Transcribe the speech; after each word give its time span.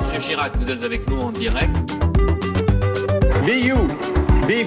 Monsieur 0.00 0.20
Chirac, 0.20 0.52
vous 0.56 0.70
êtes 0.70 0.82
avec 0.82 1.08
nous 1.10 1.20
en 1.20 1.30
direct. 1.30 1.70
Be 3.46 3.64
you. 3.64 3.76
Be, 4.46 4.64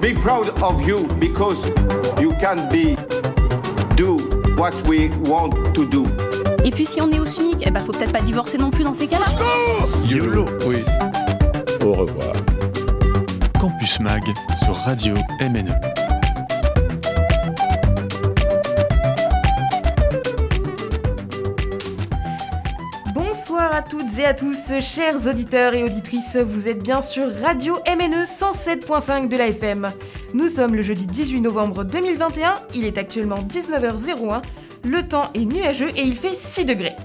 be 0.00 0.18
proud 0.18 0.52
of 0.62 0.86
you 0.86 1.06
because 1.20 1.58
you 2.20 2.32
can 2.40 2.68
be 2.70 2.96
do 3.96 4.16
what 4.56 4.74
we 4.86 5.10
want 5.24 5.52
to 5.74 5.86
do. 5.86 6.04
Et 6.64 6.70
puis 6.70 6.86
si 6.86 7.00
on 7.00 7.10
est 7.10 7.18
au 7.18 7.26
SMIC, 7.26 7.58
eh 7.66 7.70
ben 7.70 7.80
faut 7.80 7.92
peut-être 7.92 8.12
pas 8.12 8.20
divorcer 8.20 8.58
non 8.58 8.70
plus 8.70 8.84
dans 8.84 8.92
ces 8.92 9.06
cas-là. 9.06 9.26
YOLO. 10.06 10.44
Oui. 10.66 10.84
Au 11.84 11.92
revoir. 11.92 12.32
Campus 13.60 14.00
Mag 14.00 14.22
sur 14.64 14.74
Radio 14.76 15.14
MNE. 15.40 16.01
Et 24.18 24.24
à 24.24 24.34
tous, 24.34 24.72
chers 24.80 25.26
auditeurs 25.26 25.74
et 25.74 25.84
auditrices, 25.84 26.36
vous 26.36 26.68
êtes 26.68 26.82
bien 26.82 27.00
sur 27.00 27.32
Radio 27.40 27.76
MNE 27.86 28.24
107.5 28.24 29.28
de 29.28 29.36
la 29.36 29.48
FM. 29.48 29.88
Nous 30.34 30.48
sommes 30.48 30.74
le 30.74 30.82
jeudi 30.82 31.06
18 31.06 31.40
novembre 31.40 31.84
2021, 31.84 32.54
il 32.74 32.84
est 32.84 32.98
actuellement 32.98 33.42
19h01, 33.42 34.42
le 34.84 35.06
temps 35.06 35.30
est 35.34 35.44
nuageux 35.44 35.90
et 35.96 36.02
il 36.02 36.16
fait 36.16 36.34
6 36.34 36.64
degrés. 36.64 36.96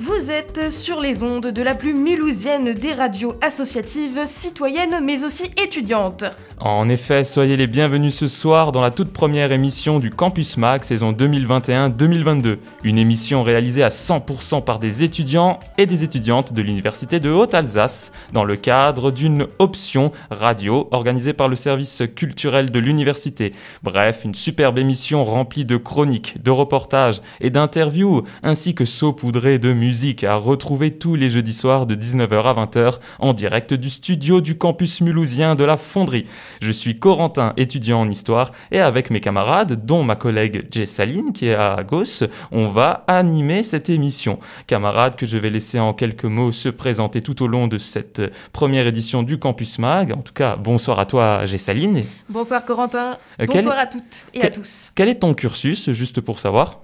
Vous 0.00 0.30
êtes 0.30 0.70
sur 0.70 1.00
les 1.00 1.22
ondes 1.22 1.48
de 1.48 1.62
la 1.62 1.74
plus 1.74 1.92
mulhousienne 1.92 2.72
des 2.72 2.94
radios 2.94 3.34
associatives, 3.42 4.20
citoyennes 4.26 5.00
mais 5.02 5.22
aussi 5.22 5.50
étudiantes. 5.62 6.24
En 6.64 6.88
effet, 6.88 7.24
soyez 7.24 7.56
les 7.56 7.66
bienvenus 7.66 8.14
ce 8.14 8.26
soir 8.28 8.72
dans 8.72 8.80
la 8.80 8.92
toute 8.92 9.12
première 9.12 9.50
émission 9.50 9.98
du 9.98 10.10
Campus 10.10 10.56
Mag 10.56 10.84
saison 10.84 11.12
2021-2022. 11.12 12.58
Une 12.84 12.98
émission 12.98 13.42
réalisée 13.42 13.82
à 13.82 13.88
100% 13.88 14.62
par 14.62 14.78
des 14.78 15.02
étudiants 15.02 15.58
et 15.76 15.86
des 15.86 16.04
étudiantes 16.04 16.52
de 16.52 16.62
l'Université 16.62 17.18
de 17.18 17.30
Haute-Alsace 17.30 18.12
dans 18.32 18.44
le 18.44 18.54
cadre 18.54 19.10
d'une 19.10 19.48
option 19.58 20.12
radio 20.30 20.88
organisée 20.92 21.32
par 21.32 21.48
le 21.48 21.56
service 21.56 22.04
culturel 22.14 22.70
de 22.70 22.78
l'université. 22.78 23.50
Bref, 23.82 24.22
une 24.24 24.36
superbe 24.36 24.78
émission 24.78 25.24
remplie 25.24 25.64
de 25.64 25.76
chroniques, 25.76 26.40
de 26.42 26.50
reportages 26.52 27.20
et 27.40 27.50
d'interviews 27.50 28.22
ainsi 28.44 28.74
que 28.74 28.84
saupoudrée 28.84 29.58
de 29.58 29.72
musique 29.86 30.22
à 30.22 30.36
retrouver 30.36 30.92
tous 30.96 31.16
les 31.16 31.28
jeudis 31.28 31.52
soirs 31.52 31.86
de 31.86 31.96
19h 31.96 32.44
à 32.44 32.54
20h 32.54 33.00
en 33.18 33.32
direct 33.32 33.74
du 33.74 33.90
studio 33.90 34.40
du 34.40 34.56
campus 34.56 35.00
mulhousien 35.00 35.56
de 35.56 35.64
la 35.64 35.76
Fonderie. 35.76 36.24
Je 36.60 36.70
suis 36.70 37.00
Corentin, 37.00 37.52
étudiant 37.56 38.00
en 38.02 38.08
histoire, 38.08 38.52
et 38.70 38.78
avec 38.78 39.10
mes 39.10 39.20
camarades, 39.20 39.84
dont 39.84 40.04
ma 40.04 40.14
collègue 40.14 40.68
Jay 40.70 40.86
Saline, 40.86 41.32
qui 41.32 41.48
est 41.48 41.54
à 41.56 41.82
gauche, 41.82 42.22
on 42.52 42.68
va 42.68 43.02
animer 43.08 43.64
cette 43.64 43.90
émission. 43.90 44.38
Camarades 44.68 45.16
que 45.16 45.26
je 45.26 45.36
vais 45.36 45.50
laisser 45.50 45.80
en 45.80 45.94
quelques 45.94 46.26
mots 46.26 46.52
se 46.52 46.68
présenter 46.68 47.20
tout 47.20 47.42
au 47.42 47.48
long 47.48 47.66
de 47.66 47.78
cette 47.78 48.22
première 48.52 48.86
édition 48.86 49.24
du 49.24 49.40
Campus 49.40 49.80
Mag. 49.80 50.12
En 50.12 50.22
tout 50.22 50.32
cas, 50.32 50.54
bonsoir 50.54 51.00
à 51.00 51.06
toi, 51.06 51.44
Jay 51.44 51.58
Saline. 51.58 52.02
Bonsoir 52.28 52.64
Corentin, 52.64 53.16
Euh, 53.40 53.46
bonsoir 53.46 53.74
quel- 53.74 53.82
à 53.82 53.86
toutes 53.86 54.26
et 54.32 54.44
à 54.44 54.50
tous. 54.50 54.92
Quel 54.94 55.08
est 55.08 55.16
ton 55.18 55.34
cursus, 55.34 55.90
juste 55.90 56.20
pour 56.20 56.38
savoir? 56.38 56.78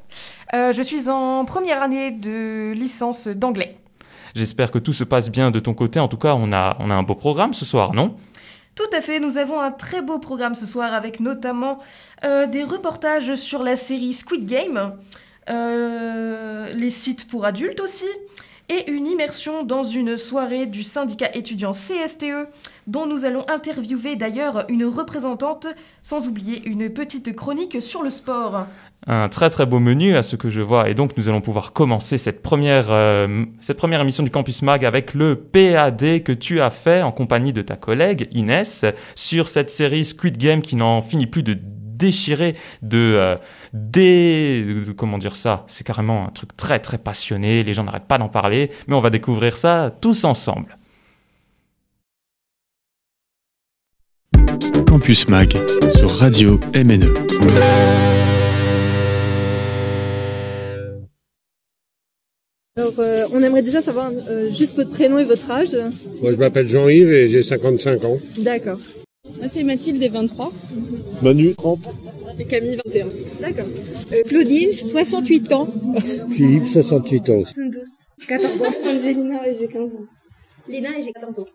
Euh, 0.55 0.73
je 0.73 0.83
suis 0.83 1.09
en 1.09 1.45
première 1.45 1.83
année 1.83 2.11
de 2.11 2.73
licence 2.75 3.29
d'anglais. 3.29 3.77
J'espère 4.35 4.71
que 4.71 4.79
tout 4.79 4.93
se 4.93 5.05
passe 5.05 5.31
bien 5.31 5.51
de 5.51 5.61
ton 5.61 5.75
côté. 5.75 6.01
En 6.01 6.09
tout 6.09 6.17
cas, 6.17 6.35
on 6.35 6.53
a, 6.53 6.77
on 6.81 6.91
a 6.91 6.95
un 6.95 7.03
beau 7.03 7.15
programme 7.15 7.55
ce 7.55 7.65
soir, 7.65 7.93
non? 7.93 8.15
Tout 8.75 8.97
à 8.97 9.01
fait, 9.01 9.19
nous 9.19 9.39
avons 9.39 9.61
un 9.61 9.73
très 9.73 10.03
beau 10.03 10.19
programme 10.19 10.55
ce 10.55 10.65
soir 10.65 10.95
avec 10.95 11.19
notamment 11.19 11.81
euh, 12.25 12.47
des 12.47 12.63
reportages 12.63 13.35
sur 13.35 13.63
la 13.65 13.77
série 13.77 14.15
Squid 14.15 14.47
Game, 14.47 14.93
euh, 15.51 16.73
les 16.73 16.91
sites 16.91 17.27
pour 17.27 17.45
adultes 17.45 17.81
aussi, 17.81 18.07
et 18.69 18.91
une 18.91 19.07
immersion 19.07 19.65
dans 19.65 19.83
une 19.83 20.17
soirée 20.17 20.67
du 20.67 20.85
syndicat 20.85 21.35
étudiant 21.35 21.73
CSTE 21.73 22.49
dont 22.87 23.07
nous 23.07 23.25
allons 23.25 23.45
interviewer 23.49 24.15
d'ailleurs 24.15 24.67
une 24.69 24.84
représentante, 24.84 25.67
sans 26.03 26.28
oublier 26.28 26.62
une 26.67 26.89
petite 26.91 27.34
chronique 27.34 27.83
sur 27.83 28.03
le 28.03 28.11
sport. 28.11 28.67
Un 29.06 29.28
très 29.28 29.48
très 29.48 29.64
beau 29.64 29.78
menu 29.78 30.16
à 30.16 30.22
ce 30.22 30.36
que 30.36 30.50
je 30.50 30.60
vois. 30.60 30.88
Et 30.91 30.94
donc 30.94 31.16
nous 31.16 31.28
allons 31.28 31.41
pouvoir 31.41 31.72
commencer 31.72 32.19
cette 32.19 32.42
première, 32.42 32.88
euh, 32.91 33.44
cette 33.60 33.78
première 33.78 34.00
émission 34.00 34.22
du 34.22 34.31
Campus 34.31 34.62
Mag 34.62 34.84
avec 34.84 35.14
le 35.14 35.36
PAD 35.36 36.22
que 36.22 36.32
tu 36.32 36.60
as 36.60 36.70
fait 36.70 37.03
en 37.03 37.12
compagnie 37.12 37.53
de 37.53 37.62
ta 37.62 37.76
collègue 37.76 38.28
Inès 38.32 38.84
sur 39.14 39.48
cette 39.48 39.70
série 39.70 40.04
Squid 40.04 40.36
Game 40.36 40.60
qui 40.62 40.76
n'en 40.76 41.00
finit 41.00 41.26
plus 41.26 41.42
de 41.42 41.56
déchirer 41.59 42.54
de 42.82 42.98
euh, 43.16 43.36
de- 43.72 44.92
comment 44.92 45.19
dire 45.19 45.36
ça? 45.36 45.65
C'est 45.69 45.84
carrément 45.86 46.26
un 46.26 46.30
truc 46.30 46.56
très 46.56 46.78
très 46.78 46.98
passionné 46.98 47.62
les 47.65 47.75
gens 47.75 47.84
n'arrêtent 47.84 48.06
pas 48.09 48.19
d'en 48.19 48.28
parler 48.28 48.70
mais 48.88 48.94
on 48.94 49.00
va 49.00 49.10
découvrir 49.10 49.56
ça 49.56 49.92
tous 50.00 50.25
ensemble. 50.25 50.76
Campus 54.86 55.28
Mag 55.28 55.56
sur 55.97 56.10
Radio 56.19 56.59
MNE. 56.75 58.18
Alors, 62.78 62.94
euh, 63.00 63.27
on 63.33 63.43
aimerait 63.43 63.62
déjà 63.62 63.83
savoir 63.83 64.12
euh, 64.28 64.53
juste 64.53 64.77
votre 64.77 64.91
prénom 64.91 65.19
et 65.19 65.25
votre 65.25 65.50
âge. 65.50 65.77
Moi, 66.22 66.31
je 66.31 66.37
m'appelle 66.37 66.69
Jean-Yves 66.69 67.12
et 67.12 67.28
j'ai 67.28 67.43
55 67.43 68.05
ans. 68.05 68.19
D'accord. 68.37 68.78
Moi, 69.37 69.49
c'est 69.49 69.65
Mathilde, 69.65 69.99
des 69.99 70.06
23. 70.06 70.53
Manu, 71.21 71.56
30. 71.56 71.91
Et 72.39 72.44
Camille, 72.44 72.78
21. 72.87 73.06
D'accord. 73.41 73.66
Claudine, 74.28 74.72
68 74.72 75.53
ans. 75.55 75.69
Philippe, 76.31 76.66
68 76.66 77.31
ans. 77.31 77.43
72. 77.43 77.89
14 78.28 78.62
ans. 78.62 78.65
Angelina, 78.87 79.49
et 79.49 79.56
j'ai 79.59 79.66
15 79.66 79.97
ans. 79.97 80.06
Léna, 80.69 80.91
et 81.00 81.03
j'ai 81.03 81.12
14 81.12 81.41
ans. 81.41 81.47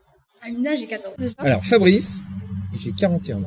Amina, 0.41 0.75
j'ai 0.75 0.87
14 0.87 1.07
ans. 1.07 1.33
Alors, 1.37 1.63
Fabrice, 1.63 2.21
j'ai 2.83 2.91
41 2.91 3.37
ans. 3.37 3.43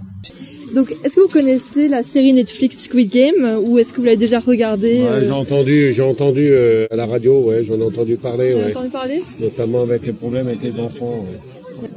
Donc, 0.75 0.95
est-ce 1.05 1.17
que 1.17 1.21
vous 1.21 1.29
connaissez 1.29 1.89
la 1.89 2.03
série 2.03 2.33
Netflix 2.33 2.85
Squid 2.85 3.11
Game 3.11 3.59
ou 3.63 3.79
est-ce 3.79 3.93
que 3.93 3.99
vous 3.99 4.05
l'avez 4.05 4.17
déjà 4.17 4.41
regardée 4.41 5.01
Ouais, 5.03 5.09
euh, 5.09 5.25
j'ai 5.25 5.31
entendu, 5.31 5.93
j'ai 5.93 6.03
entendu 6.03 6.49
euh, 6.51 6.87
à 6.91 6.97
la 6.97 7.07
radio, 7.07 7.41
ouais, 7.43 7.65
j'en 7.65 7.79
ai 7.81 7.85
entendu 7.85 8.17
parler, 8.17 8.53
vous 8.53 8.59
avez 8.59 8.67
ouais. 8.67 8.77
entendu 8.77 8.91
parler? 8.91 9.23
Notamment 9.41 9.83
avec 9.83 10.05
les 10.07 10.13
problèmes 10.13 10.49
avec 10.49 10.63
les 10.63 10.79
enfants. 10.81 11.25
ouais. 11.25 11.89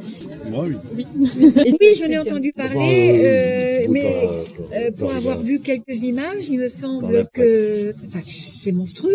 Moi, 0.51 0.65
oui. 0.95 1.05
Oui, 1.79 1.95
j'en 1.99 2.05
ai 2.07 2.17
entendu 2.17 2.51
parler, 2.53 3.21
euh, 3.23 3.87
mais 3.89 4.15
euh, 4.73 4.91
pour 4.97 5.13
avoir 5.13 5.39
vu 5.39 5.59
quelques 5.59 6.01
images, 6.01 6.47
il 6.49 6.59
me 6.59 6.69
semble 6.69 7.27
que 7.33 7.93
enfin, 8.07 8.19
c'est 8.63 8.71
monstrueux. 8.71 9.13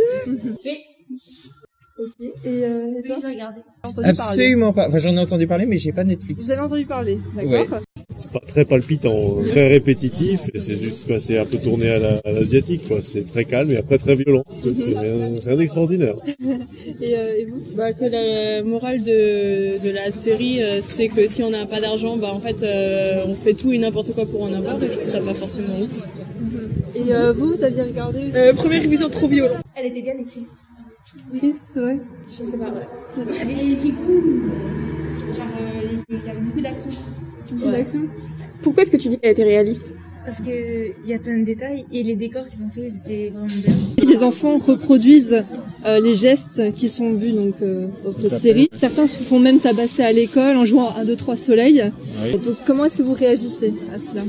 Ok. 1.99 2.21
Et, 2.21 2.33
euh, 2.47 2.99
et 2.99 3.03
toi? 3.07 3.17
Regardé. 3.17 3.61
Entendu 3.83 3.95
parler 3.95 4.09
Absolument 4.11 4.73
pas. 4.73 4.89
Enfin, 4.89 4.99
j'en 4.99 5.15
ai 5.17 5.21
entendu 5.21 5.47
parler, 5.47 5.67
mais 5.67 5.79
j'ai 5.79 5.93
pas 5.93 6.03
Netflix. 6.05 6.43
Vous 6.43 6.51
avez 6.51 6.61
entendu 6.61 6.87
parler, 6.87 7.19
d'accord 7.37 7.51
Ouais. 7.51 7.94
C'est 8.17 8.31
pas 8.31 8.41
très 8.47 8.65
palpitant, 8.65 9.37
très 9.51 9.67
répétitif, 9.69 10.41
et 10.55 10.59
c'est 10.61 10.77
juste, 10.77 11.07
quoi, 11.07 11.19
c'est 11.19 11.37
un 11.37 11.45
peu 11.45 11.59
tourné 11.59 11.91
à 11.91 11.99
la- 11.99 12.21
à 12.25 12.31
l'asiatique, 12.31 12.87
quoi. 12.87 12.99
C'est 13.03 13.27
très 13.27 13.45
calme 13.45 13.73
et 13.73 13.77
après 13.77 13.99
très 13.99 14.15
violent. 14.15 14.45
C'est 14.63 14.71
rien, 14.99 15.39
rien 15.45 15.57
d'extraordinaire. 15.57 16.15
Et, 17.01 17.17
euh, 17.17 17.37
et 17.39 17.45
vous? 17.47 17.61
Bah, 17.77 17.93
que 17.93 18.05
la 18.05 18.63
morale 18.63 19.01
de, 19.03 19.83
de 19.85 19.91
la 19.91 20.11
série, 20.13 20.63
euh, 20.63 20.81
c'est 20.81 21.09
que 21.09 21.27
si 21.27 21.43
on 21.43 21.51
n'a 21.51 21.67
pas 21.67 21.81
d'argent, 21.81 22.17
bah 22.17 22.31
en 22.33 22.39
fait, 22.39 22.63
euh, 22.63 23.25
on 23.27 23.35
fait 23.35 23.55
tout 23.55 23.73
et 23.73 23.79
n'importe 23.79 24.13
quoi 24.15 24.27
pour 24.27 24.43
en 24.43 24.53
avoir, 24.53 24.81
et 24.83 24.89
je 24.89 24.95
trouve 24.95 25.09
ça 25.09 25.21
pas 25.21 25.35
forcément 25.35 25.81
ouf. 25.81 25.91
Et 26.95 27.13
euh, 27.13 27.33
vous, 27.33 27.49
vous 27.55 27.65
aviez 27.65 27.83
regardé 27.83 28.21
Euh, 28.37 28.53
première 28.55 28.81
révision 28.83 29.09
trop 29.09 29.27
violent. 29.27 29.57
Elle 29.75 29.87
était 29.87 30.03
bien 30.03 30.15
écrite. 30.21 30.49
Chris, 31.37 31.53
ouais. 31.77 31.99
Je 32.31 32.45
sais 32.45 32.59
pas, 32.59 32.67
ouais. 32.71 33.27
Elle 33.43 33.51
est 33.51 33.77
c'est 33.77 33.89
cool. 33.89 34.43
Genre, 35.35 35.47
euh, 35.61 35.97
il 36.11 36.15
y 36.27 36.31
a 36.31 36.35
beaucoup 36.35 36.61
d'action. 36.61 36.91
Pourquoi 38.63 38.83
est-ce 38.83 38.91
que 38.91 38.97
tu 38.97 39.09
dis 39.09 39.19
qu'elle 39.19 39.33
était 39.33 39.45
réaliste? 39.45 39.95
Parce 40.25 40.41
que 40.41 40.93
il 41.05 41.11
y 41.11 41.13
a 41.13 41.19
plein 41.19 41.37
de 41.37 41.45
détails 41.45 41.85
et 41.93 42.03
les 42.03 42.15
décors 42.15 42.49
qu'ils 42.49 42.63
ont 42.65 42.71
fait, 42.71 42.89
ils 42.89 42.97
étaient 42.97 43.31
vraiment 43.31 43.47
bien. 43.47 43.75
Les 44.09 44.23
enfants 44.23 44.57
reproduisent 44.57 45.45
euh, 45.85 46.01
les 46.01 46.15
gestes 46.15 46.73
qui 46.75 46.89
sont 46.89 47.13
vus 47.13 47.33
donc 47.33 47.57
euh, 47.61 47.89
dans 48.03 48.13
cette 48.13 48.39
série. 48.39 48.71
Certains 48.81 49.07
se 49.07 49.23
font 49.23 49.39
même 49.39 49.61
tabasser 49.61 50.03
à 50.03 50.13
l'école 50.13 50.57
en 50.57 50.65
jouant 50.65 50.89
à 50.89 51.01
1, 51.01 51.05
2, 51.05 51.17
3 51.17 51.37
soleil. 51.37 51.93
Oui. 52.23 52.39
Donc 52.39 52.57
comment 52.65 52.87
est-ce 52.87 52.97
que 52.97 53.03
vous 53.03 53.13
réagissez 53.13 53.75
à 53.95 53.99
cela? 53.99 54.23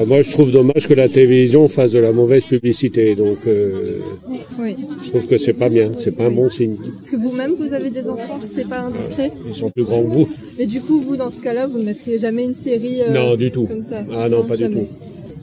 Bah, 0.00 0.06
moi, 0.06 0.22
je 0.22 0.30
trouve 0.30 0.50
dommage 0.50 0.88
que 0.88 0.94
la 0.94 1.10
télévision 1.10 1.68
fasse 1.68 1.92
de 1.92 1.98
la 1.98 2.10
mauvaise 2.10 2.42
publicité, 2.44 3.14
donc 3.14 3.36
euh, 3.46 3.98
Oui. 4.58 4.74
je 5.04 5.10
trouve 5.10 5.26
que 5.26 5.36
c'est 5.36 5.52
pas 5.52 5.68
bien, 5.68 5.90
c'est 5.98 6.16
pas 6.16 6.24
un 6.24 6.30
bon 6.30 6.48
signe. 6.48 6.76
Est-ce 7.02 7.10
que 7.10 7.16
vous-même 7.16 7.52
vous 7.58 7.74
avez 7.74 7.90
des 7.90 8.08
enfants 8.08 8.38
c'est 8.40 8.66
pas 8.66 8.78
indiscret 8.78 9.30
Ils 9.46 9.54
sont 9.54 9.68
plus 9.68 9.84
grands 9.84 10.02
que 10.02 10.08
vous. 10.08 10.28
Mais 10.58 10.64
du 10.64 10.80
coup 10.80 11.00
vous 11.00 11.16
dans 11.16 11.30
ce 11.30 11.42
cas-là 11.42 11.66
vous 11.66 11.78
ne 11.78 11.84
mettriez 11.84 12.16
jamais 12.18 12.44
une 12.46 12.54
série 12.54 13.02
euh, 13.02 13.12
non, 13.12 13.36
du 13.36 13.50
tout. 13.50 13.66
comme 13.66 13.82
ça 13.84 14.02
Ah 14.14 14.26
non, 14.30 14.42
pas 14.44 14.56
du 14.56 14.70
tout. 14.70 14.86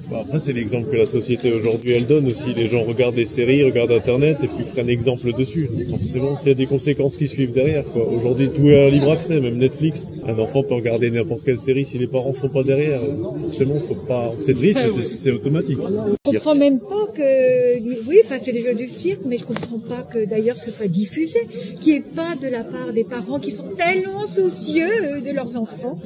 Bah, 0.10 0.20
après, 0.26 0.40
c'est 0.40 0.54
l'exemple 0.54 0.90
que 0.90 0.96
la 0.96 1.06
société 1.06 1.52
aujourd'hui 1.52 1.92
elle 1.92 2.08
donne 2.08 2.28
aussi. 2.28 2.54
Les 2.56 2.68
gens 2.68 2.84
regardent 2.84 3.16
des 3.16 3.26
séries, 3.26 3.64
regardent 3.64 3.92
Internet 3.92 4.38
et 4.42 4.48
puis 4.48 4.64
prennent 4.72 4.88
exemple 4.90 5.34
dessus. 5.34 5.70
Forcément, 5.90 6.36
s'il 6.38 6.48
y 6.48 6.52
a 6.52 6.54
des 6.54 6.66
conséquences 6.66 7.18
qui 7.18 7.28
suivent 7.28 7.52
derrière, 7.52 7.84
quoi. 7.84 8.08
Aujourd'hui, 8.08 8.50
tout 8.50 8.68
est 8.70 8.86
à 8.86 8.90
libre 8.90 9.12
accès, 9.12 9.40
même 9.42 9.58
Netflix. 9.58 10.12
Un 10.26 10.40
enfant 10.40 10.64
peut 10.64 10.76
regarder 10.76 11.12
n'importe 11.12 11.44
quelle 11.44 11.60
série 11.60 11.84
si 11.84 11.98
les 11.98 12.08
parents 12.08 12.34
sont 12.34 12.48
pas 12.48 12.64
derrière. 12.64 13.02
Forcément, 13.42 13.76
faut 13.76 13.96
pas. 13.96 14.32
C'est 14.40 14.54
triste, 14.54 14.80
mais 14.82 15.04
c'est- 15.04 15.32
automatique. 15.32 15.78
Je 16.26 16.32
comprends 16.32 16.56
même 16.56 16.80
pas 16.80 17.08
que, 17.14 17.80
oui, 18.08 18.20
enfin 18.24 18.38
c'est 18.44 18.52
les 18.54 18.62
jeux 18.62 18.76
du 18.76 18.88
cirque, 18.90 19.22
mais 19.26 19.38
je 19.38 19.44
comprends 19.44 19.80
pas 19.80 20.04
que 20.04 20.26
d'ailleurs 20.26 20.56
ce 20.58 20.72
soit 20.72 20.88
diffusé, 20.88 21.40
qu'il 21.82 21.94
n'y 21.94 22.00
ait 22.00 22.04
pas 22.16 22.34
de 22.42 22.48
la 22.48 22.64
part 22.64 22.94
des 22.94 23.04
parents 23.04 23.40
qui 23.40 23.52
sont 23.52 23.66
tellement 23.78 24.26
soucieux 24.26 24.88
euh, 25.04 25.20
de 25.22 25.32
leurs 25.36 25.56
enfants. 25.58 25.98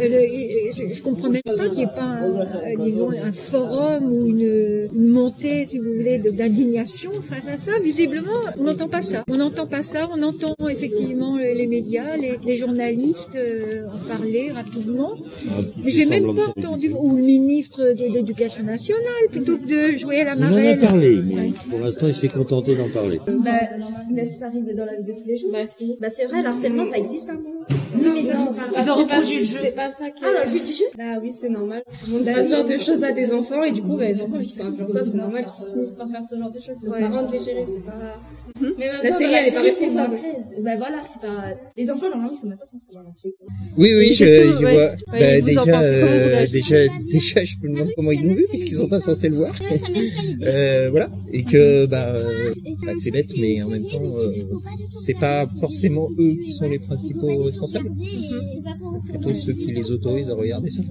Euh, 0.00 0.26
je, 0.76 0.94
je 0.94 1.02
comprends 1.02 1.28
même 1.30 1.42
pas 1.44 1.68
qu'il 1.68 1.78
n'y 1.78 1.82
ait 1.82 1.86
pas 1.86 2.02
un, 2.02 2.40
un- 2.40 2.84
disons, 2.84 3.10
un 3.24 3.32
forum 3.32 4.12
ou 4.12 4.26
une, 4.26 4.88
une 4.94 5.08
montée, 5.08 5.66
si 5.70 5.78
vous 5.78 5.92
voulez, 5.98 6.18
d'indignation 6.18 7.10
face 7.28 7.46
à 7.48 7.56
ça. 7.56 7.72
Visiblement, 7.82 8.30
on 8.58 8.64
n'entend 8.64 8.88
pas 8.88 9.02
ça. 9.02 9.24
On 9.28 9.36
n'entend 9.36 9.66
pas 9.66 9.82
ça. 9.82 10.08
On 10.14 10.22
entend 10.22 10.54
effectivement 10.68 11.36
les, 11.38 11.54
les 11.54 11.66
médias, 11.66 12.16
les, 12.16 12.38
les 12.44 12.56
journalistes 12.56 13.34
euh, 13.36 13.84
en 13.94 13.98
parler 14.08 14.50
rapidement. 14.52 15.12
Mais 15.84 15.90
j'ai 15.90 16.06
même 16.06 16.34
pas 16.34 16.48
entendu, 16.56 16.92
ou 16.98 17.16
le 17.16 17.22
ministre 17.22 17.80
de 17.94 18.12
l'Éducation 18.12 18.64
nationale, 18.64 19.02
plutôt 19.30 19.56
que 19.58 19.92
de 19.92 19.96
jouer 19.96 20.20
à 20.20 20.24
la 20.24 20.36
On 20.36 20.42
en 20.42 20.46
a 20.46 20.50
marelle. 20.50 20.78
parlé, 20.80 21.20
mais 21.24 21.50
pour 21.70 21.78
l'instant, 21.80 22.08
il 22.08 22.14
s'est 22.14 22.28
contenté 22.28 22.74
d'en 22.74 22.88
parler. 22.88 23.20
Bah, 23.26 23.50
mais 24.10 24.26
ça 24.28 24.46
arrive 24.46 24.74
dans 24.76 24.84
la 24.84 24.96
vie 24.96 25.04
de 25.04 25.12
tous 25.12 25.26
les 25.26 25.36
jours. 25.38 25.50
Bah 25.52 25.66
si. 25.66 25.96
Bah 26.00 26.08
c'est 26.14 26.26
vrai, 26.26 26.42
l'harcèlement 26.42 26.84
ça 26.84 26.98
existe 26.98 27.28
un 27.30 27.36
peu. 27.36 27.74
Mais 28.28 28.84
Non, 28.84 29.00
ils 29.00 29.06
pas. 29.06 29.18
ont 29.18 29.20
le 29.20 29.26
jeu. 29.44 29.56
C'est 29.62 29.74
pas 29.74 29.90
ça 29.90 30.10
que. 30.10 30.20
Ah 30.24 30.44
dans 30.44 30.52
le 30.52 30.58
but 30.58 30.64
du 30.66 30.72
jeu? 30.72 30.84
Bah 30.96 31.18
oui, 31.22 31.30
c'est 31.32 31.48
normal. 31.48 31.82
On 32.06 32.10
montre 32.10 32.24
pas 32.24 32.44
ce 32.44 32.50
genre 32.50 32.66
de 32.66 32.78
choses 32.78 33.02
à 33.04 33.12
des 33.12 33.32
enfants 33.32 33.62
et 33.64 33.72
du 33.72 33.82
coup, 33.82 33.96
bah, 33.96 34.06
les 34.08 34.20
enfants 34.20 34.38
qui 34.40 34.48
sont 34.50 34.64
influençables, 34.66 35.08
c'est 35.10 35.16
normal 35.16 35.44
qu'ils 35.44 35.72
finissent 35.72 35.94
par 35.94 36.08
faire 36.10 36.20
ce 36.28 36.36
genre 36.36 36.50
de 36.50 36.60
choses. 36.60 36.76
C'est 36.80 36.90
parents 36.90 37.22
de 37.26 37.32
les 37.32 37.40
gérer, 37.40 37.64
c'est 37.66 37.84
pas. 37.84 37.92
Mais 38.60 38.68
en 38.88 38.92
même 38.92 39.00
La 39.02 39.12
série, 39.12 39.34
elle 39.34 39.48
est 39.48 39.52
pas 39.52 39.62
responsable. 39.62 40.14
montré. 40.14 40.28
Bah 40.60 40.76
voilà, 40.76 41.00
c'est 41.10 41.20
pas. 41.20 41.44
Les 41.76 41.90
enfants 41.90 42.08
normalement 42.10 42.32
ils 42.32 42.38
sont 42.38 42.48
même 42.48 42.58
pas 42.58 42.64
censés 42.64 42.86
voir 42.92 43.04
un 43.06 43.12
truc. 43.18 43.34
Oui, 43.76 43.92
oui, 43.96 44.14
je, 44.14 44.24
vois. 44.60 44.70
Ouais, 44.72 44.96
Bah, 45.06 45.40
vous 45.40 45.58
en 45.58 45.64
déjà, 45.64 45.72
pensez 45.72 45.72
comment, 45.72 45.80
vous 45.80 45.82
euh, 45.82 46.46
déjà, 46.52 46.76
déjà, 47.12 47.44
je 47.44 47.54
me 47.62 47.72
demande 47.74 47.88
comment 47.96 48.10
ils 48.12 48.22
l'ont 48.24 48.34
vu 48.34 48.46
puisqu'ils 48.48 48.76
sont 48.76 48.88
pas 48.88 49.00
censés 49.00 49.28
le 49.28 49.36
voir. 49.36 49.54
euh, 50.42 50.88
voilà. 50.90 51.08
Et 51.32 51.42
que, 51.44 51.86
bah, 51.86 52.08
euh, 52.14 52.52
bah, 52.84 52.92
c'est 53.02 53.10
bête, 53.10 53.30
mais 53.38 53.62
en 53.62 53.68
même 53.68 53.86
temps, 53.86 54.02
euh, 54.16 54.32
c'est 55.04 55.18
pas 55.18 55.46
forcément 55.60 56.08
eux 56.18 56.36
qui 56.44 56.52
sont 56.52 56.68
les 56.68 56.78
principaux 56.78 57.42
responsables. 57.44 57.90
C'est 59.06 59.18
plutôt 59.18 59.34
ceux 59.34 59.52
qui 59.52 59.72
les 59.72 59.90
autorisent 59.90 60.30
à 60.30 60.34
regarder 60.34 60.70
ça. 60.70 60.82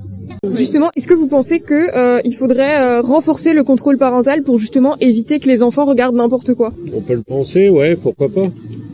Justement, 0.53 0.89
est-ce 0.95 1.06
que 1.07 1.13
vous 1.13 1.27
pensez 1.27 1.59
que 1.59 1.95
euh, 1.95 2.21
il 2.25 2.35
faudrait 2.35 2.79
euh, 2.81 3.01
renforcer 3.01 3.53
le 3.53 3.63
contrôle 3.63 3.97
parental 3.97 4.44
pour 4.44 4.59
justement 4.59 4.97
éviter 5.00 5.39
que 5.39 5.47
les 5.47 5.62
enfants 5.63 5.85
regardent 5.85 6.15
n'importe 6.15 6.53
quoi? 6.53 6.73
On 6.94 7.01
peut 7.01 7.13
le 7.15 7.23
penser, 7.23 7.69
ouais, 7.69 7.95
pourquoi 7.95 8.29
pas. 8.29 8.50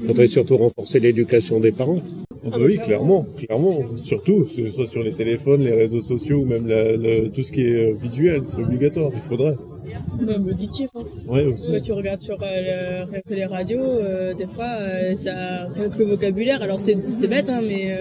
Faudrait 0.05 0.27
surtout 0.27 0.57
renforcer 0.57 0.99
l'éducation 0.99 1.59
des 1.59 1.71
parents. 1.71 2.01
Ah 2.45 2.49
bah 2.51 2.57
oui, 2.61 2.77
clairement, 2.77 3.25
clairement. 3.37 3.79
Surtout, 3.97 4.43
que 4.45 4.49
ce 4.49 4.69
soit 4.69 4.85
sur 4.87 5.03
les 5.03 5.13
téléphones, 5.13 5.61
les 5.63 5.73
réseaux 5.73 6.01
sociaux 6.01 6.39
ou 6.41 6.45
même 6.45 6.67
la- 6.67 7.29
tout 7.29 7.41
ce 7.41 7.51
qui 7.51 7.61
est 7.61 7.91
euh, 7.91 7.93
visuel, 8.01 8.41
c'est 8.47 8.61
obligatoire, 8.61 9.11
il 9.15 9.21
faudrait. 9.21 9.55
Même 10.21 10.45
auditif. 10.47 10.89
Hein. 10.95 11.03
Ouais, 11.27 11.45
aussi. 11.45 11.67
Quand 11.71 11.79
tu 11.79 11.93
regardes 11.93 12.19
sur 12.19 12.37
euh, 12.41 13.05
le- 13.29 13.35
les 13.35 13.45
radios, 13.45 13.79
euh, 13.79 14.33
des 14.33 14.47
fois, 14.47 14.67
euh, 14.79 15.15
t'as 15.23 15.67
rien 15.69 15.89
que 15.89 15.99
le 15.99 16.05
vocabulaire. 16.05 16.61
Alors 16.61 16.79
c'est 16.79 16.97
c'est 17.09 17.27
bête, 17.27 17.49
hein, 17.49 17.61
mais 17.65 17.95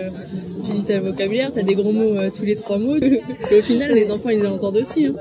tu 0.65 0.73
dis 0.73 0.85
t'as 0.85 0.99
le 1.01 1.11
vocabulaire, 1.11 1.53
t'as 1.53 1.63
des 1.63 1.75
gros 1.77 1.93
mots 1.93 2.17
euh, 2.19 2.31
tous 2.37 2.45
les 2.45 2.57
trois 2.57 2.79
mots. 2.79 2.97
Et 3.51 3.59
au 3.59 3.63
final, 3.63 3.93
les 3.95 4.11
enfants 4.11 4.31
ils 4.31 4.41
les 4.41 4.47
entendent 4.47 4.79
aussi. 4.79 5.07
Hein. 5.07 5.15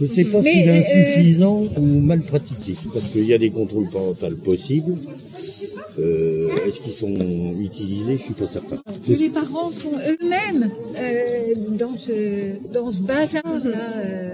Je 0.00 0.06
sais 0.06 0.24
pas 0.24 0.40
s'il 0.40 0.56
est 0.56 0.68
euh, 0.68 0.78
insuffisant 0.78 1.64
ou 1.76 1.82
mal 2.00 2.20
pratiqué, 2.20 2.74
parce 2.94 3.08
qu'il 3.08 3.24
y 3.26 3.34
a 3.34 3.38
des 3.38 3.50
contrôles 3.50 3.88
parentaux 3.90 4.28
possibles. 4.44 4.94
Euh, 5.98 6.39
Est-ce 6.66 6.80
qu'ils 6.80 6.92
sont 6.92 7.54
utilisés 7.58 8.16
Je 8.16 8.22
suis 8.22 8.34
pas 8.34 8.46
certain. 8.46 8.76
Que 9.06 9.12
les 9.12 9.28
parents 9.28 9.70
sont 9.70 9.92
eux-mêmes 10.08 10.70
euh, 10.98 11.54
dans 11.70 11.94
ce 11.94 12.12
dans 12.72 12.90
ce 12.90 13.02
bazar 13.02 13.42
là. 13.64 13.78
euh, 14.04 14.30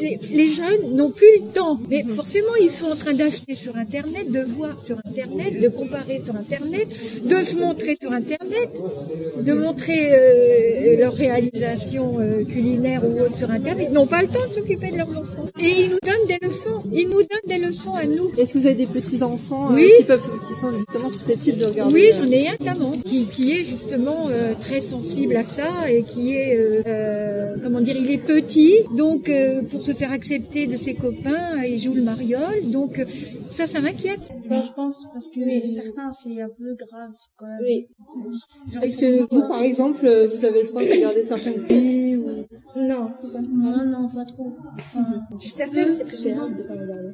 les, 0.00 0.18
les 0.30 0.50
jeunes 0.50 0.94
n'ont 0.96 1.10
plus 1.10 1.26
le 1.40 1.52
temps, 1.52 1.78
mais 1.90 2.02
forcément 2.04 2.54
ils 2.60 2.70
sont 2.70 2.86
en 2.86 2.96
train 2.96 3.12
d'acheter 3.12 3.54
sur 3.54 3.76
internet, 3.76 4.30
de 4.30 4.40
voir 4.40 4.74
sur 4.86 4.96
internet, 5.04 5.60
de 5.60 5.68
comparer 5.68 6.22
sur 6.24 6.34
internet, 6.36 6.88
de 7.24 7.42
se 7.44 7.54
montrer 7.56 7.96
sur 8.00 8.10
internet, 8.12 8.70
de 9.40 9.52
montrer 9.52 10.08
euh, 10.12 10.96
leur 10.98 11.14
réalisation 11.14 12.18
euh, 12.18 12.44
culinaire 12.44 13.02
ou 13.06 13.20
autre 13.20 13.36
sur 13.36 13.50
internet. 13.50 13.86
Ils 13.90 13.94
n'ont 13.94 14.06
pas 14.06 14.22
le 14.22 14.28
temps 14.28 14.46
de 14.48 14.52
s'occuper 14.52 14.90
de 14.90 14.96
leurs 14.96 15.10
enfants. 15.10 15.44
Et 15.60 15.82
ils 15.82 15.90
nous 15.90 15.98
des 16.38 16.46
leçons. 16.46 16.82
Ils 16.92 17.08
nous 17.08 17.18
donnent 17.18 17.46
des 17.48 17.58
leçons 17.58 17.94
à 17.94 18.04
nous. 18.06 18.30
Est-ce 18.36 18.54
que 18.54 18.58
vous 18.58 18.66
avez 18.66 18.74
des 18.74 18.86
petits 18.86 19.22
enfants 19.22 19.68
Oui. 19.72 19.88
qui 19.98 20.04
peuvent, 20.04 20.22
qui 20.48 20.54
sont 20.54 20.70
justement 20.76 21.10
susceptibles 21.10 21.58
de 21.58 21.64
regarder 21.66 21.94
Oui, 21.94 22.06
euh, 22.12 22.16
j'en 22.22 22.30
ai 22.30 22.48
un 22.48 22.56
notamment 22.60 22.92
qui, 23.04 23.26
qui 23.26 23.52
est 23.52 23.64
justement 23.64 24.26
euh, 24.30 24.54
très 24.60 24.80
sensible 24.80 25.36
à 25.36 25.44
ça 25.44 25.90
et 25.90 26.02
qui 26.02 26.34
est, 26.34 26.56
euh, 26.56 26.82
euh, 26.86 27.54
comment 27.62 27.80
dire, 27.80 27.96
il 27.98 28.10
est 28.10 28.18
petit, 28.18 28.74
donc 28.96 29.28
euh, 29.28 29.62
pour 29.70 29.82
se 29.82 29.92
faire 29.92 30.12
accepter 30.12 30.66
de 30.66 30.76
ses 30.76 30.94
copains, 30.94 31.62
il 31.66 31.80
joue 31.80 31.94
le 31.94 32.02
mariole, 32.02 32.70
donc 32.70 32.98
euh, 32.98 33.04
ça, 33.54 33.66
ça 33.66 33.80
m'inquiète. 33.80 34.20
Bah, 34.48 34.60
je 34.60 34.72
pense 34.72 35.06
parce 35.12 35.28
que 35.28 35.60
certains 35.60 36.10
c'est 36.12 36.42
un 36.42 36.48
peu 36.48 36.74
grave 36.74 37.14
quand 37.36 37.46
même. 37.46 37.60
Oui. 37.62 37.86
Est-ce 38.82 38.98
que 38.98 39.22
vous, 39.32 39.48
par 39.48 39.62
exemple, 39.62 40.04
euh, 40.04 40.26
vous 40.26 40.44
avez 40.44 40.62
le 40.62 40.68
droit 40.68 40.82
de 40.82 40.90
regarder 40.90 41.22
certaines 41.22 41.58
séries 41.58 42.16
ou... 42.16 42.46
Non, 42.76 43.10
non, 43.50 43.86
non, 43.86 44.08
pas 44.08 44.24
trop. 44.24 44.56
Enfin, 44.78 45.20
je 45.38 45.46
suis 45.46 45.54
Certaines, 45.54 45.92
c'est 45.92 46.04
préférable 46.04 46.56
de 46.56 46.62
pas 46.62 46.74
regarder. 46.74 47.12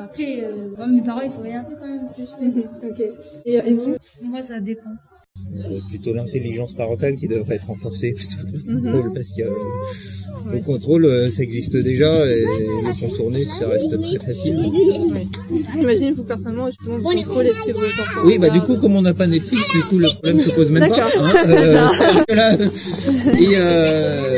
Après, 0.00 0.44
euh, 0.44 0.74
moi, 0.76 0.86
mes 0.86 1.02
parents 1.02 1.22
ils 1.22 1.52
un 1.52 1.64
peu 1.64 1.76
quand 1.80 1.88
même, 1.88 2.06
c'est 2.06 2.22
ok. 2.22 3.02
Et, 3.44 3.54
et 3.54 3.72
vous? 3.72 3.96
Moi, 4.22 4.42
ça 4.42 4.60
dépend. 4.60 4.90
Euh, 5.54 5.78
plutôt 5.88 6.12
l'intelligence 6.12 6.74
parentale 6.74 7.16
qui 7.16 7.28
devrait 7.28 7.56
être 7.56 7.66
renforcée 7.66 8.12
plutôt 8.12 8.36
que 8.42 8.56
le 8.68 8.74
Mhm. 8.74 8.92
contrôle, 8.92 9.12
parce 9.14 9.32
que 9.32 9.42
euh, 9.42 10.52
le 10.52 10.58
contrôle 10.60 11.04
euh, 11.06 11.30
ça 11.30 11.42
existe 11.42 11.76
déjà 11.76 12.26
et 12.30 12.42
le 12.42 13.00
contourner 13.00 13.44
ça 13.46 13.66
reste 13.68 14.00
très 14.00 14.18
facile. 14.18 14.58
J'imagine, 15.72 16.12
vous, 16.14 16.24
personnellement, 16.24 16.66
justement, 16.68 16.98
vous 16.98 17.02
contrôlez 17.10 17.50
ce 17.50 17.72
que 17.72 17.76
enfants 17.76 18.20
Oui, 18.24 18.38
bah 18.38 18.50
du 18.50 18.60
coup, 18.60 18.76
comme 18.76 18.96
on 18.96 19.02
n'a 19.02 19.14
pas 19.14 19.26
Netflix, 19.26 19.62
du 19.72 19.82
coup, 19.82 19.98
le 19.98 20.08
problème 20.08 20.40
se 20.40 20.50
pose 20.50 20.70
même 20.70 20.88
pas. 20.88 21.08
Hein, 21.16 21.32
euh, 21.48 21.88
et, 23.38 23.48
euh, 23.56 24.36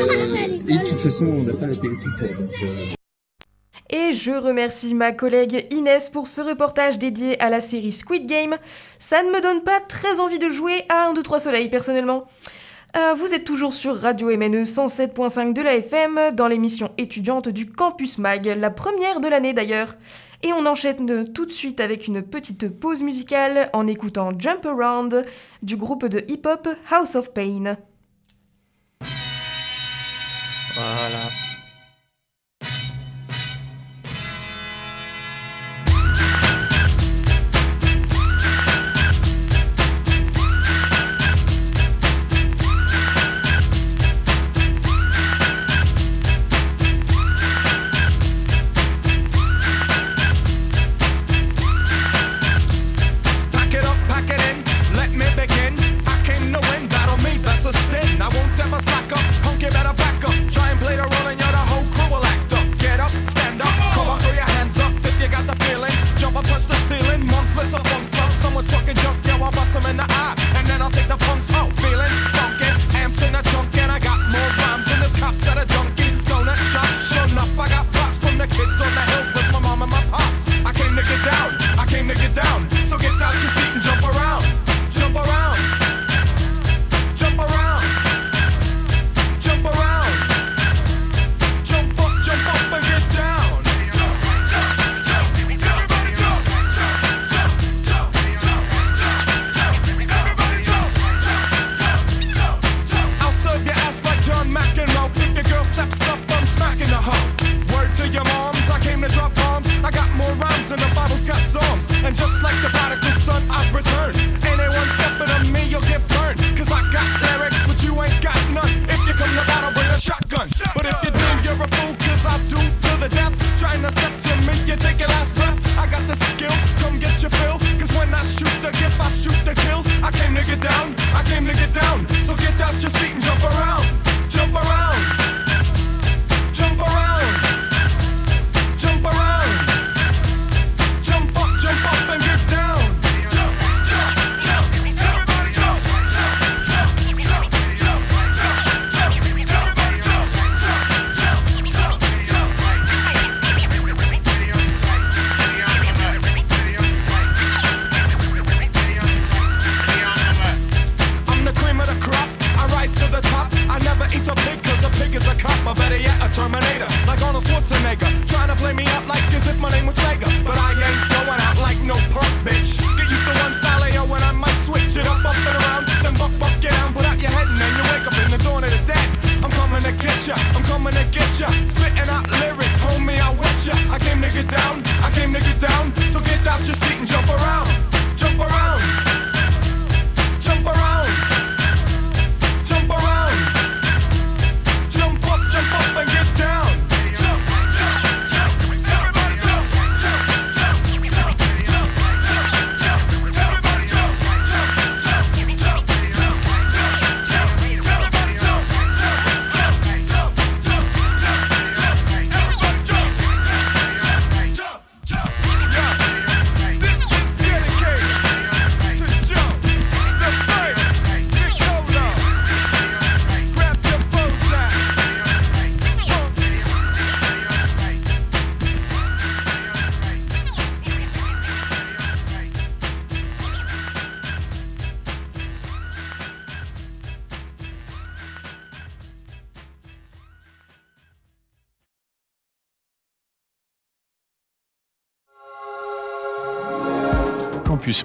et 0.69 0.73
de 0.75 0.89
toute 0.89 0.99
façon, 1.01 1.27
on 1.27 1.43
n'a 1.43 1.55
pas 1.55 1.67
la 1.67 1.75
télé 1.75 1.95
donc, 1.95 2.23
euh, 2.23 2.98
Et 3.91 4.13
je 4.13 4.33
remercie 4.33 4.95
ma 4.95 5.13
collègue 5.13 5.67
Inès 5.71 6.11
pour 6.11 6.29
ce 6.29 6.43
reportage 6.43 6.99
dédié 6.99 7.41
à 7.41 7.49
la 7.49 7.61
série 7.61 7.93
Squid 7.93 8.27
Game. 8.27 8.57
Ça 8.99 9.23
ne 9.23 9.31
me 9.31 9.41
donne 9.41 9.63
pas 9.63 9.81
très 9.81 10.21
envie 10.21 10.39
de 10.39 10.51
jouer 10.51 10.85
à 10.91 11.07
1, 11.09 11.15
2, 11.15 11.23
3 11.23 11.41
soleil 11.41 11.71
personnellement. 11.71 12.27
Euh, 12.97 13.15
vous 13.15 13.33
êtes 13.33 13.45
toujours 13.45 13.73
sur 13.73 13.99
Radio 13.99 14.29
MNE 14.29 14.65
107.5 14.65 15.55
de 15.55 15.63
la 15.63 15.77
FM 15.77 16.33
dans 16.35 16.49
l'émission 16.49 16.91
étudiante 16.99 17.49
du 17.49 17.71
Campus 17.71 18.19
Mag, 18.19 18.47
la 18.47 18.71
première 18.71 19.21
de 19.21 19.29
l'année 19.29 19.55
d'ailleurs. 19.55 19.95
Et 20.43 20.53
on 20.53 20.67
enchaîne 20.67 21.33
tout 21.33 21.47
de 21.47 21.51
suite 21.51 21.81
avec 21.81 22.07
une 22.07 22.23
petite 22.23 22.69
pause 22.69 23.03
musicale 23.03 23.71
en 23.73 23.87
écoutant 23.87 24.31
Jump 24.39 24.67
Around 24.67 25.25
du 25.63 25.77
groupe 25.77 26.07
de 26.07 26.25
hip-hop 26.29 26.69
House 26.91 27.15
of 27.15 27.33
Pain. 27.33 27.77
Voilà. 30.75 31.48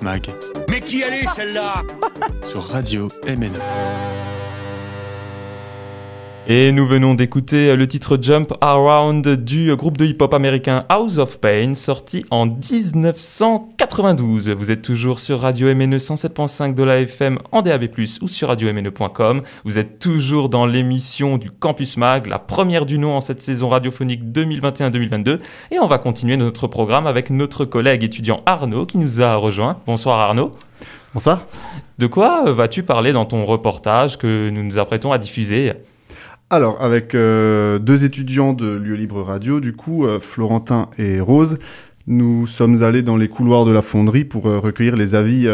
Mag 0.04 0.30
Mais 0.68 0.82
qui 0.82 1.02
elle 1.02 1.14
est 1.14 1.34
celle-là? 1.34 1.82
Sur 2.50 2.64
Radio 2.68 3.08
MNE. 3.26 3.58
Et 6.56 6.72
nous 6.72 6.86
venons 6.86 7.16
d'écouter 7.16 7.76
le 7.76 7.88
titre 7.88 8.20
Jump 8.22 8.54
Around 8.62 9.44
du 9.44 9.76
groupe 9.76 9.98
de 9.98 10.06
hip-hop 10.06 10.36
américain 10.36 10.86
House 10.88 11.18
of 11.18 11.40
Pain, 11.40 11.74
sorti 11.74 12.28
en 12.30 12.46
1992. 12.46 14.52
Vous 14.52 14.70
êtes 14.70 14.84
toujours 14.84 15.18
sur 15.18 15.40
Radio 15.40 15.74
MNE 15.74 15.98
107.5 15.98 16.76
de 16.76 16.84
la 16.84 17.00
FM 17.00 17.40
en 17.52 17.64
DAB+, 17.64 17.90
ou 18.22 18.28
sur 18.28 18.50
radiomne.com. 18.50 19.42
Vous 19.66 19.80
êtes 19.80 19.98
toujours 19.98 20.50
dans 20.50 20.68
l'émission 20.68 21.40
du 21.40 21.50
Campus 21.50 21.98
Mag, 21.98 22.28
la 22.28 22.38
première 22.38 22.86
du 22.86 23.00
nom 23.00 23.16
en 23.16 23.20
cette 23.20 23.42
saison 23.42 23.70
radiophonique 23.70 24.24
2021-2022. 24.26 25.40
Et 25.72 25.80
on 25.80 25.88
va 25.88 25.98
continuer 25.98 26.38
notre 26.38 26.68
programme 26.68 27.08
avec 27.08 27.32
notre 27.32 27.66
collègue 27.66 28.04
étudiant 28.04 28.44
Arnaud 28.46 28.86
qui 28.86 29.00
nous 29.00 29.24
a 29.24 29.38
rejoint. 29.38 29.80
Bonsoir 29.88 30.20
Arnaud. 30.20 30.52
Bonsoir. 31.16 31.48
De 31.98 32.06
quoi 32.06 32.44
vas-tu 32.52 32.84
parler 32.84 33.12
dans 33.12 33.26
ton 33.26 33.44
reportage 33.44 34.20
que 34.20 34.52
nous 34.52 34.62
nous 34.62 34.78
apprêtons 34.78 35.12
à 35.12 35.18
diffuser? 35.18 35.74
Alors, 36.54 36.84
avec 36.84 37.16
euh, 37.16 37.80
deux 37.80 38.06
étudiants 38.06 38.54
de 38.54 38.68
Lieu 38.68 38.94
Libre 38.94 39.24
Radio, 39.24 39.60
du 39.60 39.74
coup, 39.74 40.06
euh, 40.06 40.20
Florentin 40.20 40.88
et 41.00 41.20
Rose, 41.20 41.58
nous 42.06 42.46
sommes 42.46 42.84
allés 42.84 43.02
dans 43.02 43.18
les 43.18 43.28
couloirs 43.28 43.66
de 43.66 43.72
la 43.72 43.82
fonderie 43.82 44.24
pour 44.24 44.46
euh, 44.46 44.60
recueillir 44.60 44.96
les 44.96 45.16
avis 45.16 45.50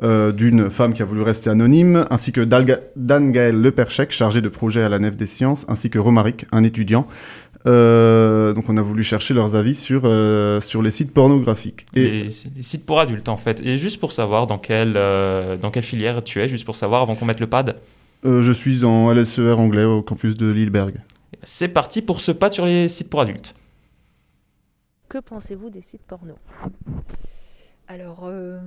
d'une 0.00 0.70
femme 0.70 0.92
qui 0.92 1.02
a 1.02 1.04
voulu 1.04 1.22
rester 1.22 1.50
anonyme, 1.50 2.06
ainsi 2.10 2.30
que 2.30 2.42
d'Anne-Gaëlle 2.42 3.60
Leperchec, 3.60 4.12
chargée 4.12 4.40
de 4.40 4.48
projet 4.48 4.84
à 4.84 4.88
la 4.88 5.00
Nef 5.00 5.16
des 5.16 5.26
Sciences, 5.26 5.66
ainsi 5.66 5.90
que 5.90 5.98
Romaric, 5.98 6.46
un 6.52 6.62
étudiant. 6.62 7.08
Donc 7.64 8.64
on 8.68 8.76
a 8.76 8.80
voulu 8.80 9.02
chercher 9.02 9.34
leurs 9.34 9.56
avis 9.56 9.74
sur, 9.74 10.02
sur 10.62 10.82
les 10.82 10.92
sites 10.92 11.12
pornographiques. 11.12 11.86
Et 11.96 12.10
les, 12.10 12.22
les 12.54 12.62
sites 12.62 12.86
pour 12.86 13.00
adultes 13.00 13.28
en 13.28 13.36
fait. 13.36 13.60
Et 13.66 13.76
juste 13.76 13.98
pour 13.98 14.12
savoir 14.12 14.46
dans 14.46 14.58
quelle, 14.58 14.92
dans 14.92 15.72
quelle 15.72 15.82
filière 15.82 16.22
tu 16.22 16.40
es, 16.40 16.48
juste 16.48 16.64
pour 16.64 16.76
savoir 16.76 17.02
avant 17.02 17.16
qu'on 17.16 17.26
mette 17.26 17.40
le 17.40 17.48
pad. 17.48 17.74
Euh, 18.24 18.42
je 18.42 18.52
suis 18.52 18.84
en 18.84 19.12
LSER 19.12 19.52
anglais 19.52 19.84
au 19.84 20.02
campus 20.02 20.36
de 20.36 20.46
Lilleberg. 20.46 21.00
C'est 21.42 21.68
parti 21.68 22.02
pour 22.02 22.20
ce 22.20 22.32
pad 22.32 22.52
sur 22.52 22.66
les 22.66 22.88
sites 22.88 23.10
pour 23.10 23.20
adultes. 23.20 23.54
Que 25.08 25.18
pensez-vous 25.18 25.70
des 25.70 25.82
sites 25.82 26.02
porno? 26.02 26.34
Alors, 27.86 28.24
euh, 28.24 28.58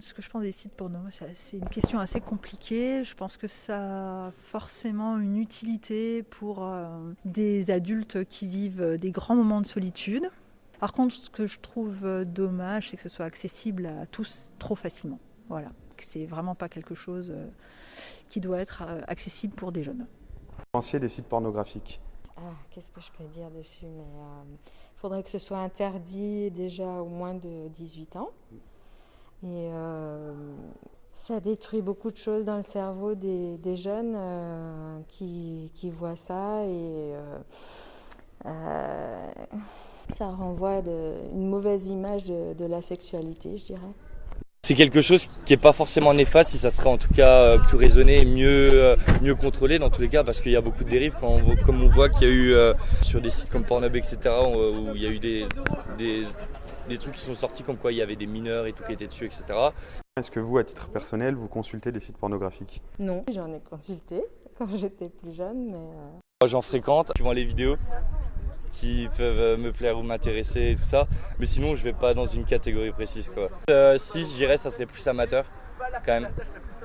ce 0.00 0.14
que 0.14 0.22
je 0.22 0.30
pense 0.30 0.42
des 0.42 0.52
sites 0.52 0.74
porno, 0.74 1.00
c'est 1.10 1.56
une 1.56 1.68
question 1.68 1.98
assez 1.98 2.20
compliquée. 2.20 3.02
Je 3.02 3.14
pense 3.14 3.36
que 3.36 3.48
ça 3.48 4.26
a 4.26 4.30
forcément 4.38 5.18
une 5.18 5.36
utilité 5.36 6.22
pour 6.22 6.64
euh, 6.64 6.86
des 7.24 7.72
adultes 7.72 8.24
qui 8.24 8.46
vivent 8.46 8.96
des 9.00 9.10
grands 9.10 9.34
moments 9.34 9.60
de 9.60 9.66
solitude. 9.66 10.30
Par 10.78 10.92
contre, 10.92 11.12
ce 11.14 11.28
que 11.28 11.48
je 11.48 11.58
trouve 11.58 12.24
dommage, 12.24 12.90
c'est 12.90 12.96
que 12.96 13.02
ce 13.02 13.08
soit 13.08 13.26
accessible 13.26 13.86
à 13.86 14.06
tous 14.06 14.52
trop 14.60 14.76
facilement. 14.76 15.18
Voilà, 15.48 15.70
que 15.96 16.04
c'est 16.06 16.26
vraiment 16.26 16.54
pas 16.54 16.68
quelque 16.68 16.94
chose 16.94 17.30
euh, 17.34 17.46
qui 18.28 18.40
doit 18.40 18.60
être 18.60 18.82
euh, 18.86 19.00
accessible 19.08 19.54
pour 19.54 19.72
des 19.72 19.82
jeunes. 19.82 20.06
pensiez 20.72 21.00
des 21.00 21.08
sites 21.08 21.26
pornographiques 21.26 22.00
Ah, 22.36 22.40
qu'est-ce 22.70 22.90
que 22.90 23.00
je 23.00 23.10
peux 23.12 23.24
dire 23.24 23.50
dessus 23.50 23.86
Mais 23.86 24.04
il 24.96 24.98
faudrait 25.00 25.22
que 25.22 25.30
ce 25.30 25.38
soit 25.38 25.58
interdit 25.58 26.50
déjà 26.50 26.88
au 27.00 27.06
moins 27.08 27.34
de 27.34 27.68
18 27.68 28.16
ans. 28.16 28.30
Et 29.42 29.70
euh, 29.72 30.32
ça 31.14 31.40
détruit 31.40 31.82
beaucoup 31.82 32.10
de 32.10 32.16
choses 32.16 32.44
dans 32.44 32.56
le 32.56 32.62
cerveau 32.62 33.14
des, 33.14 33.56
des 33.58 33.76
jeunes 33.76 34.14
euh, 34.16 34.98
qui, 35.08 35.70
qui 35.74 35.90
voient 35.90 36.16
ça 36.16 36.64
et 36.64 37.14
euh, 37.14 37.38
euh, 38.46 39.28
ça 40.10 40.28
renvoie 40.30 40.80
de, 40.82 41.14
une 41.32 41.48
mauvaise 41.48 41.88
image 41.88 42.24
de, 42.24 42.54
de 42.54 42.64
la 42.64 42.80
sexualité, 42.80 43.56
je 43.58 43.66
dirais. 43.66 43.92
C'est 44.62 44.74
quelque 44.74 45.00
chose 45.00 45.28
qui 45.46 45.52
n'est 45.52 45.56
pas 45.56 45.72
forcément 45.72 46.12
néfaste 46.12 46.50
si 46.50 46.58
ça 46.58 46.68
serait 46.70 46.90
en 46.90 46.98
tout 46.98 47.12
cas 47.14 47.30
euh, 47.42 47.58
plus 47.58 47.76
raisonné, 47.76 48.24
mieux, 48.24 48.70
euh, 48.74 48.96
mieux 49.22 49.34
contrôlé 49.34 49.78
dans 49.78 49.88
tous 49.88 50.02
les 50.02 50.08
cas 50.08 50.24
parce 50.24 50.40
qu'il 50.40 50.52
y 50.52 50.56
a 50.56 50.60
beaucoup 50.60 50.84
de 50.84 50.90
dérives. 50.90 51.14
Quand 51.18 51.28
on 51.28 51.38
voit- 51.38 51.56
comme 51.64 51.82
on 51.82 51.88
voit 51.88 52.08
qu'il 52.08 52.28
y 52.28 52.30
a 52.30 52.34
eu 52.34 52.52
euh, 52.54 52.74
sur 53.02 53.20
des 53.20 53.30
sites 53.30 53.50
comme 53.50 53.64
Pornhub 53.64 53.94
etc 53.96 54.18
où, 54.44 54.90
où 54.90 54.94
il 54.94 55.02
y 55.02 55.06
a 55.06 55.10
eu 55.10 55.18
des, 55.20 55.46
des, 55.96 56.24
des 56.88 56.98
trucs 56.98 57.14
qui 57.14 57.20
sont 57.22 57.34
sortis 57.36 57.62
comme 57.62 57.76
quoi 57.76 57.92
il 57.92 57.98
y 57.98 58.02
avait 58.02 58.16
des 58.16 58.26
mineurs 58.26 58.66
et 58.66 58.72
tout 58.72 58.82
qui 58.84 58.92
étaient 58.92 59.06
dessus 59.06 59.24
etc. 59.26 59.44
Est-ce 60.18 60.30
que 60.32 60.40
vous, 60.40 60.58
à 60.58 60.64
titre 60.64 60.88
personnel, 60.88 61.34
vous 61.36 61.46
consultez 61.48 61.92
des 61.92 62.00
sites 62.00 62.18
pornographiques? 62.18 62.82
Non, 62.98 63.24
j'en 63.32 63.50
ai 63.54 63.60
consulté 63.60 64.20
quand 64.58 64.68
j'étais 64.76 65.08
plus 65.08 65.34
jeune, 65.34 65.70
mais 65.70 65.76
euh, 66.44 66.46
j'en 66.48 66.60
fréquente, 66.62 67.12
suivant 67.16 67.32
les 67.32 67.44
vidéos 67.44 67.76
qui 68.70 69.08
peuvent 69.16 69.38
euh, 69.38 69.56
me 69.56 69.72
plaire 69.72 69.98
ou 69.98 70.02
m'intéresser 70.02 70.74
tout 70.76 70.84
ça 70.84 71.06
mais 71.38 71.46
sinon 71.46 71.76
je 71.76 71.82
vais 71.82 71.92
pas 71.92 72.14
dans 72.14 72.26
une 72.26 72.44
catégorie 72.44 72.92
précise 72.92 73.30
quoi. 73.30 73.48
Euh, 73.70 73.96
si 73.98 74.24
je 74.24 74.34
dirais 74.34 74.56
ça 74.56 74.70
serait 74.70 74.86
plus 74.86 75.06
amateur 75.08 75.44
quand 76.04 76.20
même 76.20 76.30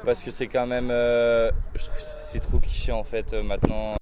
parce 0.05 0.23
que 0.23 0.31
c'est 0.31 0.47
quand 0.47 0.67
même 0.67 0.89
euh, 0.91 1.51
je 1.75 1.85
trouve 1.85 1.99
c'est 1.99 2.39
trop 2.39 2.59
cliché 2.59 2.91
en 2.91 3.03
fait 3.03 3.33
maintenant. 3.33 3.95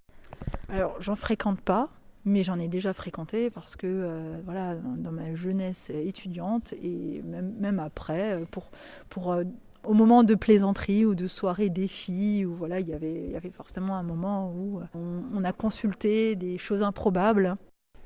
Alors, 0.70 0.96
j'en 1.02 1.18
fréquente 1.18 1.60
pas, 1.60 1.90
mais 2.24 2.44
j'en 2.44 2.58
ai 2.58 2.70
déjà 2.70 2.94
fréquenté 2.94 3.50
parce 3.50 3.76
que, 3.76 4.40
voilà, 4.46 4.76
dans 4.76 5.12
ma 5.12 5.36
jeunesse 5.36 5.90
étudiante 5.90 6.74
et 6.82 7.22
même, 7.26 7.54
même 7.60 7.80
après, 7.80 8.40
pour, 8.52 8.72
pour, 9.10 9.36
au 9.84 9.94
moment 9.94 10.24
de 10.24 10.36
plaisanterie 10.36 11.06
ou 11.06 11.16
de 11.16 11.28
soirée 11.28 11.70
défi, 11.70 12.46
où 12.46 12.54
voilà, 12.56 12.80
il 12.80 12.88
y 12.88 12.94
avait, 12.94 13.26
il 13.26 13.32
y 13.32 13.36
avait 13.36 13.50
forcément 13.50 13.98
un 13.98 14.04
moment 14.04 14.54
où 14.56 14.82
on 14.96 15.44
a 15.44 15.52
consulté 15.52 16.36
des 16.36 16.58
choses 16.58 16.84
improbables. 16.84 17.58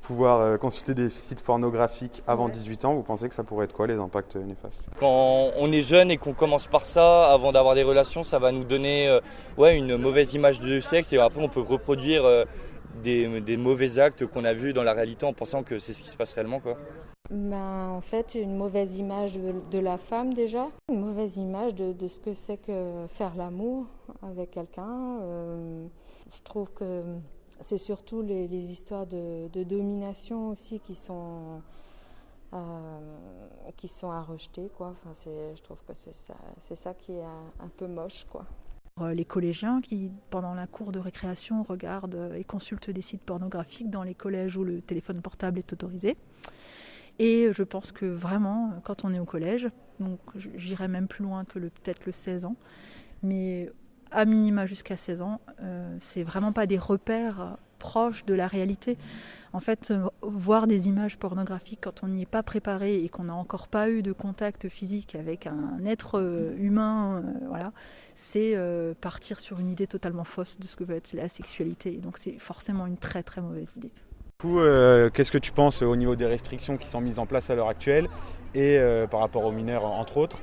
Pouvoir 0.08 0.42
euh, 0.42 0.58
consulter 0.58 0.94
des 0.94 1.10
sites 1.10 1.44
pornographiques 1.44 2.22
avant 2.28 2.48
18 2.48 2.86
ans, 2.86 2.94
vous 2.94 3.02
pensez 3.02 3.28
que 3.28 3.34
ça 3.34 3.44
pourrait 3.44 3.66
être 3.66 3.74
quoi 3.74 3.88
les 3.88 3.98
impacts 3.98 4.36
néfastes? 4.36 4.88
Quand 5.00 5.50
on 5.58 5.72
est 5.72 5.82
jeune 5.82 6.12
et 6.12 6.18
qu'on 6.18 6.34
commence 6.34 6.68
par 6.68 6.86
ça, 6.86 7.32
avant 7.32 7.52
d'avoir 7.52 7.74
des 7.74 7.82
relations, 7.82 8.24
ça 8.24 8.38
va 8.38 8.52
nous 8.52 8.66
donner 8.66 9.08
euh, 9.08 9.20
ouais, 9.58 9.76
une 9.76 9.98
mauvaise 9.98 10.36
image 10.36 10.60
du 10.60 10.84
sexe 10.84 11.12
et 11.12 11.18
après 11.18 11.42
on 11.42 11.50
peut 11.50 11.62
reproduire 11.62 12.24
euh, 12.24 12.46
des, 13.02 13.42
des 13.42 13.58
mauvais 13.58 13.98
actes 13.98 14.28
qu'on 14.28 14.46
a 14.46 14.54
vus 14.54 14.74
dans 14.74 14.84
la 14.84 14.94
réalité 14.94 15.26
en 15.26 15.34
pensant 15.34 15.64
que 15.64 15.80
c'est 15.80 15.94
ce 15.94 16.04
qui 16.04 16.10
se 16.10 16.18
passe 16.18 16.34
réellement. 16.34 16.60
Quoi. 16.60 16.78
ben, 17.32 17.90
en 17.90 18.02
fait, 18.02 18.36
une 18.36 18.56
mauvaise 18.56 19.00
image 19.00 19.34
de, 19.34 19.54
de 19.72 19.80
la 19.80 19.98
femme 19.98 20.36
déjà, 20.36 20.68
une 20.90 21.02
mauvaise 21.02 21.38
image 21.38 21.74
de, 21.74 21.92
de 21.92 22.08
ce 22.08 22.20
que 22.20 22.34
c'est 22.36 22.58
que 22.58 23.06
faire 23.10 23.34
l'amour 23.36 23.88
avec 24.22 24.52
quelqu'un. 24.52 25.20
Euh, 25.24 25.88
je 26.32 26.42
trouve 26.44 26.70
que 26.74 27.04
c'est 27.62 27.78
surtout 27.78 28.22
les, 28.22 28.46
histoires 28.46 29.06
de, 29.08 29.50
domination 29.64 30.50
aussi 30.50 30.80
qui 30.80 30.96
sont, 30.96 31.62
euh, 32.54 33.00
qui 33.78 33.88
sont 33.88 34.12
à 34.12 34.22
rejeter. 34.22 34.70
Quoi. 34.76 34.94
Enfin, 35.06 35.32
je 35.56 35.62
trouve 35.62 35.82
que 35.88 35.94
c'est 35.94 36.14
ça, 36.14 36.36
ça 36.76 36.94
qui 36.94 37.14
est 37.14 37.24
un, 37.24 37.70
peu 37.78 37.88
moche. 37.88 38.26
Quoi. 38.30 38.46
Euh, 39.02 39.14
Les 39.14 39.26
collégiens 39.26 39.82
qui, 39.82 40.12
pendant 40.30 40.54
la 40.54 40.68
cour 40.68 40.92
de 40.92 41.00
récréation, 41.00 41.64
regardent 41.64 42.16
euh, 42.16 42.36
et 42.36 42.44
consultent 42.44 42.90
des 42.90 43.02
sites 43.02 43.24
pornographiques 43.24 43.90
dans 43.90 44.04
les 44.04 44.16
collèges 44.16 44.58
où 44.58 44.64
le 44.64 44.82
téléphone 44.82 45.22
portable 45.22 45.60
est 45.60 45.74
autorisé. 45.74 46.18
Et 47.18 47.50
je 47.54 47.64
pense 47.64 47.94
que 47.94 48.06
vraiment, 48.06 48.74
quand 48.84 49.06
on 49.06 49.14
est 49.14 49.20
au 49.20 49.26
collège, 49.26 49.70
donc 50.02 50.20
j- 50.36 50.52
j'irais 50.56 50.90
même 50.90 51.08
plus 51.08 51.24
loin 51.24 51.46
que 51.46 51.60
peut-être 51.60 52.06
le 52.06 52.12
16 52.12 52.44
ans, 52.46 52.58
mais 53.24 53.72
à 54.12 54.26
minima 54.26 54.66
jusqu'à 54.66 54.98
16 54.98 55.22
ans, 55.22 55.42
euh, 55.62 55.96
c'est 56.00 56.24
vraiment 56.24 56.52
pas 56.52 56.66
des 56.66 56.78
repères 56.78 57.58
proche 57.86 58.26
de 58.26 58.34
la 58.34 58.48
réalité. 58.48 58.98
En 59.54 59.60
fait, 59.62 59.92
euh, 59.92 60.10
voir 60.22 60.68
des 60.68 60.88
images 60.88 61.18
pornographiques 61.18 61.80
quand 61.84 62.04
on 62.04 62.08
n'y 62.08 62.24
est 62.24 62.26
pas 62.26 62.44
préparé 62.44 63.04
et 63.04 63.10
qu'on 63.10 63.26
n'a 63.26 63.36
encore 63.36 63.68
pas 63.68 63.90
eu 63.90 64.02
de 64.02 64.12
contact 64.12 64.68
physique 64.68 65.16
avec 65.16 65.48
un 65.48 65.86
être 65.86 66.20
euh, 66.20 66.54
humain, 66.58 67.24
euh, 67.24 67.48
voilà, 67.48 67.72
c'est 68.16 68.58
partir 69.02 69.40
sur 69.40 69.60
une 69.60 69.70
idée 69.72 69.88
totalement 69.88 70.24
fausse 70.24 70.60
de 70.60 70.68
ce 70.68 70.76
que 70.76 70.84
va 70.84 70.96
être 70.96 71.14
la 71.14 71.30
sexualité. 71.30 71.94
Et 71.94 71.98
donc 71.98 72.18
c'est 72.18 72.38
forcément 72.40 72.86
une 72.88 72.98
très 72.98 73.24
très 73.24 73.42
mauvaise 73.42 73.72
idée. 73.78 73.92
Du 74.42 74.48
coup, 74.50 74.60
euh, 74.60 75.10
qu'est-ce 75.10 75.32
que 75.32 75.38
tu 75.38 75.54
penses 75.54 75.82
au 75.82 75.96
niveau 75.96 76.18
des 76.18 76.25
restrictions 76.25 76.75
qui 76.75 76.88
sont 76.89 77.00
mises 77.00 77.20
en 77.20 77.25
place 77.25 77.50
à 77.50 77.56
l'heure 77.56 77.70
actuelle 77.70 78.10
et 78.54 78.77
euh, 78.77 79.08
par 79.08 79.22
rapport 79.22 79.46
aux 79.46 79.51
mineurs 79.54 79.86
entre 79.86 80.18
autres 80.18 80.42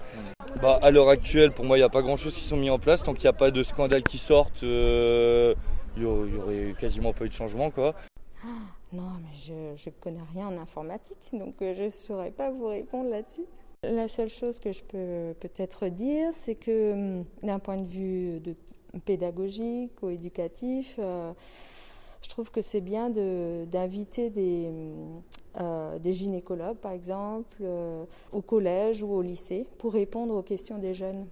Bah, 0.62 0.78
à 0.80 0.90
l'heure 0.90 1.10
actuelle, 1.10 1.52
pour 1.52 1.66
moi, 1.66 1.76
il 1.76 1.80
n'y 1.80 1.84
a 1.84 1.90
pas 1.90 2.00
grand-chose 2.00 2.34
qui 2.34 2.40
sont 2.40 2.56
mis 2.56 2.70
en 2.70 2.78
place. 2.78 3.02
Tant 3.02 3.12
qu'il 3.12 3.24
n'y 3.24 3.28
a 3.28 3.34
pas 3.34 3.50
de 3.50 3.62
scandale 3.62 4.02
qui 4.02 4.16
sortent, 4.16 4.62
euh, 4.62 5.54
il 5.98 6.04
y 6.04 6.06
aurait- 6.06 6.74
quasiment 6.78 7.12
pas 7.12 7.26
eu 7.26 7.28
de 7.28 7.34
changement, 7.34 7.70
quoi. 7.70 7.94
Non, 8.94 9.10
mais 9.22 9.34
je 9.34 9.52
ne 9.52 9.90
connais 10.00 10.20
rien 10.34 10.48
en 10.48 10.58
informatique, 10.60 11.16
donc 11.32 11.54
euh, 11.62 11.74
je 11.76 11.82
ne 11.84 11.90
saurais 11.90 12.30
pas 12.30 12.50
vous 12.50 12.68
répondre 12.68 13.08
là-dessus. 13.10 13.44
La 13.84 14.06
seule 14.08 14.28
chose 14.30 14.58
que 14.58 14.70
je 14.72 14.82
peux 14.82 15.34
peut-être 15.40 15.88
dire, 15.88 16.30
c'est 16.34 16.54
que 16.54 16.92
hum, 16.92 17.24
d'un 17.42 17.58
point 17.58 17.76
de 17.78 17.86
vue 17.86 18.40
de 18.40 18.54
pédagogique 19.06 19.92
ou 20.02 20.10
éducatif, 20.10 20.96
euh, 20.98 21.32
je 22.22 22.28
trouve 22.28 22.50
que 22.50 22.62
c'est 22.62 22.80
bien 22.80 23.10
d'inviter 23.10 24.30
des, 24.30 24.70
euh, 25.60 25.98
des 25.98 26.12
gynécologues, 26.12 26.78
par 26.78 26.92
exemple, 26.92 27.58
euh, 27.60 28.04
au 28.32 28.40
collège 28.40 29.02
ou 29.02 29.12
au 29.12 29.22
lycée, 29.22 29.66
pour 29.78 29.92
répondre 29.92 30.34
aux 30.34 30.42
questions 30.42 30.78
des 30.78 30.94
jeunes. 30.94 31.26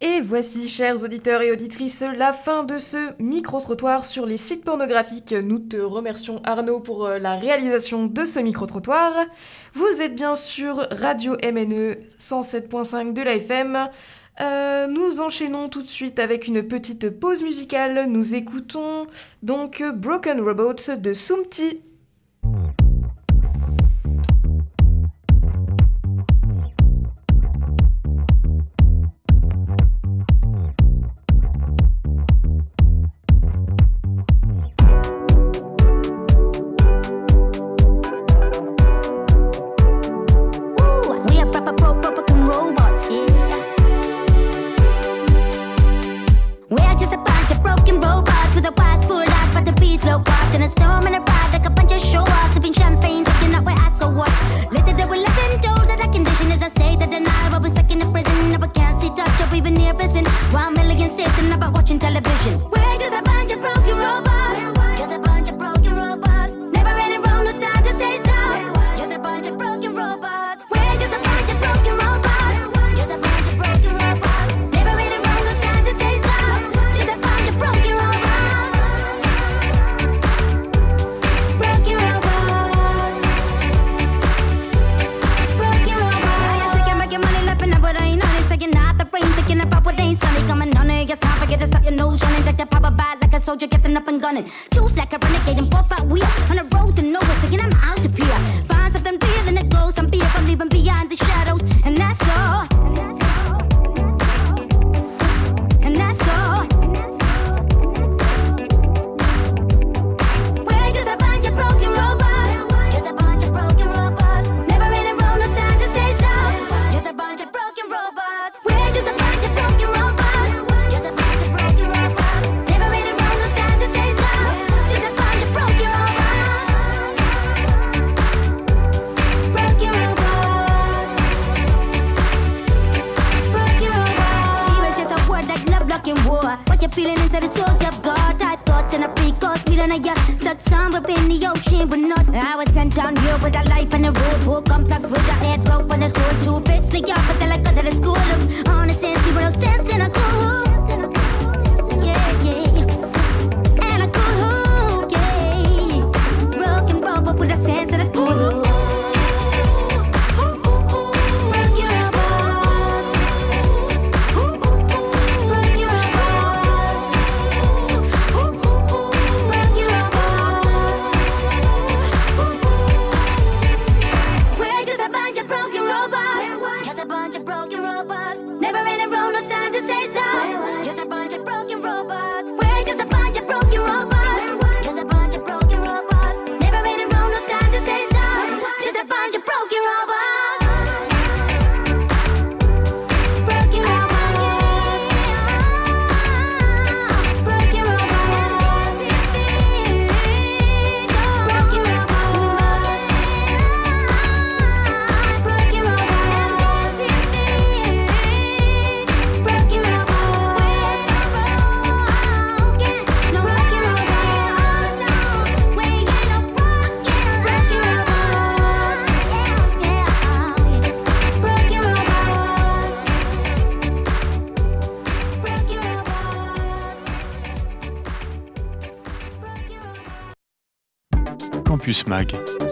Et 0.00 0.20
voici, 0.20 0.68
chers 0.68 1.02
auditeurs 1.02 1.42
et 1.42 1.50
auditrices, 1.50 2.04
la 2.16 2.32
fin 2.32 2.62
de 2.62 2.78
ce 2.78 3.20
micro-trottoir 3.20 4.04
sur 4.04 4.26
les 4.26 4.36
sites 4.36 4.64
pornographiques. 4.64 5.32
Nous 5.32 5.58
te 5.58 5.76
remercions 5.76 6.40
Arnaud 6.44 6.78
pour 6.78 7.04
euh, 7.04 7.18
la 7.18 7.34
réalisation 7.34 8.06
de 8.06 8.24
ce 8.24 8.38
micro-trottoir. 8.38 9.26
Vous 9.74 10.00
êtes 10.00 10.14
bien 10.14 10.36
sur 10.36 10.86
Radio 10.92 11.32
MNE 11.42 11.96
107.5 12.16 13.12
de 13.12 13.22
l'AFM. 13.22 13.90
Euh, 14.40 14.86
nous 14.86 15.20
enchaînons 15.20 15.68
tout 15.68 15.82
de 15.82 15.88
suite 15.88 16.18
avec 16.18 16.46
une 16.46 16.62
petite 16.62 17.10
pause 17.10 17.42
musicale. 17.42 18.06
Nous 18.08 18.34
écoutons 18.34 19.06
donc 19.42 19.82
Broken 19.82 20.40
Robots 20.40 20.96
de 20.96 21.12
Sumti. 21.12 21.82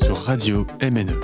Sur 0.04 0.18
Radio. 0.18 0.66
MNE. 0.80 1.18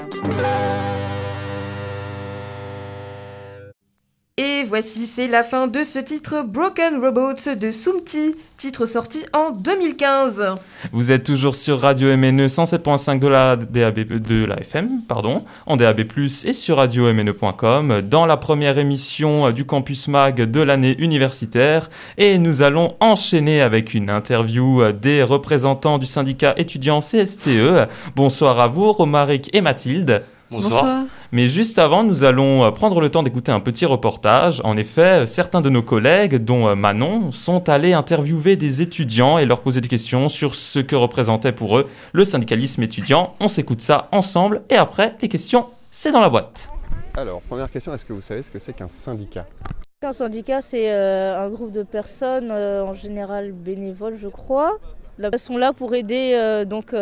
Et 4.36 4.64
voici, 4.64 5.06
c'est 5.06 5.28
la 5.28 5.44
fin 5.44 5.68
de 5.68 5.84
ce 5.84 6.00
titre 6.00 6.42
Broken 6.42 6.98
Robots 6.98 7.54
de 7.54 7.70
Sumti, 7.70 8.34
titre 8.56 8.86
sorti 8.86 9.24
en 9.32 9.50
2015. 9.52 10.56
Vous 10.90 11.12
êtes 11.12 11.24
toujours 11.24 11.54
sur 11.54 11.80
Radio 11.80 12.16
MNE 12.16 12.46
107.5 12.46 13.20
de 13.20 13.28
la, 13.28 13.56
DAB, 13.56 14.00
de 14.00 14.48
FM, 14.60 15.02
pardon, 15.06 15.44
en 15.66 15.76
DAB+, 15.76 16.00
et 16.44 16.52
sur 16.52 16.78
radio-mne.com, 16.78 18.02
dans 18.02 18.26
la 18.26 18.36
première 18.36 18.78
émission 18.78 19.52
du 19.52 19.64
Campus 19.64 20.08
Mag 20.08 20.50
de 20.50 20.60
l'année 20.60 20.96
universitaire. 20.98 21.88
Et 22.18 22.38
nous 22.38 22.62
allons 22.62 22.96
enchaîner 23.00 23.60
avec 23.60 23.94
une 23.94 24.10
interview 24.10 24.90
des 24.92 25.22
représentants 25.22 25.98
du 25.98 26.06
syndicat 26.06 26.54
étudiant 26.56 26.98
CSTE. 26.98 27.88
Bonsoir 28.16 28.58
à 28.58 28.66
vous, 28.66 28.92
Romaric 28.92 29.50
et 29.54 29.60
Mathilde. 29.60 30.22
Bonsoir. 30.52 30.82
Bonsoir. 30.82 31.04
Mais 31.32 31.48
juste 31.48 31.78
avant, 31.78 32.04
nous 32.04 32.24
allons 32.24 32.62
euh, 32.62 32.70
prendre 32.70 33.00
le 33.00 33.10
temps 33.10 33.22
d'écouter 33.22 33.50
un 33.50 33.60
petit 33.60 33.86
reportage. 33.86 34.60
En 34.64 34.76
effet, 34.76 35.26
certains 35.26 35.62
de 35.62 35.70
nos 35.70 35.82
collègues, 35.82 36.36
dont 36.36 36.68
euh, 36.68 36.74
Manon, 36.74 37.32
sont 37.32 37.70
allés 37.70 37.94
interviewer 37.94 38.56
des 38.56 38.82
étudiants 38.82 39.38
et 39.38 39.46
leur 39.46 39.62
poser 39.62 39.80
des 39.80 39.88
questions 39.88 40.28
sur 40.28 40.54
ce 40.54 40.78
que 40.78 40.94
représentait 40.94 41.52
pour 41.52 41.78
eux 41.78 41.88
le 42.12 42.24
syndicalisme 42.24 42.82
étudiant. 42.82 43.34
On 43.40 43.48
s'écoute 43.48 43.80
ça 43.80 44.08
ensemble 44.12 44.62
et 44.68 44.76
après, 44.76 45.16
les 45.22 45.28
questions, 45.28 45.66
c'est 45.90 46.12
dans 46.12 46.20
la 46.20 46.28
boîte. 46.28 46.68
Alors, 47.16 47.40
première 47.42 47.70
question, 47.70 47.94
est-ce 47.94 48.04
que 48.04 48.12
vous 48.12 48.20
savez 48.20 48.42
ce 48.42 48.50
que 48.50 48.58
c'est 48.58 48.74
qu'un 48.74 48.88
syndicat? 48.88 49.46
Un 50.04 50.12
syndicat, 50.12 50.60
c'est 50.62 50.90
euh, 50.90 51.38
un 51.38 51.48
groupe 51.48 51.70
de 51.70 51.84
personnes, 51.84 52.50
euh, 52.50 52.82
en 52.82 52.92
général 52.92 53.52
bénévoles, 53.52 54.16
je 54.18 54.28
crois. 54.28 54.78
Là, 55.18 55.28
elles 55.32 55.38
sont 55.38 55.56
là 55.56 55.72
pour 55.72 55.94
aider 55.94 56.32
euh, 56.34 56.64
donc 56.64 56.92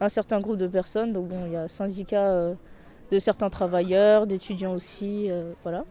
un 0.00 0.08
certain 0.08 0.40
groupe 0.40 0.58
de 0.58 0.68
personnes. 0.68 1.12
Donc 1.12 1.28
bon, 1.28 1.46
il 1.46 1.52
y 1.52 1.56
a 1.56 1.68
syndicat 1.68 2.54
de 3.10 3.18
certains 3.18 3.50
travailleurs, 3.50 4.26
d'étudiants 4.26 4.74
aussi, 4.74 5.30
voilà. 5.62 5.84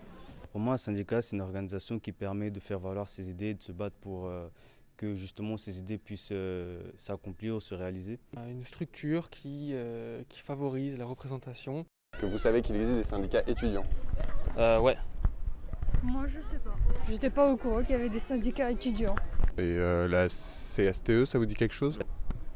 Pour 0.51 0.61
moi, 0.61 0.75
un 0.75 0.77
syndicat, 0.77 1.21
c'est 1.21 1.35
une 1.35 1.41
organisation 1.41 1.99
qui 1.99 2.11
permet 2.11 2.49
de 2.49 2.59
faire 2.59 2.79
valoir 2.79 3.07
ses 3.07 3.29
idées, 3.29 3.53
de 3.53 3.61
se 3.61 3.71
battre 3.71 3.95
pour 4.01 4.29
que 4.97 5.15
justement 5.15 5.57
ces 5.57 5.79
idées 5.79 5.97
puissent 5.97 6.33
s'accomplir 6.97 7.55
ou 7.55 7.59
se 7.59 7.75
réaliser. 7.75 8.19
Une 8.49 8.63
structure 8.63 9.29
qui, 9.29 9.73
qui 10.29 10.39
favorise 10.39 10.97
la 10.97 11.05
représentation. 11.05 11.85
Est-ce 12.13 12.21
que 12.21 12.25
vous 12.27 12.37
savez 12.37 12.61
qu'il 12.61 12.77
existe 12.77 12.95
des 12.95 13.03
syndicats 13.03 13.43
étudiants? 13.45 13.83
Euh, 14.57 14.79
ouais. 14.79 14.95
Moi, 16.01 16.27
je 16.27 16.39
sais 16.39 16.59
pas. 16.59 16.73
J'étais 17.09 17.29
pas 17.29 17.51
au 17.51 17.57
courant 17.57 17.81
qu'il 17.81 17.91
y 17.91 17.99
avait 17.99 18.07
des 18.07 18.19
syndicats 18.19 18.71
étudiants. 18.71 19.15
Et 19.57 19.75
euh, 19.77 20.07
la 20.07 20.29
CSTE, 20.29 21.25
ça 21.25 21.37
vous 21.37 21.45
dit 21.45 21.55
quelque 21.55 21.73
chose? 21.73 21.99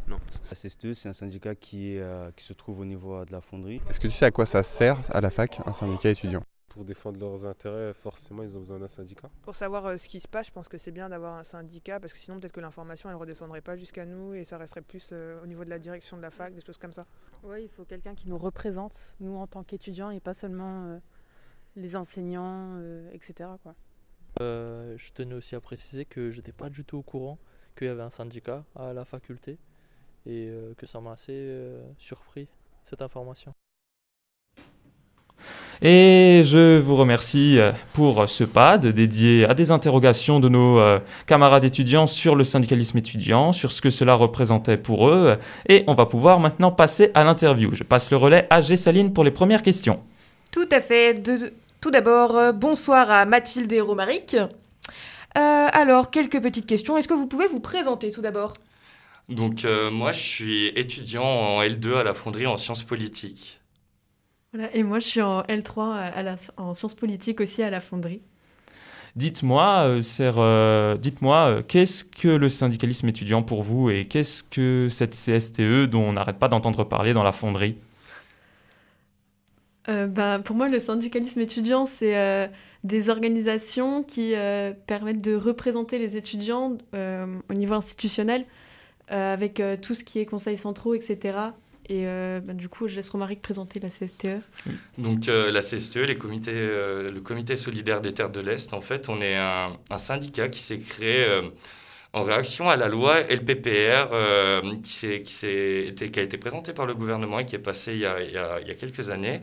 Non. 0.09 0.17
La 0.49 0.55
CSTE, 0.55 0.93
c'est 0.93 1.07
un 1.07 1.13
syndicat 1.13 1.53
qui, 1.53 1.93
est, 1.93 2.01
euh, 2.01 2.31
qui 2.35 2.43
se 2.43 2.53
trouve 2.53 2.79
au 2.79 2.85
niveau 2.85 3.23
de 3.23 3.31
la 3.31 3.41
fonderie. 3.41 3.79
Est-ce 3.89 3.99
que 3.99 4.07
tu 4.07 4.13
sais 4.13 4.25
à 4.25 4.31
quoi 4.31 4.47
ça 4.47 4.63
sert 4.63 4.99
à 5.13 5.21
la 5.21 5.29
fac, 5.29 5.59
un 5.67 5.71
syndicat 5.71 6.09
étudiant? 6.09 6.41
Pour 6.69 6.83
défendre 6.83 7.19
leurs 7.19 7.45
intérêts, 7.45 7.93
forcément, 7.93 8.41
ils 8.41 8.55
ont 8.55 8.59
besoin 8.59 8.79
d'un 8.79 8.87
syndicat. 8.87 9.29
Pour 9.43 9.55
savoir 9.55 9.85
euh, 9.85 9.97
ce 9.97 10.07
qui 10.07 10.19
se 10.19 10.27
passe, 10.27 10.47
je 10.47 10.51
pense 10.51 10.67
que 10.67 10.79
c'est 10.79 10.91
bien 10.91 11.09
d'avoir 11.09 11.35
un 11.35 11.43
syndicat 11.43 11.99
parce 11.99 12.13
que 12.13 12.19
sinon, 12.19 12.39
peut-être 12.39 12.51
que 12.51 12.59
l'information, 12.59 13.09
elle 13.09 13.15
ne 13.15 13.19
redescendrait 13.19 13.61
pas 13.61 13.75
jusqu'à 13.75 14.05
nous 14.05 14.33
et 14.33 14.43
ça 14.45 14.57
resterait 14.57 14.81
plus 14.81 15.09
euh, 15.11 15.43
au 15.43 15.47
niveau 15.47 15.63
de 15.63 15.69
la 15.69 15.79
direction 15.79 16.17
de 16.17 16.23
la 16.23 16.31
fac, 16.31 16.55
des 16.55 16.61
choses 16.61 16.77
comme 16.79 16.93
ça. 16.93 17.05
Oui, 17.43 17.63
il 17.63 17.69
faut 17.69 17.85
quelqu'un 17.85 18.15
qui 18.15 18.27
nous 18.29 18.37
représente, 18.37 19.15
nous 19.19 19.35
en 19.35 19.45
tant 19.45 19.63
qu'étudiants 19.63 20.09
et 20.09 20.19
pas 20.19 20.33
seulement 20.33 20.85
euh, 20.85 20.99
les 21.75 21.95
enseignants, 21.95 22.77
euh, 22.79 23.11
etc. 23.13 23.49
Quoi. 23.61 23.75
je 24.39 25.11
tenais 25.13 25.35
aussi 25.35 25.55
à 25.55 25.61
préciser 25.61 26.05
que 26.05 26.31
j'étais 26.31 26.53
pas 26.53 26.69
du 26.69 26.83
tout 26.83 26.97
au 26.97 27.03
courant 27.03 27.37
qu'il 27.75 27.87
y 27.87 27.89
avait 27.89 28.01
un 28.01 28.09
syndicat 28.09 28.63
à 28.75 28.93
la 28.93 29.05
faculté 29.05 29.57
et 30.29 30.51
que 30.77 30.85
ça 30.85 30.99
m'a 31.01 31.11
assez 31.11 31.49
surpris 31.97 32.47
cette 32.83 33.01
information. 33.01 33.53
Et 35.81 36.41
je 36.43 36.77
vous 36.77 36.97
remercie 36.97 37.57
euh, 37.57 37.71
pour 37.93 38.27
ce 38.27 38.43
pad 38.43 38.85
dédié 38.85 39.45
à 39.45 39.53
des 39.53 39.71
interrogations 39.71 40.41
de 40.41 40.49
nos 40.49 40.77
euh, 40.79 40.99
camarades 41.25 41.63
étudiants 41.63 42.05
sur 42.05 42.35
le 42.35 42.43
syndicalisme 42.43 42.97
étudiant, 42.97 43.53
sur 43.53 43.71
ce 43.71 43.81
que 43.81 43.89
cela 43.89 44.15
représentait 44.15 44.75
pour 44.75 45.07
eux. 45.07 45.37
Et 45.69 45.85
on 45.87 45.93
va 45.93 46.05
pouvoir 46.05 46.41
maintenant 46.41 46.71
passer 46.71 47.11
à 47.13 47.23
l'interview. 47.23 47.73
Je 47.73 47.83
passe 47.83 48.11
le 48.11 48.17
relais 48.17 48.45
à 48.49 48.59
Gessaline 48.59 49.13
pour 49.13 49.23
les 49.23 49.31
premières 49.31 49.63
questions. 49.63 50.01
Tout 50.51 50.67
à 50.69 50.81
fait. 50.81 51.13
De- 51.13 51.53
tout 51.79 51.91
d'abord, 51.91 52.35
euh, 52.35 52.51
bonsoir 52.51 53.09
à 53.09 53.23
Mathilde 53.23 53.71
et 53.71 53.79
Romaric. 53.79 54.35
Euh, 54.35 54.47
alors, 55.71 56.09
quelques 56.09 56.41
petites 56.41 56.65
questions. 56.65 56.97
Est-ce 56.97 57.07
que 57.07 57.13
vous 57.13 57.27
pouvez 57.27 57.47
vous 57.47 57.61
présenter 57.61 58.11
tout 58.11 58.21
d'abord? 58.21 58.55
Donc 59.29 59.63
euh, 59.63 59.91
moi 59.91 60.11
je 60.11 60.19
suis 60.19 60.67
étudiant 60.75 61.23
en 61.23 61.61
L2 61.61 61.95
à 61.95 62.03
la 62.03 62.13
fonderie 62.13 62.47
en 62.47 62.57
sciences 62.57 62.83
politiques. 62.83 63.61
Voilà, 64.53 64.75
et 64.75 64.83
moi 64.83 64.99
je 64.99 65.07
suis 65.07 65.21
en 65.21 65.41
L3 65.47 65.95
à 65.95 66.21
la- 66.23 66.35
en 66.57 66.73
sciences 66.75 66.93
politiques 66.95 67.41
aussi 67.41 67.63
à 67.63 67.69
la 67.71 67.79
fonderie. 67.79 68.21
Dites-moi, 69.15 69.83
euh, 69.87 70.01
euh, 70.19 70.97
dites-moi, 70.97 71.47
euh, 71.49 71.63
qu'est-ce 71.67 72.03
que 72.05 72.27
le 72.27 72.47
syndicalisme 72.49 73.07
étudiant 73.09 73.41
pour 73.41 73.63
vous 73.63 73.89
et 73.89 74.05
qu'est-ce 74.05 74.43
que 74.43 74.87
cette 74.89 75.15
CSTE 75.15 75.87
dont 75.87 76.03
on 76.03 76.13
n'arrête 76.13 76.37
pas 76.39 76.47
d'entendre 76.47 76.83
parler 76.83 77.13
dans 77.13 77.23
la 77.23 77.31
fonderie? 77.31 77.75
Euh, 79.87 80.07
ben, 80.07 80.39
pour 80.41 80.55
moi, 80.55 80.67
le 80.69 80.79
syndicalisme 80.79 81.39
étudiant, 81.41 81.85
c'est 81.85 82.17
euh, 82.17 82.47
des 82.83 83.09
organisations 83.09 84.03
qui 84.03 84.35
euh, 84.35 84.73
permettent 84.87 85.21
de 85.21 85.35
représenter 85.35 85.97
les 85.97 86.15
étudiants 86.17 86.77
euh, 86.93 87.39
au 87.49 87.53
niveau 87.53 87.73
institutionnel, 87.75 88.41
euh, 88.41 88.45
avec 89.09 89.59
euh, 89.59 89.77
tout 89.81 89.95
ce 89.95 90.03
qui 90.03 90.19
est 90.19 90.25
conseils 90.25 90.57
centraux, 90.57 90.93
etc. 90.93 91.51
Et 91.89 92.05
euh, 92.05 92.39
ben, 92.39 92.55
du 92.55 92.69
coup, 92.69 92.87
je 92.87 92.95
laisse 92.95 93.09
Romaric 93.09 93.41
présenter 93.41 93.79
la. 93.79 93.89
CSTE. 93.89 94.41
Donc 94.99 95.27
euh, 95.27 95.51
la 95.51 95.61
CSTE, 95.61 96.05
les 96.07 96.17
comités, 96.17 96.51
euh, 96.53 97.11
le 97.11 97.19
comité 97.19 97.55
solidaire 97.55 97.99
des 97.99 98.13
terres 98.13 98.29
de 98.29 98.39
l'Est, 98.39 98.73
en 98.73 98.81
fait, 98.81 99.09
on 99.09 99.19
est 99.21 99.35
un, 99.35 99.71
syndicat 99.97 100.49
qui 100.49 100.59
s'est 100.59 100.77
créé 100.77 101.25
euh, 101.25 101.41
en 102.13 102.23
réaction 102.23 102.69
à 102.69 102.75
la 102.75 102.87
loi 102.89 103.19
LPPR 103.21 104.09
euh, 104.13 104.61
qui, 104.83 104.93
s'est- 104.93 105.21
qui, 105.21 105.33
s'est 105.33 105.85
été- 105.87 106.09
qui 106.11 106.19
a 106.19 106.23
été 106.23 106.37
présentée 106.37 106.73
par 106.73 106.85
le 106.87 106.95
gouvernement 106.95 107.39
et 107.39 107.45
qui 107.45 107.55
est 107.55 107.59
passée 107.59 107.93
il 107.93 107.99
y 107.99 108.05
a, 108.05 108.21
il 108.21 108.31
y 108.31 108.37
a- 108.37 108.59
il 108.61 108.67
y 108.67 108.71
a 108.71 108.73
quelques 108.75 109.09
années. 109.09 109.41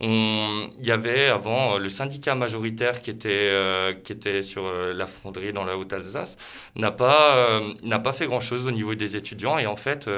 On- 0.00 0.68
il 0.80 0.86
y 0.86 0.90
avait 0.92 1.26
avant 1.26 1.76
euh, 1.76 1.78
le 1.78 1.88
syndicat 1.88 2.34
majoritaire 2.34 3.00
qui 3.02 3.10
était, 3.10 3.28
euh, 3.50 3.92
qui 3.94 4.12
était 4.12 4.42
sur 4.42 4.64
la 4.72 5.06
fonderie 5.06 5.52
dans 5.52 5.64
la 5.64 5.76
Haute-Alsace, 5.76 6.36
n'a 6.76 6.90
pas, 6.92 7.36
euh, 7.60 7.98
pas 7.98 8.12
fait 8.12 8.26
grand-chose 8.26 8.66
au 8.66 8.70
niveau 8.70 8.94
des 8.94 9.16
étudiants 9.16 9.58
et 9.58 9.66
en 9.66 9.76
fait... 9.76 10.08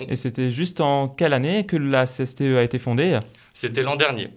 Et 0.00 0.14
c'était 0.14 0.50
juste 0.52 0.80
en 0.80 1.08
quelle 1.08 1.32
année 1.32 1.66
que 1.66 1.76
la 1.76 2.06
CSTE 2.06 2.56
a 2.56 2.62
été 2.62 2.78
fondée? 2.78 3.18
C'était 3.52 3.82
l'an 3.82 3.96
dernier. 3.96 4.28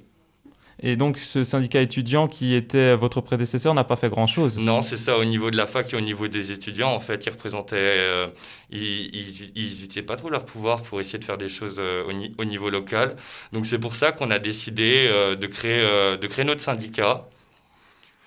Et 0.84 0.96
donc 0.96 1.18
ce 1.20 1.44
syndicat 1.44 1.82
étudiant 1.82 2.28
qui 2.28 2.56
était 2.56 2.96
votre 2.96 3.22
prédécesseur 3.22 3.74
n'a 3.76 3.84
pas 3.84 3.96
fait 3.96 4.10
grand-chose 4.10 4.58
Non, 4.58 4.82
c'est 4.82 4.98
ça, 4.98 5.18
au 5.18 5.24
niveau 5.26 5.52
de 5.52 5.58
la 5.58 5.68
fac 5.68 5.94
et 5.94 5.96
au 5.96 6.02
niveau 6.02 6.28
des 6.28 6.52
étudiants, 6.52 6.92
en 6.92 7.00
fait, 7.00 7.24
ils 7.26 7.30
représentaient, 7.30 7.76
euh, 7.78 8.28
ils, 8.72 9.12
n'utilisaient 9.56 10.02
pas 10.02 10.16
trop 10.16 10.30
leur 10.32 10.44
pouvoir 10.44 10.82
pour 10.82 11.00
essayer 11.00 11.20
de 11.20 11.24
faire 11.24 11.38
des 11.38 11.50
choses 11.50 11.76
euh, 11.80 12.04
au, 12.06 12.14
ni- 12.14 12.34
au 12.40 12.46
niveau 12.46 12.72
local. 12.72 13.16
Donc 13.54 13.68
c'est 13.68 13.78
pour 13.78 13.96
ça 13.96 14.12
qu'on 14.12 14.32
a 14.32 14.40
décidé 14.40 15.08
euh, 15.12 15.36
de, 15.36 15.46
créer, 15.46 15.82
euh, 15.82 16.18
de 16.18 16.26
créer 16.26 16.46
notre 16.46 16.62
syndicat, 16.62 17.28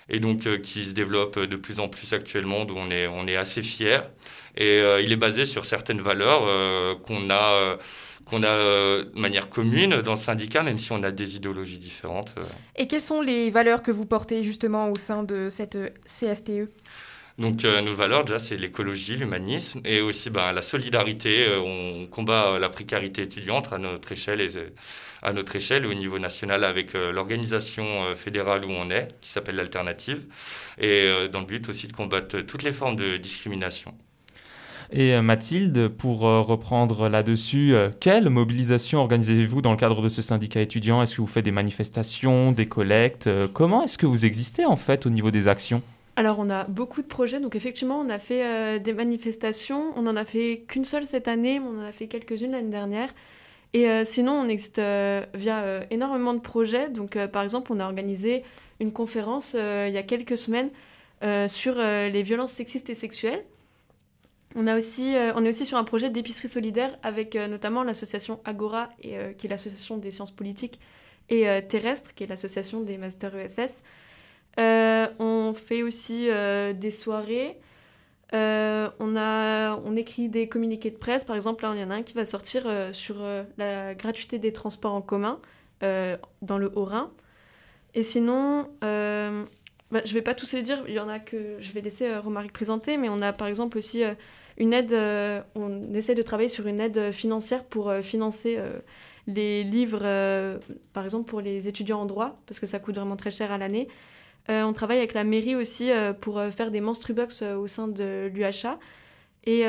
et 0.09 0.21
donc 0.21 0.61
qui 0.61 0.85
se 0.85 0.93
développe 0.93 1.39
de 1.39 1.57
plus 1.57 1.81
en 1.81 1.89
plus 1.89 2.13
actuellement, 2.13 2.65
dont 2.67 2.77
on 2.77 2.91
est, 2.91 3.07
on 3.07 3.27
est 3.27 3.37
assez 3.37 3.63
fiers. 3.63 4.01
Et 4.57 4.81
il 5.03 5.11
est 5.11 5.17
basé 5.17 5.47
sur 5.47 5.65
certaines 5.65 6.01
valeurs 6.01 6.43
qu'on 7.03 7.29
a, 7.31 7.79
qu'on 8.25 8.43
a 8.43 8.49
euh, 8.49 9.05
de 9.15 9.21
manière 9.21 9.49
commune 9.51 10.01
dans 10.03 10.13
le 10.13 10.17
syndicat, 10.19 10.63
même 10.63 10.79
si 10.79 10.93
on 10.93 11.03
a 11.03 11.11
des 11.11 11.37
idéologies 11.37 11.79
différentes. 11.79 12.35
euh. 12.39 12.43
Et 12.77 12.87
quelles 12.87 13.03
sont 13.03 13.21
les 13.21 13.51
valeurs 13.51 13.83
que 13.83 13.91
vous 13.91 14.07
portez 14.07 14.43
justement 14.45 14.91
au 14.91 14.97
sein 14.97 15.23
de 15.23 15.49
cette 15.51 15.77
euh, 15.77 15.91
CSTE 16.07 16.71
Donc 17.39 17.65
euh, 17.65 17.81
nos 17.83 17.95
valeurs 17.95 18.25
déjà 18.25 18.39
c'est 18.39 18.57
l'écologie, 18.57 19.17
l'humanisme 19.17 19.81
et 19.85 20.01
aussi 20.01 20.31
ben, 20.31 20.53
la 20.53 20.63
solidarité. 20.63 21.47
Euh, 21.49 21.61
on 21.61 22.07
combat 22.07 22.53
euh, 22.53 22.59
la 22.59 22.69
précarité 22.69 23.23
étudiante 23.23 23.73
à 23.73 23.79
notre 23.79 24.13
échelle 24.13 24.41
et 24.41 24.49
à 25.23 25.33
notre 25.33 25.57
échelle 25.57 25.85
au 25.87 25.95
niveau 25.95 26.19
national 26.19 26.65
avec 26.65 26.93
l'organisation 26.93 28.15
fédérale 28.15 28.65
où 28.65 28.71
on 28.71 28.91
est, 28.91 29.09
qui 29.23 29.31
s'appelle 29.31 29.57
l'Alternative, 29.57 30.27
et 30.79 31.29
dans 31.33 31.41
le 31.41 31.47
but 31.47 31.67
aussi 31.71 31.87
de 31.89 31.95
combattre 31.95 32.41
toutes 32.41 32.63
les 32.63 32.73
formes 32.73 32.97
de 32.97 33.17
discrimination. 33.17 33.95
Et 34.91 35.15
euh, 35.15 35.23
Mathilde, 35.23 35.89
pour 35.89 36.27
euh, 36.27 36.41
reprendre 36.41 37.09
là-dessus, 37.09 37.75
euh, 37.75 37.91
quelle 38.01 38.29
mobilisation 38.29 39.01
organisez-vous 39.01 39.63
dans 39.63 39.71
le 39.71 39.77
cadre 39.77 40.03
de 40.03 40.09
ce 40.09 40.23
syndicat 40.23 40.61
étudiant? 40.61 41.03
Est-ce 41.03 41.17
que 41.17 41.21
vous 41.21 41.27
faites 41.27 41.45
des 41.45 41.51
manifestations, 41.51 42.53
des 42.53 42.67
collectes? 42.67 43.31
Comment 43.53 43.85
est-ce 43.85 43.99
que 43.99 44.07
vous 44.07 44.25
existez 44.25 44.65
en 44.65 44.77
fait 44.77 45.07
au 45.07 45.11
niveau 45.11 45.31
des 45.31 45.49
actions? 45.49 45.83
Alors, 46.17 46.39
on 46.39 46.49
a 46.49 46.65
beaucoup 46.65 47.03
de 47.03 47.07
projets. 47.07 47.41
Donc, 47.41 47.57
effectivement, 47.57 47.99
on 47.99 48.09
a 48.09 48.19
fait 48.19 48.79
des 48.79 48.93
manifestations. 48.93 49.93
On 49.97 50.03
n'en 50.03 50.15
a 50.15 50.25
fait 50.25 50.65
qu'une 50.69 50.85
seule 50.85 51.07
cette 51.07 51.27
année, 51.27 51.59
mais 51.59 51.67
on 51.67 51.81
en 51.81 51.85
a 51.85 51.93
fait 51.93 52.07
quelques-unes 52.07 52.53
l'année 52.53 52.71
dernière. 52.71 53.13
Et 53.73 53.89
sinon, 54.05 54.33
on 54.33 54.49
existe 54.49 54.81
via 55.35 55.85
énormément 55.91 56.35
de 56.35 56.39
projets. 56.39 56.89
Donc, 56.89 57.19
par 57.33 57.43
exemple, 57.43 57.73
on 57.73 57.81
a 57.81 57.85
organisé 57.85 58.45
une 58.79 58.93
conférence 58.93 59.55
il 59.55 59.93
y 59.93 59.99
a 59.99 60.05
quelques 60.05 60.39
semaines 60.39 60.71
sur 61.49 61.75
les 61.75 62.23
violences 62.23 62.53
sexistes 62.53 62.91
et 62.91 62.95
sexuelles. 62.95 63.43
On, 64.57 64.67
a 64.69 64.77
aussi, 64.79 65.17
euh, 65.17 65.33
on 65.35 65.45
est 65.45 65.49
aussi 65.49 65.67
sur 65.67 65.77
un 65.79 65.85
projet 65.85 66.11
d'épicerie 66.11 66.49
solidaire 66.49 66.97
avec 67.03 67.35
euh, 67.35 67.49
notamment 67.49 67.83
l'association 67.83 68.41
Agora, 68.45 68.91
et, 69.03 69.19
euh, 69.19 69.33
qui 69.33 69.47
est 69.47 69.51
l'association 69.51 69.97
des 69.97 70.13
sciences 70.13 70.31
politiques, 70.31 70.79
et 71.31 71.47
Terrestre, 71.69 72.13
qui 72.15 72.25
est 72.25 72.27
l'association 72.27 72.83
des 72.83 72.99
masters 72.99 73.35
ESS. 73.35 73.83
On 74.59 75.55
fait 75.55 75.83
aussi 75.83 76.27
des 76.27 76.91
soirées. 76.91 77.59
On, 78.31 79.17
a, 79.17 79.75
on 79.87 79.97
écrit 79.97 80.29
des 80.29 80.51
communiqués 80.51 80.91
de 80.91 80.99
presse. 80.99 81.25
Par 81.25 81.35
exemple, 81.35 81.65
là, 81.65 81.73
il 81.75 81.81
y 81.81 81.83
en 81.83 81.91
a 81.91 81.95
un 81.95 82.03
qui 82.03 82.13
va 82.13 82.27
sortir 82.27 82.65
sur 82.93 83.25
la 83.57 83.95
gratuité 83.95 84.39
des 84.39 84.53
transports 84.53 84.93
en 84.93 85.01
commun 85.01 85.41
dans 85.81 86.59
le 86.59 86.71
Haut-Rhin. 86.77 87.11
Et 87.95 88.03
sinon, 88.03 88.69
bah, 88.83 90.03
je 90.05 90.11
ne 90.11 90.13
vais 90.13 90.21
pas 90.21 90.35
tous 90.35 90.53
les 90.53 90.61
dire. 90.61 90.85
Il 90.87 90.93
y 90.93 91.01
en 91.01 91.09
a 91.09 91.21
que 91.21 91.57
je 91.61 91.73
vais 91.73 91.81
laisser 91.81 92.15
Romaric 92.19 92.53
présenter. 92.53 92.99
Mais 92.99 93.09
on 93.09 93.21
a 93.21 93.33
par 93.33 93.49
exemple 93.49 93.79
aussi 93.79 94.05
une 94.59 94.73
aide. 94.73 94.93
euh, 94.93 95.43
on 95.55 95.93
essaie 95.95 96.15
de 96.15 96.23
travailler 96.23 96.49
sur 96.49 96.67
une 96.67 96.81
aide 96.81 97.11
financière 97.11 97.65
pour 97.65 97.89
euh, 97.89 98.03
financer 98.03 98.57
euh, 98.59 98.79
les 99.27 99.65
livres, 99.65 100.07
par 100.93 101.05
exemple 101.05 101.31
pour 101.31 101.41
les 101.41 101.67
étudiants 101.67 102.01
en 102.01 102.05
droit, 102.05 102.39
parce 102.47 102.61
que 102.61 102.67
ça 102.67 102.79
coûte 102.79 102.97
vraiment 102.97 103.17
très 103.17 103.31
cher 103.31 103.53
à 103.53 103.57
l'année. 103.57 103.89
On 104.51 104.75
travaille 104.75 104.99
avec 104.99 105.15
la 105.15 105.25
mairie 105.25 105.57
aussi 105.57 105.91
pour 106.21 106.43
faire 106.55 106.71
des 106.71 106.83
menstrubox 106.83 107.41
au 107.41 107.67
sein 107.67 107.89
de 107.89 108.31
l'UHA. 108.35 108.79
Et 109.47 109.65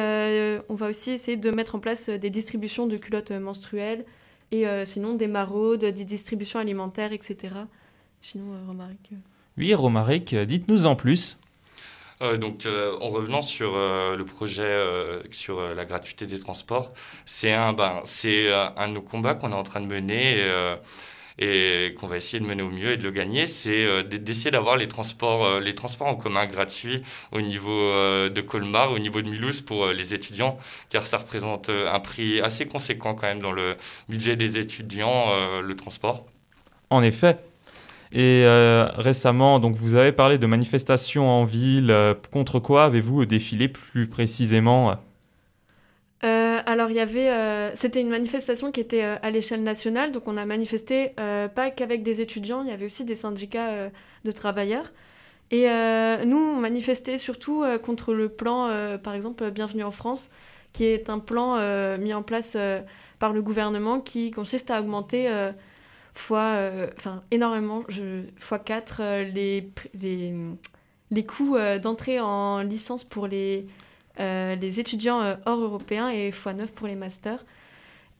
on 0.67 0.75
va 0.75 0.89
aussi 0.89 1.11
essayer 1.11 1.37
de 1.37 1.51
mettre 1.51 1.75
en 1.75 1.79
place 1.79 2.09
des 2.09 2.29
distributions 2.29 2.85
de 2.85 2.97
culottes 2.97 3.31
menstruelles 3.31 4.03
et 4.51 4.65
sinon 4.83 5.13
des 5.13 5.27
maraudes, 5.27 5.85
des 5.85 6.03
distributions 6.03 6.59
alimentaires, 6.59 7.13
etc. 7.13 7.55
Sinon, 8.19 8.43
Romaric. 8.67 9.11
Oui, 9.57 9.73
Romaric, 9.73 10.35
dites-nous 10.35 10.85
en 10.85 10.97
plus. 10.97 11.37
Euh, 12.21 12.37
donc, 12.37 12.65
euh, 12.65 12.97
en 13.01 13.09
revenant 13.09 13.41
sur 13.41 13.73
euh, 13.75 14.15
le 14.15 14.25
projet 14.25 14.55
sur 15.31 15.61
la 15.73 15.85
gratuité 15.85 16.25
des 16.25 16.39
transports, 16.39 16.93
c'est 17.25 17.53
un, 17.53 17.73
ben, 17.73 18.01
c'est 18.03 18.51
un 18.51 18.87
de 18.87 18.93
nos 18.93 19.01
combats 19.01 19.35
qu'on 19.35 19.51
est 19.51 19.55
en 19.55 19.63
train 19.63 19.81
de 19.81 19.87
mener 19.87 20.43
et 21.37 21.93
qu'on 21.99 22.07
va 22.07 22.15
essayer 22.15 22.39
de 22.39 22.45
mener 22.45 22.63
au 22.63 22.69
mieux 22.69 22.91
et 22.91 22.97
de 22.97 23.03
le 23.03 23.11
gagner. 23.11 23.47
C'est 23.47 24.03
d'essayer 24.03 24.51
d'avoir 24.51 24.77
les 24.77 24.87
transports, 24.87 25.59
les 25.59 25.75
transports 25.75 26.07
en 26.07 26.15
commun 26.15 26.45
gratuits 26.45 27.03
au 27.31 27.41
niveau 27.41 27.91
de 28.29 28.41
Colmar, 28.41 28.91
au 28.91 28.99
niveau 28.99 29.21
de 29.21 29.29
Mulhouse 29.29 29.61
pour 29.61 29.87
les 29.87 30.13
étudiants, 30.13 30.57
car 30.89 31.05
ça 31.05 31.17
représente 31.17 31.69
un 31.69 31.99
prix 31.99 32.39
assez 32.39 32.67
conséquent 32.67 33.15
quand 33.15 33.27
même 33.27 33.41
dans 33.41 33.51
le 33.51 33.75
budget 34.09 34.35
des 34.35 34.57
étudiants, 34.57 35.27
le 35.61 35.75
transport. 35.75 36.25
En 36.89 37.03
effet. 37.03 37.37
Et 38.17 38.45
euh, 38.45 38.85
récemment, 38.95 39.59
donc 39.59 39.75
vous 39.75 39.95
avez 39.95 40.13
parlé 40.13 40.37
de 40.37 40.47
manifestations 40.47 41.27
en 41.27 41.43
ville. 41.43 41.91
euh, 41.91 42.13
contre 42.31 42.59
quoi 42.59 42.85
avez-vous 42.85 43.25
défilé 43.25 43.67
plus 43.67 44.07
précisément? 44.07 44.95
Euh, 46.23 46.61
alors, 46.65 46.89
il 46.91 46.95
y 46.95 47.01
avait. 47.01 47.75
C'était 47.75 47.99
une 47.99 48.07
manifestation 48.07 48.71
qui 48.71 48.79
était 48.79 49.01
à 49.01 49.29
l'échelle 49.31 49.63
nationale, 49.63 50.13
donc 50.13 50.29
on 50.29 50.37
a 50.37 50.45
manifesté 50.45 51.11
pas 51.17 51.69
qu'avec 51.69 52.03
des 52.03 52.21
étudiants, 52.21 52.63
il 52.63 52.69
y 52.69 52.71
avait 52.71 52.85
aussi 52.85 53.03
des 53.03 53.15
syndicats 53.15 53.91
de 54.23 54.31
travailleurs. 54.31 54.93
Et 55.51 55.65
nous, 56.25 56.37
on 56.37 56.55
manifestait 56.55 57.17
surtout 57.17 57.65
contre 57.83 58.13
le 58.13 58.29
plan, 58.29 58.97
par 59.03 59.13
exemple, 59.13 59.51
Bienvenue 59.51 59.83
en 59.83 59.91
France, 59.91 60.29
qui 60.71 60.85
est 60.85 61.09
un 61.09 61.19
plan 61.19 61.57
mis 61.97 62.13
en 62.13 62.23
place 62.23 62.57
par 63.19 63.33
le 63.33 63.41
gouvernement 63.41 63.99
qui 63.99 64.31
consiste 64.31 64.71
à 64.71 64.79
augmenter 64.79 65.29
fois, 66.19 66.55
euh, 66.55 66.87
enfin 66.97 67.23
énormément, 67.31 67.83
je, 67.89 68.23
fois 68.39 68.59
4 68.59 68.97
euh, 68.99 69.23
les, 69.23 69.69
les, 69.99 70.33
les 71.11 71.25
coûts 71.25 71.55
euh, 71.55 71.79
d'entrée 71.79 72.19
en 72.19 72.61
licence 72.61 73.03
pour 73.03 73.27
les, 73.27 73.67
les 74.17 74.79
étudiants 74.79 75.37
hors 75.45 75.59
européens 75.59 76.09
et 76.09 76.31
x9 76.31 76.67
pour 76.67 76.87
les 76.87 76.95
masters. 76.95 77.45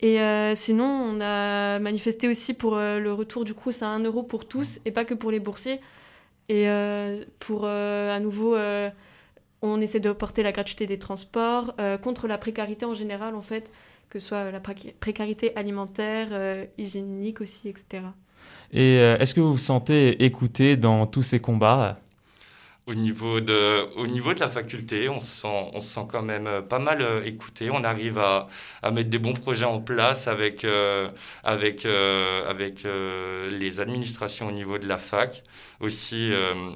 Et 0.01 0.17
sinon, 0.55 0.85
on 0.85 1.21
a 1.21 1.79
manifesté 1.79 2.27
aussi 2.27 2.53
pour 2.53 2.75
le 2.75 3.13
retour 3.13 3.45
du 3.45 3.53
Crous 3.53 3.81
à 3.81 3.87
1 3.87 3.99
euro 4.03 4.21
pour 4.23 4.45
tous 4.45 4.81
et 4.83 4.91
pas 4.91 5.05
que 5.05 5.13
pour 5.13 5.31
les 5.31 5.39
boursiers. 5.39 5.79
Et 6.49 6.67
pour 7.39 7.65
à 7.65 8.19
nouveau, 8.19 8.57
on 9.61 9.79
essaie 9.79 10.01
de 10.01 10.11
porter 10.11 10.43
la 10.43 10.51
gratuité 10.51 10.85
des 10.85 10.99
transports 10.99 11.73
contre 12.03 12.27
la 12.27 12.37
précarité 12.37 12.85
en 12.85 12.93
général, 12.93 13.33
en 13.33 13.41
fait, 13.41 13.71
que 14.15 14.21
ce 14.21 14.27
soit 14.29 14.49
la 14.49 14.61
pré- 14.61 14.95
précarité 15.01 15.53
alimentaire, 15.57 16.29
euh, 16.31 16.65
hygiénique 16.77 17.41
aussi, 17.41 17.67
etc. 17.67 18.03
Et 18.71 18.97
euh, 18.99 19.17
est-ce 19.19 19.35
que 19.35 19.41
vous 19.41 19.51
vous 19.51 19.57
sentez 19.57 20.23
écouté 20.23 20.77
dans 20.77 21.05
tous 21.05 21.21
ces 21.21 21.41
combats? 21.41 21.99
Au 22.87 22.93
niveau 22.93 23.39
de, 23.41 23.87
au 23.97 24.05
niveau 24.05 24.35
de 24.35 24.39
la 24.39 24.47
faculté, 24.49 25.09
on 25.09 25.19
se 25.19 25.25
sent, 25.41 25.47
on 25.73 25.81
se 25.81 25.87
sent 25.91 26.05
quand 26.07 26.21
même 26.21 26.45
euh, 26.45 26.61
pas 26.61 26.77
mal 26.77 27.01
euh, 27.01 27.23
écouté. 27.25 27.71
On 27.71 27.83
arrive 27.83 28.19
à, 28.19 28.47
à 28.83 28.91
mettre 28.91 29.09
des 29.09 29.17
bons 29.17 29.33
projets 29.33 29.65
en 29.65 29.81
place 29.81 30.27
avec, 30.27 30.63
euh, 30.63 31.09
avec, 31.43 31.85
avec 31.85 32.83
les 33.49 33.79
administrations 33.79 34.47
au 34.49 34.51
niveau 34.51 34.77
de 34.77 34.87
la 34.87 34.97
fac. 34.97 35.43
Aussi, 35.81 36.31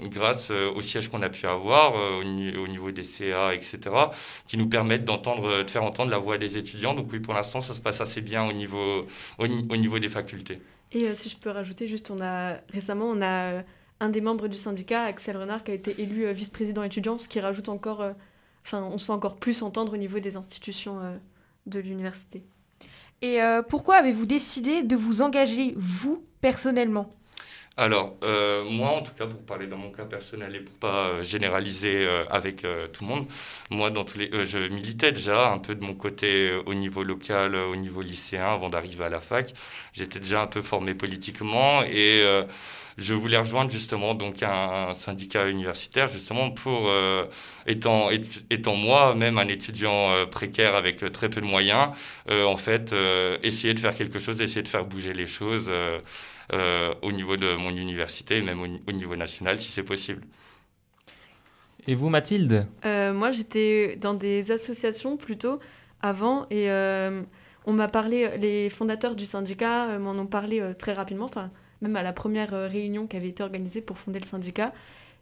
grâce 0.06 0.50
au 0.52 0.82
siège 0.82 1.10
qu'on 1.10 1.22
a 1.22 1.30
pu 1.30 1.46
avoir 1.48 1.94
au, 1.96 2.24
ni- 2.24 2.56
au 2.58 2.68
niveau 2.68 2.92
des 2.92 3.04
CA, 3.04 3.54
etc., 3.54 4.12
qui 4.48 4.58
nous 4.58 4.68
permettent 4.68 5.06
d'entendre, 5.06 5.64
de 5.64 5.70
faire 5.70 5.84
entendre 5.84 6.12
la 6.12 6.18
voix 6.18 6.38
des 6.38 6.58
étudiants. 6.58 6.94
Donc 6.96 7.08
oui, 7.12 7.20
pour 7.20 7.34
l'instant, 7.34 7.62
ça 7.62 7.74
se 7.74 7.80
passe 7.82 8.02
assez 8.02 8.22
bien 8.22 8.46
au 8.46 8.52
niveau, 8.54 9.06
au, 9.38 9.48
ni- 9.48 9.66
au 9.70 9.78
niveau 9.78 10.00
des 10.00 10.10
facultés. 10.10 10.62
Et 10.92 11.14
si 11.16 11.30
je 11.30 11.38
peux 11.38 11.50
rajouter, 11.52 11.88
juste, 11.88 12.10
on 12.12 12.20
a 12.22 12.56
récemment, 12.70 13.06
on 13.12 13.22
a 13.22 13.64
un 14.00 14.10
des 14.10 14.22
membres 14.22 14.48
du 14.48 14.58
syndicat, 14.58 15.04
Axel 15.04 15.38
Renard, 15.38 15.64
qui 15.64 15.72
a 15.72 15.74
été 15.74 16.02
élu 16.02 16.26
euh, 16.26 16.32
vice-président 16.32 16.84
étudiant, 16.84 17.20
ce 17.20 17.28
qui 17.28 17.40
rajoute 17.40 17.70
encore, 17.70 18.02
euh, 18.02 18.14
enfin, 18.66 18.82
on 18.82 18.98
se 18.98 19.06
fait 19.06 19.12
encore 19.12 19.36
plus 19.36 19.62
entendre 19.62 19.94
au 19.94 19.98
niveau 19.98 20.20
des 20.20 20.38
institutions 20.38 21.00
euh, 21.02 21.18
de 21.66 21.80
l'université. 21.80 22.44
Et 23.22 23.42
euh, 23.42 23.62
pourquoi 23.62 23.96
avez-vous 23.96 24.26
décidé 24.26 24.82
de 24.84 24.96
vous 24.96 25.22
engager, 25.22 25.74
vous, 25.76 26.24
personnellement? 26.40 27.14
Alors, 27.76 28.18
euh, 28.24 28.66
moi, 28.70 28.90
en 28.90 29.02
tout 29.02 29.14
cas, 29.14 29.26
pour 29.26 29.42
parler 29.42 29.66
dans 29.68 29.78
mon 29.78 29.90
cas 29.90 30.04
personnel 30.04 30.54
et 30.54 30.60
pour 30.60 30.76
pas 30.76 31.08
euh, 31.08 31.24
généraliser 31.24 32.06
euh, 32.06 32.26
avec 32.30 32.66
euh, 32.66 32.88
tout 32.88 33.06
le 33.06 33.10
monde, 33.10 33.26
moi, 33.70 33.90
dans 33.90 34.04
tous 34.04 34.18
les, 34.18 34.30
euh, 34.34 34.44
je 34.44 34.58
militais 34.58 35.14
déjà 35.14 35.50
un 35.50 35.60
peu 35.60 35.76
de 35.76 35.84
mon 35.84 35.94
côté 35.94 36.50
euh, 36.50 36.62
au 36.66 36.74
niveau 36.74 37.04
local, 37.04 37.56
euh, 37.56 37.68
au 37.68 37.78
niveau 37.78 38.02
lycéen, 38.02 38.48
avant 38.48 38.70
d'arriver 38.70 39.06
à 39.06 39.10
la 39.10 39.22
fac. 39.22 39.54
J'étais 39.94 40.20
déjà 40.20 40.42
un 40.42 40.48
peu 40.48 40.62
formé 40.62 40.94
politiquement 40.94 41.84
et 41.84 42.22
euh, 42.22 42.44
je 43.00 43.14
voulais 43.14 43.38
rejoindre 43.38 43.72
justement 43.72 44.14
donc 44.16 44.44
un, 44.44 44.90
un 44.90 44.96
syndicat 44.96 45.48
universitaire 45.50 46.10
justement 46.10 46.52
pour 46.52 46.90
euh, 46.90 47.26
étant 47.68 48.12
et- 48.12 48.22
étant 48.50 48.76
moi 48.76 49.16
même 49.16 49.38
un 49.38 49.48
étudiant 49.48 50.12
euh, 50.12 50.26
précaire 50.26 50.76
avec 50.76 51.04
euh, 51.04 51.10
très 51.10 51.30
peu 51.30 51.42
de 51.42 51.46
moyens 51.46 51.92
euh, 52.30 52.46
en 52.46 52.58
fait 52.58 52.94
euh, 52.94 53.38
essayer 53.44 53.74
de 53.74 53.80
faire 53.80 53.96
quelque 53.96 54.20
chose 54.20 54.42
essayer 54.42 54.64
de 54.64 54.68
faire 54.68 54.86
bouger 54.86 55.14
les 55.14 55.28
choses 55.28 55.68
euh, 55.70 56.00
euh, 56.54 56.94
au 57.02 57.12
niveau 57.12 57.38
de 57.38 57.56
mon 57.56 57.72
université 57.72 58.38
et 58.38 58.42
même 58.42 58.62
au, 58.62 58.68
au 58.90 58.92
niveau 58.94 59.16
national 59.16 59.60
si 59.60 59.72
c'est 59.72 59.84
possible. 59.84 60.22
Et 61.88 61.96
vous, 61.96 62.10
Mathilde? 62.10 62.68
Euh, 62.86 63.14
moi, 63.14 63.32
j'étais 63.32 63.96
dans 63.98 64.14
des 64.14 64.52
associations 64.52 65.18
plutôt 65.18 65.60
avant 66.02 66.46
et 66.50 66.70
euh, 66.70 67.22
on 67.66 67.74
m'a 67.74 67.88
parlé, 67.88 68.38
les 68.38 68.70
fondateurs 68.70 69.16
du 69.16 69.26
syndicat 69.26 69.90
euh, 69.90 70.00
m'en 70.00 70.12
ont 70.12 70.28
parlé 70.28 70.62
euh, 70.62 70.74
très 70.74 70.94
rapidement, 70.94 71.26
enfin, 71.26 71.52
même 71.82 71.96
à 71.96 72.04
la 72.04 72.14
première 72.14 72.54
euh, 72.54 72.68
réunion 72.68 73.08
qui 73.08 73.18
avait 73.18 73.30
été 73.30 73.44
organisée 73.44 73.82
pour 73.82 73.98
fonder 73.98 74.20
le 74.20 74.26
syndicat. 74.26 74.74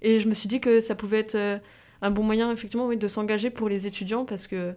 Et 0.01 0.19
je 0.19 0.27
me 0.27 0.33
suis 0.33 0.47
dit 0.47 0.59
que 0.59 0.81
ça 0.81 0.95
pouvait 0.95 1.19
être 1.19 1.35
euh, 1.35 1.57
un 2.01 2.11
bon 2.11 2.23
moyen, 2.23 2.51
effectivement, 2.51 2.87
oui, 2.87 2.97
de 2.97 3.07
s'engager 3.07 3.49
pour 3.49 3.69
les 3.69 3.87
étudiants 3.87 4.25
parce 4.25 4.47
que, 4.47 4.75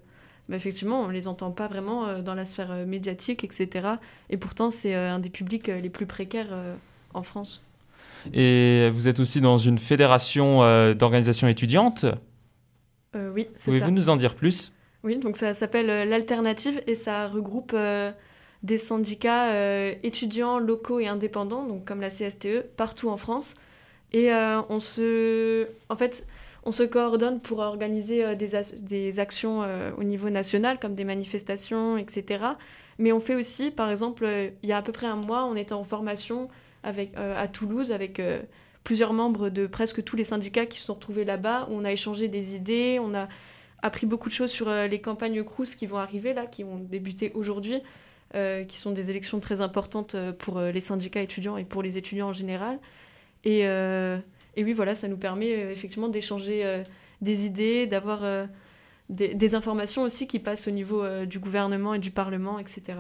bah, 0.49 0.57
effectivement, 0.57 1.03
on 1.03 1.09
les 1.09 1.29
entend 1.29 1.51
pas 1.51 1.69
vraiment 1.69 2.07
euh, 2.07 2.23
dans 2.23 2.35
la 2.35 2.47
sphère 2.47 2.75
médiatique, 2.87 3.45
etc. 3.45 3.89
Et 4.31 4.37
pourtant, 4.37 4.71
c'est 4.71 4.95
un 4.95 5.19
des 5.19 5.31
publics 5.31 5.69
les 5.69 5.91
plus 5.91 6.07
précaires 6.07 6.55
en 7.15 7.23
France. 7.23 7.63
Et 8.33 8.91
vous 8.91 9.09
êtes 9.09 9.21
aussi 9.21 9.41
dans 9.41 9.57
une 9.57 9.79
fédération 9.79 10.63
euh, 10.63 10.95
d'organisations 10.95 11.49
étudiantes? 11.49 12.05
Euh, 13.17 13.31
oui, 13.33 13.49
c'est 13.55 13.59
ça. 13.59 13.65
Pouvez-vous 13.67 13.91
nous 13.91 14.11
en 14.11 14.17
dire 14.17 14.35
plus? 14.35 14.73
Oui, 15.03 15.19
donc 15.19 15.37
ça 15.37 15.55
s'appelle 15.55 15.91
euh, 15.91 16.05
l'Alternative 16.05 16.83
et 16.87 16.95
ça 16.95 17.29
regroupe 17.29 17.75
des 18.63 18.79
syndicats 18.79 19.53
euh, 19.53 19.95
étudiants 20.03 20.59
locaux 20.59 21.01
et 21.01 21.09
indépendants, 21.09 21.65
donc 21.65 21.85
comme 21.85 22.01
la 22.01 22.11
CSTE, 22.11 22.63
partout 22.77 23.09
en 23.09 23.17
France. 23.17 23.55
Et 24.13 24.33
euh, 24.33 24.61
on 24.69 24.81
se, 24.81 25.69
en 25.89 25.97
fait, 25.97 26.27
on 26.65 26.73
se 26.73 26.83
coordonne 26.83 27.41
pour 27.41 27.61
organiser 27.61 28.25
euh, 28.25 28.35
des, 28.35 28.51
des 28.81 29.19
actions 29.19 29.65
au 29.97 30.05
niveau 30.05 30.31
national, 30.31 30.79
comme 30.79 30.95
des 30.95 31.05
manifestations, 31.05 31.97
etc. 31.97 32.45
Mais 32.99 33.13
on 33.13 33.21
fait 33.21 33.35
aussi, 33.35 33.71
par 33.71 33.91
exemple, 33.91 34.27
il 34.63 34.69
y 34.69 34.73
a 34.73 34.77
à 34.77 34.83
peu 34.83 34.93
près 34.93 35.07
un 35.07 35.17
mois, 35.17 35.45
on 35.45 35.57
était 35.57 35.73
en 35.73 35.85
formation 35.85 36.49
avec, 36.83 37.13
à 37.17 37.49
Toulouse 37.49 37.93
avec 37.93 38.21
plusieurs 38.85 39.15
membres 39.15 39.49
de 39.49 39.67
presque 39.67 40.05
tous 40.05 40.17
les 40.17 40.25
syndicats 40.25 40.67
qui 40.67 40.79
se 40.79 40.87
sont 40.87 40.95
retrouvés 40.95 41.25
là-bas, 41.25 41.67
où 41.71 41.75
on 41.77 41.87
a 41.87 41.93
échangé 41.93 42.29
des 42.29 42.55
idées, 42.57 42.99
on 43.01 43.15
a 43.15 43.27
appris 43.81 44.05
beaucoup 44.07 44.29
de 44.29 44.35
choses 44.35 44.51
sur 44.51 44.71
les 44.71 45.01
campagnes 45.01 45.43
Crous 45.45 45.75
qui 45.75 45.87
vont 45.87 45.97
arriver 45.97 46.35
là, 46.35 46.45
qui 46.45 46.63
vont 46.63 46.77
débuter 46.77 47.33
aujourd'hui, 47.35 47.81
qui 48.33 48.79
sont 48.79 48.93
des 48.93 49.11
élections 49.11 49.41
très 49.41 49.61
importantes 49.61 50.15
euh, 50.15 50.33
pour 50.33 50.59
euh, 50.59 50.71
les 50.71 50.81
syndicats 50.81 51.21
étudiants 51.21 51.57
et 51.57 51.65
pour 51.65 51.83
les 51.83 51.99
étudiants 51.99 52.29
en 52.29 52.33
général. 52.33 52.79
Et, 53.45 53.67
euh, 53.67 54.19
oui, 54.57 54.73
voilà, 54.73 54.95
ça 54.95 55.09
nous 55.09 55.17
permet 55.17 55.53
euh, 55.53 55.73
effectivement 55.73 56.09
d'échanger 56.09 56.65
euh, 56.65 56.83
des 57.21 57.47
idées, 57.47 57.87
d'avoir 57.87 58.25
euh, 58.25 58.47
des, 59.09 59.55
informations 59.55 60.03
aussi 60.03 60.27
qui 60.27 60.39
passent 60.39 60.69
au 60.69 60.71
niveau 60.71 61.03
euh, 61.03 61.27
du 61.27 61.39
gouvernement 61.39 61.95
et 61.95 61.99
du 61.99 62.11
Parlement, 62.11 62.59
etc. 62.59 62.99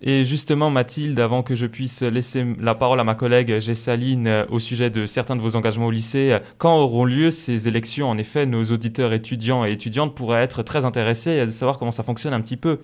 Et 0.00 0.24
justement, 0.24 0.70
Mathilde, 0.70 1.18
avant 1.18 1.42
que 1.42 1.56
je 1.56 1.66
puisse 1.66 2.02
laisser 2.02 2.46
la 2.60 2.76
parole 2.76 3.00
à 3.00 3.04
ma 3.04 3.16
collègue 3.16 3.58
Gessaline 3.58 4.26
euh, 4.28 4.46
au 4.48 4.60
sujet 4.60 4.90
de 4.90 5.06
certains 5.06 5.34
de 5.34 5.40
vos 5.40 5.56
engagements 5.56 5.86
au 5.86 5.90
lycée, 5.90 6.32
euh, 6.32 6.38
quand 6.58 6.76
auront 6.76 7.04
lieu 7.04 7.30
ces 7.30 7.66
élections? 7.66 8.08
En 8.08 8.18
effet, 8.18 8.46
nos 8.46 8.62
auditeurs 8.64 9.12
étudiants 9.12 9.64
et 9.64 9.72
étudiantes 9.72 10.14
pourraient 10.14 10.42
être 10.42 10.62
très 10.62 10.84
intéressés 10.84 11.44
de 11.44 11.50
savoir 11.50 11.78
comment 11.78 11.90
ça 11.90 12.04
fonctionne 12.04 12.32
un 12.34 12.40
petit 12.40 12.56
peu. 12.56 12.80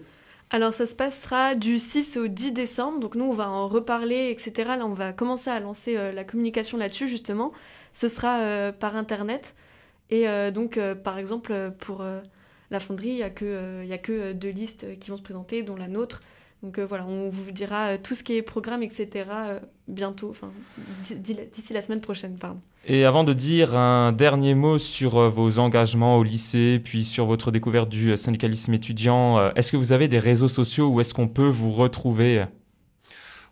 Alors 0.51 0.73
ça 0.73 0.87
se 0.87 0.95
passera 0.95 1.55
du 1.55 1.79
6 1.79 2.17
au 2.17 2.29
10 2.29 2.53
décembre, 2.53 3.01
donc 3.01 3.15
nous 3.17 3.25
on 3.25 3.33
va 3.33 3.49
en 3.49 3.67
reparler, 3.67 4.31
etc. 4.31 4.53
Là 4.79 4.87
on 4.87 4.93
va 4.93 5.13
commencer 5.13 5.51
à 5.51 5.59
lancer 5.59 5.97
euh, 5.97 6.13
la 6.13 6.25
communication 6.25 6.79
là-dessus 6.79 7.09
justement. 7.09 7.53
Ce 7.95 8.09
sera 8.09 8.73
par 8.73 8.97
internet. 8.97 9.55
Et 10.11 10.27
donc 10.51 10.79
par 11.05 11.17
exemple 11.19 11.73
pour 11.79 12.05
la 12.71 12.81
fonderie, 12.81 13.09
il 13.09 13.87
n'y 13.87 13.93
a 13.93 13.99
que 13.99 14.33
deux 14.33 14.51
listes 14.51 14.99
qui 14.99 15.11
vont 15.11 15.17
se 15.17 15.23
présenter, 15.23 15.63
dont 15.63 15.77
la 15.77 15.87
nôtre. 15.87 16.21
Donc 16.64 16.79
euh, 16.79 16.87
voilà, 16.87 17.05
on 17.07 17.29
vous 17.29 17.50
dira 17.53 17.88
euh, 17.88 17.98
tout 18.03 18.14
ce 18.14 18.22
qui 18.22 18.37
est 18.37 18.42
programme, 18.42 18.83
etc. 18.83 19.09
euh, 19.29 19.59
bientôt, 19.87 20.35
d'ici 21.11 21.74
la 21.74 21.83
semaine 21.83 22.00
prochaine, 22.00 22.38
pardon. 22.38 22.59
Et 22.87 23.05
avant 23.05 23.22
de 23.22 23.35
dire 23.35 23.77
un 23.77 24.12
dernier 24.12 24.55
mot 24.55 24.79
sur 24.79 25.29
vos 25.29 25.59
engagements 25.59 26.16
au 26.16 26.22
lycée, 26.22 26.81
puis 26.83 27.05
sur 27.05 27.27
votre 27.27 27.50
découverte 27.50 27.90
du 27.90 28.16
syndicalisme 28.16 28.72
étudiant, 28.72 29.53
est-ce 29.53 29.72
que 29.72 29.77
vous 29.77 29.92
avez 29.92 30.09
des 30.09 30.18
réseaux 30.18 30.48
sociaux 30.48 30.88
où 30.88 31.00
est-ce 31.00 31.12
qu'on 31.12 31.29
peut 31.29 31.48
vous 31.48 31.70
retrouver? 31.70 32.44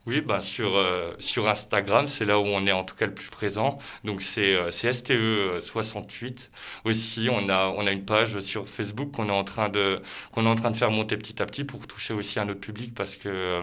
Oui, 0.05 0.21
bah 0.21 0.41
sur, 0.43 0.77
euh, 0.77 1.15
sur 1.21 1.49
Instagram, 1.49 2.09
c'est 2.09 2.25
là 2.25 2.41
où 2.41 2.43
on 2.43 2.67
est 2.67 2.73
en 2.73 2.83
tout 2.83 2.97
cas 2.97 3.07
le 3.07 3.15
plus 3.15 3.29
présent. 3.29 3.79
Donc 4.03 4.21
c'est 4.21 4.55
euh, 4.57 4.73
c'est 4.73 4.91
STE68. 4.91 6.49
Aussi, 6.85 7.29
on 7.31 7.49
a, 7.49 7.69
on 7.69 7.87
a 7.87 7.93
une 7.93 8.05
page 8.05 8.41
sur 8.41 8.69
Facebook 8.69 9.13
qu'on 9.13 9.29
est, 9.29 9.31
en 9.31 9.45
train 9.45 9.69
de 9.69 10.01
qu'on 10.33 10.45
est 10.45 10.49
en 10.49 10.57
train 10.57 10.73
de 10.73 10.77
faire 10.77 10.91
monter 10.91 11.17
petit 11.17 11.41
à 11.41 11.47
petit 11.47 11.63
pour 11.63 11.87
toucher 11.87 12.15
aussi 12.15 12.41
un 12.41 12.49
autre 12.49 12.59
public 12.61 12.95
parce 12.97 13.15
que 13.15 13.29
euh, 13.29 13.63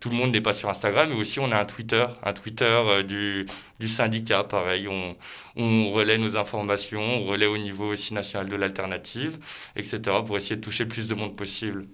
tout 0.00 0.08
le 0.08 0.16
monde 0.16 0.32
n'est 0.32 0.40
pas 0.40 0.54
sur 0.54 0.70
Instagram. 0.70 1.10
Mais 1.10 1.16
aussi, 1.16 1.38
on 1.38 1.52
a 1.52 1.58
un 1.60 1.64
Twitter, 1.66 2.06
un 2.22 2.32
Twitter 2.32 2.64
euh, 2.64 3.02
du, 3.02 3.46
du 3.78 3.88
syndicat. 3.88 4.42
Pareil, 4.44 4.88
on, 4.88 5.16
on 5.56 5.92
relaie 5.92 6.16
nos 6.18 6.36
informations, 6.38 7.02
on 7.02 7.26
relaie 7.26 7.46
au 7.46 7.58
niveau 7.58 7.92
aussi 7.92 8.14
national 8.14 8.48
de 8.48 8.56
l'alternative, 8.56 9.38
etc. 9.76 10.00
pour 10.26 10.36
essayer 10.38 10.56
de 10.56 10.62
toucher 10.62 10.84
le 10.84 10.88
plus 10.90 11.08
de 11.08 11.14
monde 11.14 11.36
possible. 11.36 11.86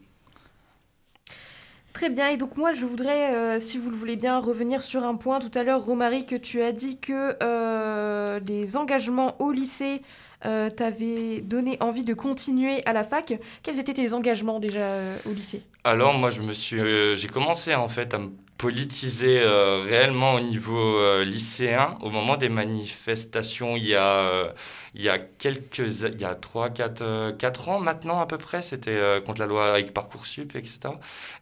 Très 2.00 2.08
bien, 2.08 2.28
et 2.28 2.38
donc 2.38 2.56
moi 2.56 2.72
je 2.72 2.86
voudrais, 2.86 3.34
euh, 3.34 3.60
si 3.60 3.76
vous 3.76 3.90
le 3.90 3.94
voulez 3.94 4.16
bien, 4.16 4.38
revenir 4.38 4.82
sur 4.82 5.04
un 5.04 5.16
point. 5.16 5.38
Tout 5.38 5.50
à 5.54 5.64
l'heure, 5.64 5.84
Romary, 5.84 6.24
que 6.24 6.34
tu 6.34 6.62
as 6.62 6.72
dit 6.72 6.96
que 6.96 7.36
euh, 7.42 8.40
les 8.46 8.78
engagements 8.78 9.38
au 9.38 9.52
lycée 9.52 10.00
euh, 10.46 10.70
t'avaient 10.70 11.42
donné 11.42 11.76
envie 11.80 12.02
de 12.02 12.14
continuer 12.14 12.82
à 12.86 12.94
la 12.94 13.04
fac. 13.04 13.34
Quels 13.62 13.78
étaient 13.78 13.92
tes 13.92 14.14
engagements 14.14 14.60
déjà 14.60 14.94
au 15.26 15.34
lycée? 15.34 15.60
Alors 15.84 16.16
moi 16.16 16.30
je 16.30 16.40
me 16.40 16.54
suis 16.54 16.78
j'ai 17.18 17.28
commencé 17.28 17.74
en 17.74 17.88
fait 17.88 18.14
à 18.14 18.18
me 18.18 18.30
politiser 18.60 19.40
euh, 19.40 19.80
réellement 19.88 20.34
au 20.34 20.40
niveau 20.40 20.98
euh, 20.98 21.24
lycéen 21.24 21.96
au 22.02 22.10
moment 22.10 22.36
des 22.36 22.50
manifestations 22.50 23.74
il 23.74 23.86
y 23.86 23.94
a 23.94 24.20
euh, 24.20 24.52
il 24.94 25.00
y 25.00 25.08
a 25.08 25.18
quelques 25.18 25.78
il 25.78 26.20
y 26.20 26.24
a 26.26 26.34
3 26.34 26.68
4 26.68 27.36
4 27.38 27.68
ans 27.70 27.80
maintenant 27.80 28.20
à 28.20 28.26
peu 28.26 28.36
près 28.36 28.60
c'était 28.60 28.90
euh, 28.90 29.22
contre 29.22 29.40
la 29.40 29.46
loi 29.46 29.72
avec 29.72 29.94
Parcoursup 29.94 30.54
etc. 30.56 30.78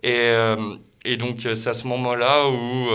Et 0.05 0.13
euh, 0.15 0.77
et 1.05 1.17
donc 1.17 1.45
euh, 1.45 1.57
c'est 1.57 1.71
à 1.71 1.75
ce 1.75 1.89
moment-là 1.89 2.49
où 2.49 2.89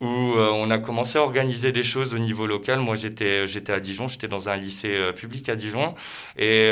où 0.00 0.06
on 0.06 0.70
a 0.70 0.78
commencé 0.78 1.18
à 1.18 1.22
organiser 1.22 1.72
des 1.72 1.82
choses 1.82 2.12
au 2.14 2.18
niveau 2.18 2.46
local. 2.46 2.80
Moi, 2.80 2.96
j'étais 2.96 3.48
j'étais 3.48 3.72
à 3.72 3.80
Dijon, 3.80 4.08
j'étais 4.08 4.28
dans 4.28 4.48
un 4.50 4.56
lycée 4.56 5.12
public 5.16 5.48
à 5.48 5.56
Dijon 5.56 5.94
et 6.36 6.70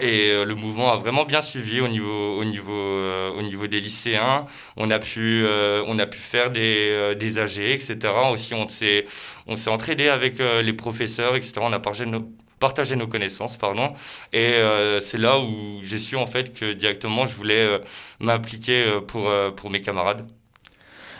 et 0.00 0.30
euh, 0.30 0.44
le 0.44 0.54
mouvement 0.54 0.92
a 0.92 0.96
vraiment 0.96 1.24
bien 1.24 1.42
suivi 1.42 1.80
au 1.80 1.88
niveau 1.88 2.38
au 2.38 2.44
niveau 2.44 2.72
euh, 2.72 3.30
au 3.32 3.42
niveau 3.42 3.66
des 3.66 3.80
lycéens. 3.80 4.46
On 4.76 4.90
a 4.90 4.98
pu 5.00 5.42
euh, 5.44 5.82
on 5.86 5.98
a 5.98 6.06
pu 6.06 6.18
faire 6.18 6.50
des 6.50 6.90
euh, 6.90 7.14
des 7.14 7.38
AG 7.38 7.58
etc. 7.58 7.96
Aussi 8.32 8.54
on 8.54 8.68
s'est 8.68 9.06
on 9.46 9.56
s'est 9.56 9.70
entraidé 9.70 10.08
avec 10.08 10.40
euh, 10.40 10.62
les 10.62 10.72
professeurs 10.72 11.34
etc. 11.36 11.54
On 11.62 11.72
a 11.72 11.80
partagé 11.80 12.06
nos 12.06 12.28
partager 12.60 12.94
nos 12.94 13.08
connaissances 13.08 13.56
pardon 13.56 13.94
et 14.32 14.54
c'est 15.00 15.16
là 15.18 15.38
où 15.40 15.80
j'ai 15.82 15.98
su 15.98 16.16
en 16.16 16.26
fait 16.26 16.52
que 16.58 16.72
directement 16.74 17.26
je 17.26 17.34
voulais 17.34 17.80
m'impliquer 18.20 19.00
pour 19.08 19.30
pour 19.56 19.70
mes 19.70 19.80
camarades. 19.80 20.26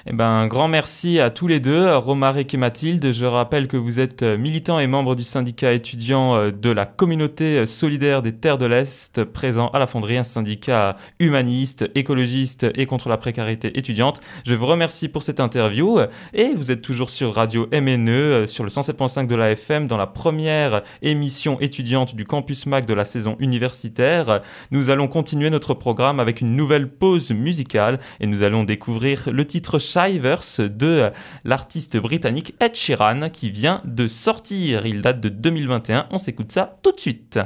Eh 0.07 0.15
ben, 0.15 0.25
un 0.25 0.47
grand 0.47 0.67
merci 0.67 1.21
à 1.21 1.29
tous 1.29 1.47
les 1.47 1.61
deux, 1.61 1.95
Romaric 1.95 2.55
et 2.55 2.57
Mathilde. 2.57 3.13
Je 3.13 3.27
rappelle 3.27 3.69
que 3.69 3.77
vous 3.77 4.01
êtes 4.01 4.23
militants 4.23 4.79
et 4.79 4.87
membres 4.87 5.15
du 5.15 5.23
syndicat 5.23 5.75
étudiant 5.75 6.37
euh, 6.37 6.51
de 6.51 6.71
la 6.71 6.87
communauté 6.87 7.67
solidaire 7.67 8.23
des 8.23 8.33
terres 8.33 8.57
de 8.57 8.65
l'Est, 8.65 9.23
présent 9.25 9.69
à 9.69 9.79
la 9.79 9.87
Fonderie, 9.87 10.17
un 10.17 10.23
syndicat 10.23 10.97
humaniste, 11.19 11.91
écologiste 11.95 12.67
et 12.77 12.87
contre 12.87 13.11
la 13.11 13.19
précarité 13.19 13.79
étudiante. 13.79 14.21
Je 14.47 14.55
vous 14.55 14.65
remercie 14.65 15.09
pour 15.09 15.23
cette 15.23 15.39
interview 15.39 16.01
et 16.33 16.55
vous 16.55 16.73
êtes 16.73 16.81
toujours 16.81 17.11
sur 17.11 17.35
Radio 17.35 17.67
MNE, 17.71 18.09
euh, 18.09 18.47
sur 18.47 18.65
le 18.65 18.71
107.5 18.71 19.27
de 19.27 19.35
la 19.35 19.51
FM, 19.51 19.87
dans 19.87 19.99
la 19.99 20.07
première 20.07 20.81
émission 21.03 21.61
étudiante 21.61 22.15
du 22.15 22.25
Campus 22.25 22.65
Mac 22.65 22.87
de 22.87 22.95
la 22.95 23.05
saison 23.05 23.37
universitaire. 23.39 24.41
Nous 24.71 24.89
allons 24.89 25.09
continuer 25.09 25.51
notre 25.51 25.75
programme 25.75 26.21
avec 26.21 26.41
une 26.41 26.57
nouvelle 26.57 26.89
pause 26.89 27.33
musicale 27.33 28.01
et 28.19 28.27
nous 28.27 28.43
allons 28.43 28.65
découvrir 28.65 29.29
le 29.31 29.47
titre 29.47 29.79
Shivers 29.91 30.61
de 30.61 31.11
l'artiste 31.45 31.97
britannique 31.97 32.55
Ed 32.61 32.75
Sheeran 32.75 33.29
qui 33.31 33.51
vient 33.51 33.83
de 33.85 34.07
sortir. 34.07 34.87
Il 34.87 35.01
date 35.03 35.21
de 35.21 35.29
2021. 35.29 36.07
On 36.11 36.19
s'écoute 36.19 36.53
ça 36.53 36.79
tout 36.83 36.93
de 36.93 37.01
suite. 37.01 37.41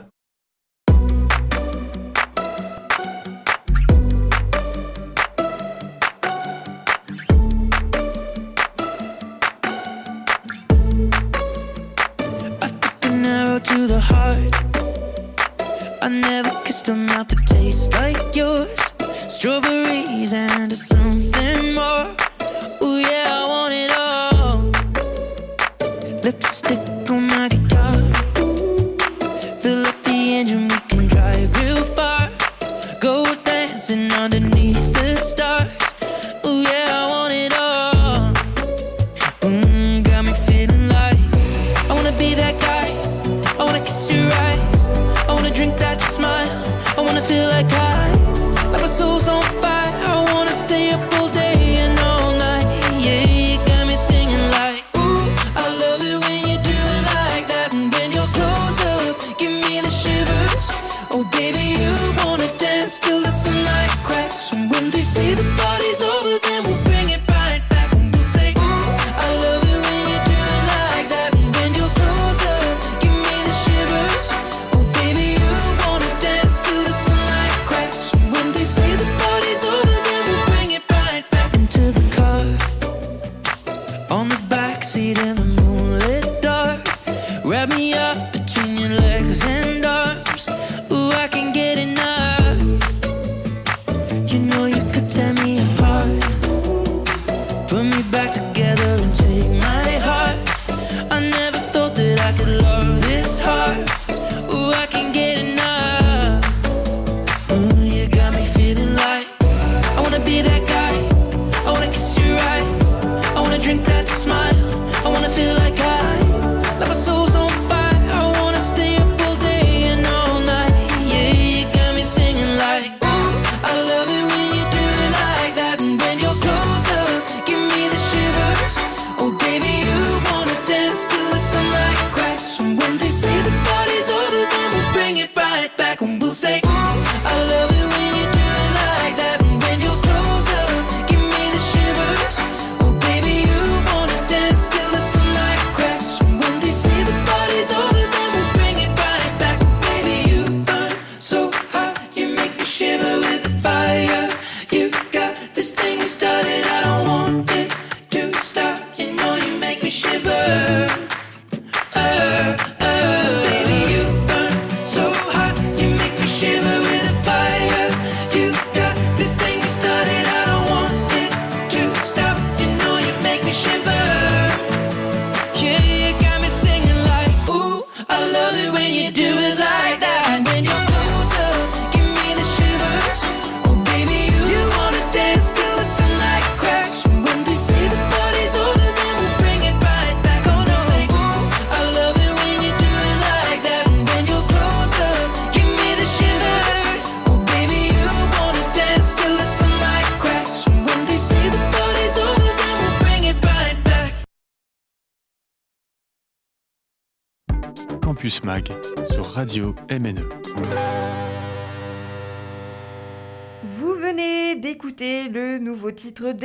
to 13.60 13.86
the 13.86 14.00
heart. 14.00 14.52
I 16.02 16.08
never 16.08 16.50
kissed 16.64 16.88
a 16.88 16.94
mouth 16.94 17.28
that 17.28 17.46
tastes 17.46 17.92
like 17.94 18.36
yours. 18.36 18.78
Strawberries 19.28 20.32
and 20.32 20.76
something 20.76 21.74
more. 21.74 22.23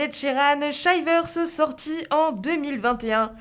d'Ed 0.10 0.16
Sheeran, 0.16 0.72
Shivers, 0.72 1.47
sorti 1.47 1.91
en 2.10 2.32
2021. 2.32 3.32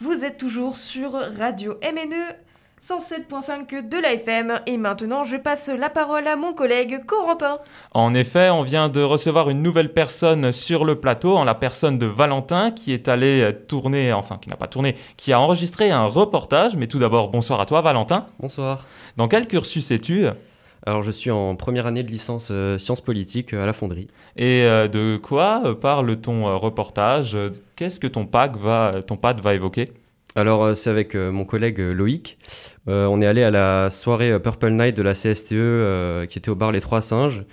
Vous 0.00 0.24
êtes 0.24 0.38
toujours 0.38 0.76
sur 0.76 1.12
Radio 1.12 1.74
MNE 1.82 2.36
107.5 2.80 3.88
de 3.88 3.96
la 3.98 4.12
FM 4.14 4.60
et 4.66 4.76
maintenant 4.76 5.24
je 5.24 5.36
passe 5.36 5.68
la 5.68 5.90
parole 5.90 6.28
à 6.28 6.36
mon 6.36 6.52
collègue 6.52 7.04
Corentin. 7.06 7.58
En 7.92 8.14
effet, 8.14 8.50
on 8.50 8.62
vient 8.62 8.88
de 8.88 9.00
recevoir 9.00 9.50
une 9.50 9.62
nouvelle 9.62 9.92
personne 9.92 10.52
sur 10.52 10.84
le 10.84 11.00
plateau, 11.00 11.36
en 11.36 11.44
la 11.44 11.54
personne 11.54 11.98
de 11.98 12.06
Valentin, 12.06 12.70
qui 12.70 12.92
est 12.92 13.08
allé 13.08 13.50
tourner, 13.66 14.12
enfin 14.12 14.38
qui 14.40 14.48
n'a 14.48 14.56
pas 14.56 14.68
tourné, 14.68 14.96
qui 15.16 15.32
a 15.32 15.40
enregistré 15.40 15.90
un 15.90 16.04
reportage. 16.04 16.76
Mais 16.76 16.86
tout 16.86 16.98
d'abord, 16.98 17.30
bonsoir 17.30 17.60
à 17.60 17.66
toi 17.66 17.80
Valentin. 17.80 18.26
Bonsoir. 18.38 18.84
Dans 19.16 19.28
quel 19.28 19.48
cursus 19.48 19.90
es-tu? 19.90 20.26
Alors 20.84 21.02
je 21.02 21.10
suis 21.10 21.30
en 21.30 21.54
première 21.56 21.86
année 21.86 22.02
de 22.02 22.10
licence 22.10 22.48
euh, 22.50 22.78
sciences 22.78 23.00
politiques 23.00 23.54
euh, 23.54 23.62
à 23.62 23.66
la 23.66 23.72
Fonderie. 23.72 24.08
Et 24.36 24.62
euh, 24.64 24.88
de 24.88 25.16
quoi 25.16 25.78
parle 25.80 26.20
ton 26.20 26.58
reportage? 26.58 27.36
Qu'est-ce 27.76 28.00
que 28.00 28.06
ton 28.06 28.26
PAC 28.26 28.56
va, 28.56 29.02
ton 29.06 29.16
PAD 29.16 29.40
va 29.40 29.54
évoquer? 29.54 29.90
Alors 30.34 30.76
c'est 30.76 30.88
avec 30.88 31.14
mon 31.14 31.44
collègue 31.44 31.78
Loïc. 31.78 32.38
On 32.86 33.20
est 33.20 33.26
allé 33.26 33.42
à 33.42 33.50
la 33.50 33.90
soirée 33.90 34.40
Purple 34.40 34.70
Night 34.70 34.96
de 34.96 35.02
la 35.02 35.12
CSTE 35.12 36.26
qui 36.26 36.38
était 36.38 36.48
au 36.48 36.54
bar 36.54 36.72
Les 36.72 36.80
Trois 36.80 37.02
Singes. 37.02 37.44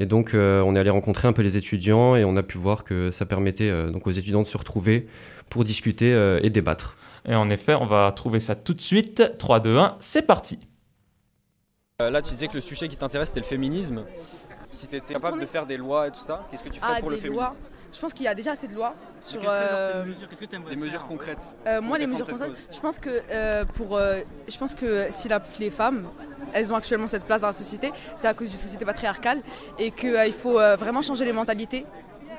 Et 0.00 0.06
donc 0.06 0.34
euh, 0.34 0.62
on 0.62 0.74
est 0.74 0.78
allé 0.78 0.90
rencontrer 0.90 1.28
un 1.28 1.32
peu 1.32 1.42
les 1.42 1.56
étudiants 1.56 2.16
et 2.16 2.24
on 2.24 2.36
a 2.36 2.42
pu 2.42 2.58
voir 2.58 2.84
que 2.84 3.10
ça 3.10 3.26
permettait 3.26 3.68
euh, 3.68 3.90
donc 3.90 4.06
aux 4.06 4.10
étudiants 4.10 4.42
de 4.42 4.46
se 4.46 4.56
retrouver 4.56 5.06
pour 5.50 5.62
discuter 5.62 6.12
euh, 6.12 6.40
et 6.42 6.50
débattre. 6.50 6.96
Et 7.28 7.34
en 7.34 7.50
effet, 7.50 7.74
on 7.74 7.84
va 7.84 8.10
trouver 8.12 8.38
ça 8.38 8.54
tout 8.54 8.72
de 8.72 8.80
suite. 8.80 9.22
3, 9.38 9.60
2, 9.60 9.76
1, 9.76 9.96
c'est 10.00 10.22
parti. 10.22 10.58
Euh, 12.00 12.10
Là, 12.10 12.22
tu 12.22 12.30
disais 12.30 12.48
que 12.48 12.54
le 12.54 12.60
sujet 12.60 12.88
qui 12.88 12.96
t'intéresse, 12.96 13.28
c'était 13.28 13.40
le 13.40 13.46
féminisme. 13.46 14.04
Si 14.70 14.86
tu 14.86 14.96
étais 14.96 15.14
capable 15.14 15.40
de 15.40 15.46
faire 15.46 15.66
des 15.66 15.76
lois 15.76 16.08
et 16.08 16.10
tout 16.10 16.20
ça, 16.20 16.46
qu'est-ce 16.50 16.62
que 16.62 16.68
tu 16.68 16.80
ferais 16.80 16.94
Ah, 16.96 17.00
pour 17.00 17.10
le 17.10 17.16
des 17.16 17.22
féminisme 17.22 17.44
lois. 17.44 17.56
Je 17.92 17.98
pense 17.98 18.14
qu'il 18.14 18.24
y 18.24 18.28
a 18.28 18.36
déjà 18.36 18.52
assez 18.52 18.68
de 18.68 18.74
lois 18.74 18.94
sur. 19.18 19.40
qu'est-ce 19.40 19.50
que, 19.52 19.68
genre, 19.68 19.74
euh, 19.74 20.04
Des 20.70 20.76
mesures 20.76 21.06
concrètes. 21.06 21.54
euh, 21.66 21.80
moi, 21.80 21.98
les 21.98 22.06
mesures 22.06 22.24
concrètes, 22.28 22.50
cause. 22.50 22.66
je 22.70 22.78
pense 22.80 22.98
que 23.00 23.20
euh, 23.32 23.64
pour, 23.64 23.96
euh, 23.96 24.20
je 24.46 24.56
pense 24.58 24.76
que 24.76 25.08
si 25.10 25.28
la- 25.28 25.42
les 25.58 25.70
femmes, 25.70 26.06
elles 26.52 26.72
ont 26.72 26.76
actuellement 26.76 27.08
cette 27.08 27.24
place 27.24 27.40
dans 27.40 27.48
la 27.48 27.52
société, 27.52 27.92
c'est 28.14 28.28
à 28.28 28.34
cause 28.34 28.48
d'une 28.48 28.60
société 28.60 28.84
patriarcale 28.84 29.42
et 29.76 29.90
qu'il 29.90 30.32
faut 30.32 30.60
euh, 30.60 30.76
vraiment 30.76 31.02
changer 31.02 31.24
les 31.24 31.32
mentalités. 31.32 31.84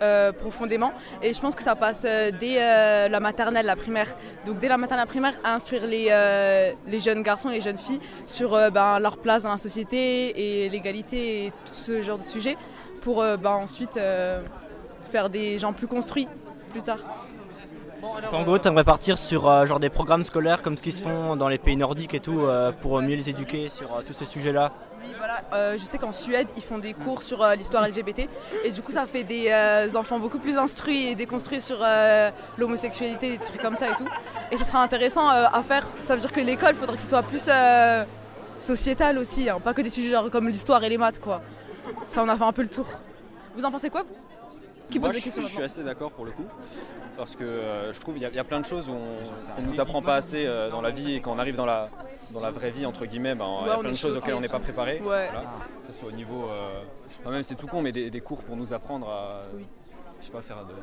Euh, 0.02 0.32
profondément 0.32 0.94
et 1.22 1.32
je 1.32 1.40
pense 1.40 1.54
que 1.54 1.62
ça 1.62 1.76
passe 1.76 2.04
euh, 2.06 2.32
dès 2.32 2.56
euh, 2.58 3.08
la 3.08 3.20
maternelle, 3.20 3.68
la 3.68 3.76
primaire. 3.76 4.08
Donc 4.48 4.58
dès 4.58 4.68
la 4.68 4.78
maternelle, 4.78 5.06
la 5.06 5.10
primaire, 5.10 5.34
à 5.44 5.54
instruire 5.54 5.86
les, 5.86 7.00
jeunes 7.00 7.22
garçons, 7.22 7.50
les 7.50 7.62
jeunes 7.62 7.78
filles 7.78 8.00
sur 8.26 8.52
ben, 8.72 8.98
leur 8.98 9.18
place 9.18 9.44
dans 9.44 9.52
la 9.52 9.58
société 9.58 10.64
et 10.66 10.70
l'égalité 10.70 11.46
et 11.46 11.52
tout 11.52 11.74
ce 11.76 12.02
genre 12.02 12.18
de 12.18 12.24
sujet 12.24 12.58
pour 13.02 13.18
ben, 13.18 13.52
ensuite 13.52 14.00
faire 15.12 15.30
des 15.30 15.60
gens 15.60 15.72
plus 15.72 15.88
construits 15.88 16.28
plus 16.72 16.82
tard. 16.82 17.00
En 18.32 18.44
gros, 18.44 18.58
tu 18.58 18.68
aimerais 18.68 18.84
partir 18.84 19.20
sur 19.20 19.66
genre 19.68 19.80
des 19.80 19.90
programmes 19.90 20.24
scolaires 20.24 20.64
comme 20.64 20.78
ce 20.78 20.82
qui 20.82 20.92
se 20.92 21.04
font 21.04 21.36
dans 21.36 21.48
les 21.48 21.60
pays 21.60 21.78
nordiques 21.78 22.16
et 22.16 22.20
tout 22.20 22.48
pour 22.80 23.00
mieux 23.02 23.16
les 23.16 23.30
éduquer 23.30 23.70
sur 23.70 24.04
tous 24.04 24.14
ces 24.14 24.26
sujets-là? 24.26 24.72
Oui, 25.04 25.14
voilà. 25.18 25.42
Euh, 25.54 25.78
je 25.78 25.86
sais 25.86 25.98
qu'en 25.98 26.12
Suède, 26.12 26.48
ils 26.56 26.64
font 26.64 26.78
des 26.78 26.94
cours 26.94 27.24
sur 27.24 27.42
euh, 27.42 27.56
l'histoire 27.56 27.88
LGBT 27.88 28.30
et 28.64 28.72
du 28.72 28.82
coup, 28.82 28.92
ça 28.92 29.06
fait 29.06 29.24
des 29.24 29.48
euh, 29.50 29.88
enfants 29.96 30.20
beaucoup 30.20 30.38
plus 30.38 30.58
instruits 30.58 31.08
et 31.08 31.16
déconstruits 31.16 31.62
sur 31.62 31.80
l'homosexualité, 32.58 33.38
des 33.38 33.44
trucs 33.44 33.62
comme 33.62 33.76
ça 33.76 33.90
et 33.90 33.96
tout. 33.96 34.08
Et 34.52 34.58
ce 34.58 34.64
sera 34.64 34.84
intéressant 34.84 35.28
à 35.30 35.62
faire. 35.64 35.88
Ça 36.02 36.16
veut 36.16 36.22
dire 36.22 36.32
que 36.32 36.42
l'école, 36.42 36.76
faudrait 36.76 36.98
que 36.98 37.02
ce 37.02 37.10
soit 37.10 37.24
plus 37.24 37.50
sociétal 38.60 39.18
aussi, 39.18 39.50
hein, 39.50 39.60
pas 39.60 39.74
que 39.74 39.82
des 39.82 39.90
sujets 39.90 40.16
comme 40.32 40.48
l'histoire 40.48 40.84
et 40.84 40.90
les 40.90 40.98
maths, 40.98 41.20
quoi. 41.20 41.42
Ça, 42.08 42.22
on 42.24 42.30
a 42.30 42.36
fait 42.36 42.44
un 42.44 42.52
peu 42.52 42.62
le 42.62 42.70
tour. 42.70 42.86
Vous 43.56 43.66
en 43.66 43.72
pensez 43.72 43.90
quoi, 43.90 44.04
vous? 44.04 44.31
Qui 44.92 45.00
Moi, 45.00 45.10
pose 45.10 45.16
des 45.16 45.20
je, 45.22 45.24
questions 45.26 45.42
je 45.42 45.48
suis 45.48 45.64
assez 45.64 45.84
d'accord 45.84 46.12
pour 46.12 46.26
le 46.26 46.32
coup. 46.32 46.46
Parce 47.18 47.36
que 47.36 47.44
euh, 47.44 47.92
je 47.94 48.00
trouve 48.00 48.14
qu'il 48.16 48.24
y, 48.24 48.26
a- 48.26 48.30
il 48.30 48.36
y 48.36 48.40
a 48.40 48.44
plein 48.44 48.60
de 48.60 48.66
choses 48.66 48.90
où 48.90 48.94
on- 48.94 49.54
qu'on 49.56 49.62
ne 49.62 49.68
nous 49.68 49.80
apprend 49.80 50.02
pas 50.02 50.16
assez 50.16 50.46
euh, 50.46 50.70
dans 50.70 50.82
la 50.82 50.92
vie 50.92 51.14
et 51.16 51.22
quand 51.22 51.32
on 51.34 51.40
arrive 51.40 51.56
dans 51.56 51.66
la, 51.66 51.90
dans 52.32 52.40
la 52.42 52.50
vraie 52.52 52.72
vie, 52.72 52.86
entre 52.86 53.06
guillemets, 53.06 53.34
ben, 53.36 53.60
il 53.64 53.68
y 53.68 53.70
a 53.72 53.78
plein 53.78 53.90
de 53.92 53.96
choses 53.96 54.18
auxquelles 54.18 54.34
on 54.36 54.42
n'est 54.42 54.48
pas 54.50 54.60
préparé. 54.60 55.00
Ouais. 55.00 55.30
Voilà. 55.32 55.44
Que 55.82 55.88
ce 55.88 55.94
soit 56.00 56.10
au 56.10 56.14
niveau. 56.14 56.46
euh, 56.50 56.82
enfin, 57.24 57.32
même 57.32 57.44
c'est 57.44 57.56
tout 57.56 57.68
con, 57.68 57.82
mais 57.82 57.92
des, 57.92 58.10
des 58.12 58.22
cours 58.22 58.44
pour 58.44 58.56
nous 58.56 58.74
apprendre 58.74 59.10
à. 59.10 59.42
Je 60.20 60.26
sais 60.28 60.32
pas, 60.32 60.42
faire 60.42 60.66
de. 60.66 60.74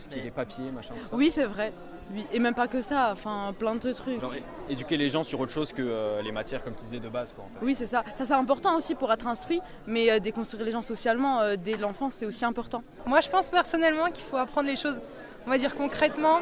Ce 0.00 0.08
qui 0.08 0.18
est 0.18 0.22
les 0.22 0.30
papiers, 0.30 0.70
machin. 0.72 0.94
tout 1.00 1.08
ça. 1.10 1.16
Oui, 1.16 1.30
c'est 1.30 1.44
vrai. 1.44 1.72
Oui. 2.12 2.26
Et 2.32 2.38
même 2.40 2.54
pas 2.54 2.66
que 2.68 2.82
ça, 2.82 3.10
enfin, 3.12 3.54
plein 3.58 3.74
de 3.76 3.92
trucs. 3.92 4.20
Genre, 4.20 4.32
éduquer 4.68 4.96
les 4.96 5.08
gens 5.08 5.22
sur 5.22 5.38
autre 5.40 5.52
chose 5.52 5.72
que 5.72 5.80
euh, 5.82 6.20
les 6.22 6.32
matières, 6.32 6.62
comme 6.62 6.74
tu 6.74 6.84
disais, 6.84 6.98
de 6.98 7.08
base. 7.08 7.32
Quoi, 7.32 7.44
en 7.44 7.48
fait. 7.58 7.64
Oui, 7.64 7.74
c'est 7.74 7.86
ça. 7.86 8.02
Ça, 8.14 8.24
c'est 8.24 8.34
important 8.34 8.76
aussi 8.76 8.94
pour 8.94 9.12
être 9.12 9.26
instruit, 9.26 9.60
mais 9.86 10.10
euh, 10.10 10.18
déconstruire 10.18 10.64
les 10.64 10.72
gens 10.72 10.82
socialement 10.82 11.40
euh, 11.40 11.54
dès 11.56 11.76
l'enfance, 11.76 12.14
c'est 12.14 12.26
aussi 12.26 12.44
important. 12.44 12.82
Moi, 13.06 13.20
je 13.20 13.30
pense 13.30 13.48
personnellement 13.50 14.10
qu'il 14.10 14.24
faut 14.24 14.36
apprendre 14.36 14.66
les 14.68 14.76
choses, 14.76 15.00
on 15.46 15.50
va 15.50 15.58
dire 15.58 15.74
concrètement, 15.76 16.40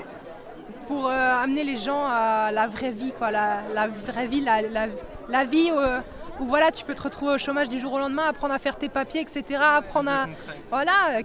pour 0.86 1.06
euh, 1.06 1.10
amener 1.10 1.62
les 1.62 1.76
gens 1.76 2.04
à 2.06 2.50
la 2.52 2.66
vraie 2.66 2.90
vie, 2.90 3.12
quoi, 3.12 3.30
la, 3.30 3.62
la 3.74 3.86
vraie 3.88 4.26
vie, 4.26 4.40
la, 4.40 4.62
la- 4.62 4.86
la 5.28 5.44
vie 5.44 5.70
euh, 5.72 6.00
où 6.40 6.46
voilà, 6.46 6.70
tu 6.70 6.84
peux 6.84 6.94
te 6.94 7.02
retrouver 7.02 7.34
au 7.34 7.38
chômage 7.38 7.68
du 7.68 7.78
jour 7.78 7.92
au 7.92 7.98
lendemain, 7.98 8.24
apprendre 8.28 8.54
à 8.54 8.58
faire 8.58 8.76
tes 8.76 8.88
papiers, 8.88 9.20
etc., 9.20 9.60
apprendre 9.60 10.10
à, 10.10 10.26
voilà, 10.70 11.20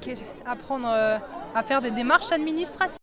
apprendre 0.46 0.88
euh, 0.94 1.18
à 1.56 1.64
faire 1.64 1.82
des 1.82 1.92
démarches 1.92 2.32
administratives. 2.32 3.00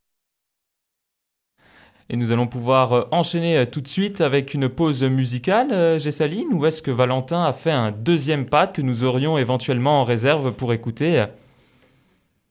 Et 2.12 2.16
nous 2.16 2.30
allons 2.30 2.46
pouvoir 2.46 2.92
euh, 2.92 3.04
enchaîner 3.10 3.56
euh, 3.56 3.64
tout 3.64 3.80
de 3.80 3.88
suite 3.88 4.20
avec 4.20 4.52
une 4.52 4.68
pause 4.68 5.02
musicale, 5.02 5.98
Gessaline, 5.98 6.52
ou 6.52 6.66
est-ce 6.66 6.82
que 6.82 6.90
Valentin 6.90 7.42
a 7.42 7.54
fait 7.54 7.70
un 7.70 7.90
deuxième 7.90 8.46
pad 8.46 8.72
que 8.72 8.82
nous 8.82 9.04
aurions 9.04 9.38
éventuellement 9.38 10.00
en 10.00 10.04
réserve 10.04 10.52
pour 10.52 10.74
écouter 10.74 11.24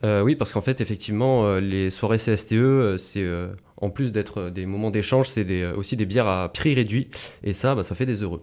Euh, 0.03 0.23
oui, 0.23 0.35
parce 0.35 0.51
qu'en 0.51 0.61
fait, 0.61 0.81
effectivement, 0.81 1.57
les 1.57 1.91
soirées 1.91 2.17
CSTE, 2.17 2.97
c'est 2.97 3.21
euh, 3.21 3.49
en 3.77 3.91
plus 3.91 4.11
d'être 4.11 4.49
des 4.49 4.65
moments 4.65 4.89
d'échange, 4.89 5.29
c'est 5.29 5.65
aussi 5.73 5.95
des 5.95 6.07
bières 6.07 6.27
à 6.27 6.49
prix 6.51 6.73
réduit. 6.73 7.09
Et 7.43 7.53
ça, 7.53 7.75
bah, 7.75 7.83
ça 7.83 7.93
fait 7.93 8.07
des 8.07 8.23
heureux. 8.23 8.41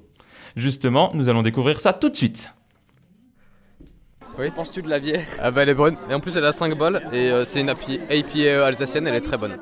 Justement, 0.63 1.13
nous 1.15 1.29
allons 1.29 1.43
découvrir 1.43 1.79
ça 1.79 1.93
tout 1.93 2.09
de 2.09 2.17
suite. 2.17 2.51
Oui, 4.37 4.51
penses-tu 4.51 4.83
de 4.83 4.89
la 4.91 4.99
bière 4.99 5.25
Ah 5.41 5.53
bah 5.53 5.63
elle 5.63 5.69
est 5.69 5.75
bonne. 5.75 5.97
Et 6.11 6.15
en 6.15 6.19
plus 6.21 6.37
elle 6.37 6.45
a 6.45 6.53
5 6.53 6.77
balles 6.77 7.01
et 7.13 7.31
euh, 7.31 7.45
c'est 7.45 7.61
une 7.61 7.71
API, 7.71 8.01
APA 8.11 8.67
alsacienne, 8.67 9.07
elle 9.07 9.15
est 9.15 9.21
très 9.21 9.37
bonne. 9.39 9.57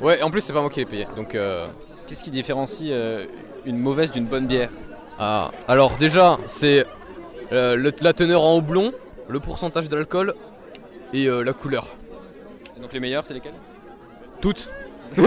Ouais, 0.00 0.18
et 0.18 0.22
en 0.24 0.30
plus 0.32 0.40
c'est 0.40 0.52
pas 0.52 0.60
moi 0.60 0.70
qui 0.70 0.80
l'ai 0.80 0.86
payé. 0.86 1.06
Donc 1.16 1.36
euh, 1.36 1.68
Qu'est-ce 2.08 2.24
qui 2.24 2.32
différencie 2.32 2.90
euh, 2.92 3.26
une 3.64 3.78
mauvaise 3.78 4.10
d'une 4.10 4.26
bonne 4.26 4.48
bière? 4.48 4.70
Ah, 5.20 5.52
alors 5.68 5.96
déjà 5.98 6.38
c'est 6.48 6.84
euh, 7.52 7.76
le- 7.76 7.92
la 8.00 8.12
teneur 8.12 8.42
en 8.42 8.56
houblon, 8.56 8.92
le 9.28 9.38
pourcentage 9.38 9.88
d'alcool 9.88 10.34
et 11.12 11.26
euh, 11.28 11.42
la 11.44 11.52
couleur. 11.52 11.86
Et 12.76 12.80
donc 12.80 12.92
les 12.92 12.98
meilleures, 12.98 13.24
c'est 13.24 13.34
lesquelles? 13.34 13.54
Toutes. 14.40 14.68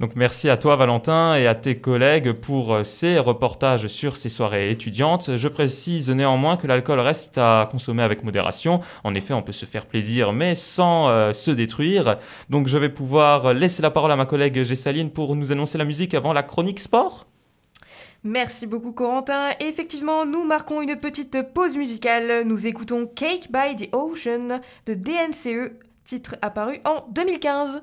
Donc 0.00 0.16
merci 0.16 0.48
à 0.48 0.56
toi 0.56 0.76
Valentin 0.76 1.34
et 1.34 1.46
à 1.46 1.54
tes 1.54 1.76
collègues 1.76 2.32
pour 2.32 2.74
euh, 2.74 2.84
ces 2.84 3.18
reportages 3.18 3.86
sur 3.86 4.16
ces 4.16 4.28
soirées 4.28 4.70
étudiantes. 4.70 5.36
Je 5.36 5.48
précise 5.48 6.10
néanmoins 6.10 6.56
que 6.56 6.66
l'alcool 6.66 7.00
reste 7.00 7.38
à 7.38 7.68
consommer 7.70 8.02
avec 8.02 8.24
modération. 8.24 8.80
En 9.04 9.14
effet, 9.14 9.34
on 9.34 9.42
peut 9.42 9.52
se 9.52 9.66
faire 9.66 9.86
plaisir 9.86 10.32
mais 10.32 10.54
sans 10.54 11.08
euh, 11.08 11.32
se 11.32 11.50
détruire. 11.50 12.18
Donc 12.50 12.68
je 12.68 12.78
vais 12.78 12.88
pouvoir 12.88 13.54
laisser 13.54 13.82
la 13.82 13.90
parole 13.90 14.12
à 14.12 14.16
ma 14.16 14.26
collègue 14.26 14.62
Gessaline 14.62 15.10
pour 15.10 15.36
nous 15.36 15.52
annoncer 15.52 15.78
la 15.78 15.84
musique 15.84 16.14
avant 16.14 16.32
la 16.32 16.42
chronique 16.42 16.80
sport. 16.80 17.26
Merci 18.24 18.68
beaucoup 18.68 18.92
Corentin. 18.92 19.50
Effectivement, 19.58 20.24
nous 20.24 20.44
marquons 20.44 20.80
une 20.80 20.96
petite 20.96 21.42
pause 21.52 21.76
musicale. 21.76 22.44
Nous 22.46 22.68
écoutons 22.68 23.06
Cake 23.06 23.50
by 23.50 23.74
the 23.76 23.92
Ocean 23.92 24.60
de 24.86 24.94
DNCE, 24.94 25.72
titre 26.04 26.36
apparu 26.40 26.80
en 26.84 27.04
2015. 27.10 27.82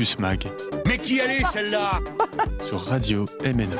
Campus 0.00 0.18
Mag 0.18 0.46
Mais 0.86 0.96
qui 0.96 1.18
elle 1.18 1.30
est 1.30 1.52
celle-là? 1.52 2.00
Sur 2.66 2.80
Radio 2.86 3.26
MNE. 3.44 3.76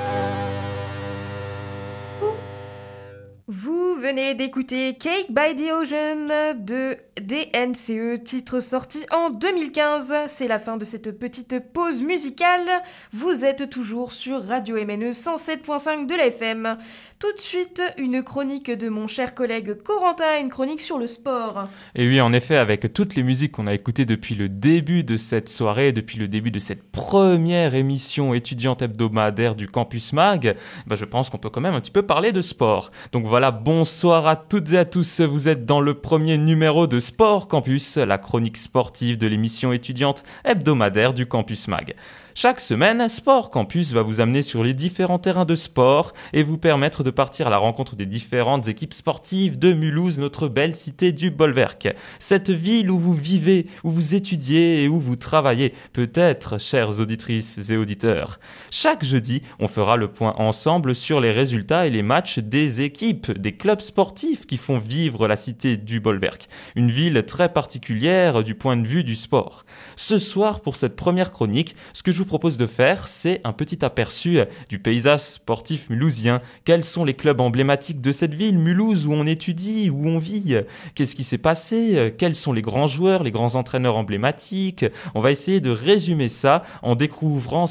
Vous 3.46 3.96
venez 3.96 4.34
d'écouter 4.34 4.98
Cake 4.98 5.30
by 5.30 5.56
the 5.56 5.72
Ocean 5.72 6.54
de 6.56 6.98
DNCE, 7.20 8.22
titre 8.22 8.60
sorti 8.60 9.06
en 9.10 9.30
2015. 9.30 10.14
C'est 10.28 10.46
la 10.46 10.58
fin 10.58 10.76
de 10.76 10.84
cette 10.84 11.18
petite 11.18 11.58
pause 11.72 12.02
musicale. 12.02 12.68
Vous 13.12 13.44
êtes 13.46 13.70
toujours 13.70 14.12
sur 14.12 14.44
Radio 14.46 14.76
MNE 14.76 15.12
107.5 15.12 16.06
de 16.06 16.14
la 16.14 16.26
FM. 16.26 16.76
Tout 17.20 17.34
de 17.34 17.40
suite, 17.40 17.82
une 17.98 18.22
chronique 18.22 18.70
de 18.70 18.88
mon 18.88 19.06
cher 19.06 19.34
collègue 19.34 19.74
Corentin, 19.82 20.40
une 20.40 20.48
chronique 20.48 20.80
sur 20.80 20.96
le 20.96 21.06
sport. 21.06 21.68
Et 21.94 22.08
oui, 22.08 22.18
en 22.18 22.32
effet, 22.32 22.56
avec 22.56 22.94
toutes 22.94 23.14
les 23.14 23.22
musiques 23.22 23.52
qu'on 23.52 23.66
a 23.66 23.74
écoutées 23.74 24.06
depuis 24.06 24.34
le 24.34 24.48
début 24.48 25.04
de 25.04 25.18
cette 25.18 25.50
soirée, 25.50 25.92
depuis 25.92 26.18
le 26.18 26.28
début 26.28 26.50
de 26.50 26.58
cette 26.58 26.82
première 26.82 27.74
émission 27.74 28.32
étudiante 28.32 28.80
hebdomadaire 28.80 29.54
du 29.54 29.68
Campus 29.68 30.14
Mag, 30.14 30.56
bah, 30.86 30.96
je 30.96 31.04
pense 31.04 31.28
qu'on 31.28 31.36
peut 31.36 31.50
quand 31.50 31.60
même 31.60 31.74
un 31.74 31.82
petit 31.82 31.90
peu 31.90 32.00
parler 32.00 32.32
de 32.32 32.40
sport. 32.40 32.90
Donc 33.12 33.26
voilà, 33.26 33.50
bonsoir 33.50 34.26
à 34.26 34.34
toutes 34.36 34.72
et 34.72 34.78
à 34.78 34.86
tous. 34.86 35.20
Vous 35.20 35.46
êtes 35.46 35.66
dans 35.66 35.82
le 35.82 35.92
premier 35.92 36.38
numéro 36.38 36.86
de 36.86 36.98
Sport 37.00 37.48
Campus, 37.48 37.98
la 37.98 38.16
chronique 38.16 38.56
sportive 38.56 39.18
de 39.18 39.26
l'émission 39.26 39.74
étudiante 39.74 40.22
hebdomadaire 40.46 41.12
du 41.12 41.26
Campus 41.26 41.68
Mag. 41.68 41.94
Chaque 42.34 42.60
semaine, 42.60 43.08
Sport 43.08 43.50
Campus 43.50 43.92
va 43.92 44.02
vous 44.02 44.20
amener 44.20 44.42
sur 44.42 44.62
les 44.62 44.72
différents 44.72 45.18
terrains 45.18 45.44
de 45.44 45.56
sport 45.56 46.12
et 46.32 46.44
vous 46.44 46.58
permettre 46.58 47.02
de 47.02 47.10
partir 47.10 47.48
à 47.48 47.50
la 47.50 47.58
rencontre 47.58 47.96
des 47.96 48.06
différentes 48.06 48.68
équipes 48.68 48.94
sportives 48.94 49.58
de 49.58 49.72
Mulhouse, 49.72 50.18
notre 50.18 50.46
belle 50.46 50.72
cité 50.72 51.10
du 51.10 51.30
Bolwerk. 51.32 51.88
Cette 52.20 52.50
ville 52.50 52.90
où 52.90 52.98
vous 52.98 53.14
vivez, 53.14 53.66
où 53.82 53.90
vous 53.90 54.14
étudiez 54.14 54.84
et 54.84 54.88
où 54.88 55.00
vous 55.00 55.16
travaillez, 55.16 55.74
peut-être, 55.92 56.60
chères 56.60 57.00
auditrices 57.00 57.68
et 57.68 57.76
auditeurs. 57.76 58.38
Chaque 58.70 59.04
jeudi, 59.04 59.42
on 59.58 59.66
fera 59.66 59.96
le 59.96 60.08
point 60.08 60.34
ensemble 60.38 60.94
sur 60.94 61.20
les 61.20 61.32
résultats 61.32 61.88
et 61.88 61.90
les 61.90 62.02
matchs 62.02 62.38
des 62.38 62.80
équipes, 62.80 63.32
des 63.32 63.56
clubs 63.56 63.80
sportifs 63.80 64.46
qui 64.46 64.56
font 64.56 64.78
vivre 64.78 65.26
la 65.26 65.36
cité 65.36 65.76
du 65.76 65.98
Bolwerk. 65.98 66.48
Une 66.76 66.92
ville 66.92 67.24
très 67.26 67.52
particulière 67.52 68.44
du 68.44 68.54
point 68.54 68.76
de 68.76 68.86
vue 68.86 69.02
du 69.02 69.16
sport. 69.16 69.64
Ce 69.96 70.18
soir, 70.18 70.60
pour 70.60 70.76
cette 70.76 70.94
première 70.94 71.32
chronique, 71.32 71.74
ce 71.92 72.04
que 72.04 72.12
vous 72.20 72.26
propose 72.26 72.56
de 72.56 72.66
faire, 72.66 73.08
c'est 73.08 73.40
un 73.44 73.52
petit 73.52 73.84
aperçu 73.84 74.38
du 74.68 74.78
paysage 74.78 75.20
sportif 75.20 75.90
mulhousien. 75.90 76.40
Quels 76.64 76.84
sont 76.84 77.04
les 77.04 77.14
clubs 77.14 77.40
emblématiques 77.40 78.00
de 78.00 78.12
cette 78.12 78.34
ville, 78.34 78.58
Mulhouse, 78.58 79.06
où 79.06 79.12
on 79.12 79.26
étudie, 79.26 79.90
où 79.90 80.06
on 80.06 80.18
vit? 80.18 80.56
Qu'est-ce 80.94 81.16
qui 81.16 81.24
s'est 81.24 81.38
passé? 81.38 82.14
Quels 82.18 82.34
sont 82.34 82.52
les 82.52 82.62
grands 82.62 82.86
joueurs, 82.86 83.22
les 83.22 83.30
grands 83.30 83.54
entraîneurs 83.54 83.96
emblématiques? 83.96 84.84
On 85.14 85.20
va 85.20 85.30
essayer 85.30 85.60
de 85.60 85.70
résumer 85.70 86.28
ça 86.28 86.64
en 86.82 86.94
découvrant 86.94 87.66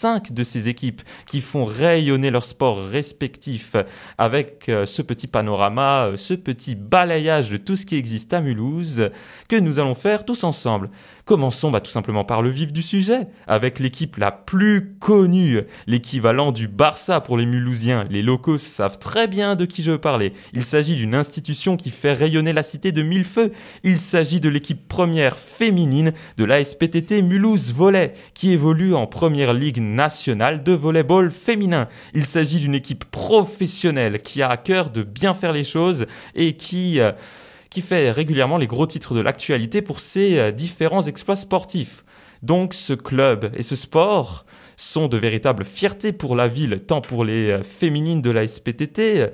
cinq 0.00 0.32
de 0.32 0.42
ces 0.44 0.70
équipes 0.70 1.02
qui 1.26 1.42
font 1.42 1.66
rayonner 1.66 2.30
leur 2.30 2.46
sport 2.46 2.82
respectif 2.88 3.76
avec 4.16 4.70
euh, 4.70 4.86
ce 4.86 5.02
petit 5.02 5.26
panorama, 5.26 6.06
euh, 6.06 6.16
ce 6.16 6.32
petit 6.32 6.74
balayage 6.74 7.50
de 7.50 7.58
tout 7.58 7.76
ce 7.76 7.84
qui 7.84 7.96
existe 7.96 8.32
à 8.32 8.40
Mulhouse 8.40 9.10
que 9.48 9.56
nous 9.56 9.78
allons 9.78 9.94
faire 9.94 10.24
tous 10.24 10.42
ensemble. 10.42 10.88
Commençons 11.26 11.70
bah, 11.70 11.80
tout 11.80 11.90
simplement 11.90 12.24
par 12.24 12.40
le 12.42 12.48
vif 12.50 12.72
du 12.72 12.82
sujet, 12.82 13.28
avec 13.46 13.78
l'équipe 13.78 14.16
la 14.16 14.32
plus 14.32 14.96
connue, 14.98 15.60
l'équivalent 15.86 16.50
du 16.50 16.66
Barça 16.66 17.20
pour 17.20 17.36
les 17.36 17.46
Mulhousiens. 17.46 18.04
Les 18.10 18.22
locaux 18.22 18.58
savent 18.58 18.98
très 18.98 19.28
bien 19.28 19.54
de 19.54 19.64
qui 19.64 19.82
je 19.82 19.92
veux 19.92 19.98
parler. 19.98 20.32
Il 20.54 20.62
s'agit 20.64 20.96
d'une 20.96 21.14
institution 21.14 21.76
qui 21.76 21.90
fait 21.90 22.14
rayonner 22.14 22.52
la 22.52 22.62
cité 22.62 22.90
de 22.90 23.02
mille 23.02 23.24
feux. 23.24 23.52
Il 23.84 23.98
s'agit 23.98 24.40
de 24.40 24.48
l'équipe 24.48 24.88
première 24.88 25.36
féminine 25.36 26.12
de 26.36 26.44
la 26.44 26.64
SPTT 26.64 27.22
Mulhouse 27.22 27.72
Volley, 27.72 28.14
qui 28.34 28.50
évolue 28.50 28.94
en 28.94 29.06
première 29.06 29.54
ligue 29.54 29.80
nationale 29.94 30.62
de 30.62 30.72
volleyball 30.72 31.30
féminin. 31.30 31.88
Il 32.14 32.24
s'agit 32.24 32.58
d'une 32.58 32.74
équipe 32.74 33.04
professionnelle 33.04 34.20
qui 34.20 34.42
a 34.42 34.48
à 34.48 34.56
cœur 34.56 34.90
de 34.90 35.02
bien 35.02 35.34
faire 35.34 35.52
les 35.52 35.64
choses 35.64 36.06
et 36.34 36.54
qui... 36.54 37.00
euh, 37.00 37.12
qui 37.70 37.82
fait 37.82 38.10
régulièrement 38.10 38.58
les 38.58 38.66
gros 38.66 38.88
titres 38.88 39.14
de 39.14 39.20
l'actualité 39.20 39.80
pour 39.80 40.00
ses 40.00 40.38
euh, 40.38 40.50
différents 40.50 41.02
exploits 41.02 41.36
sportifs. 41.36 42.04
Donc 42.42 42.74
ce 42.74 42.94
club 42.94 43.52
et 43.56 43.62
ce 43.62 43.76
sport 43.76 44.44
sont 44.76 45.06
de 45.06 45.16
véritables 45.16 45.64
fiertés 45.64 46.12
pour 46.12 46.34
la 46.34 46.48
ville, 46.48 46.80
tant 46.84 47.00
pour 47.00 47.24
les 47.24 47.50
euh, 47.50 47.62
féminines 47.62 48.22
de 48.22 48.30
la 48.32 48.48
SPTT, 48.48 49.30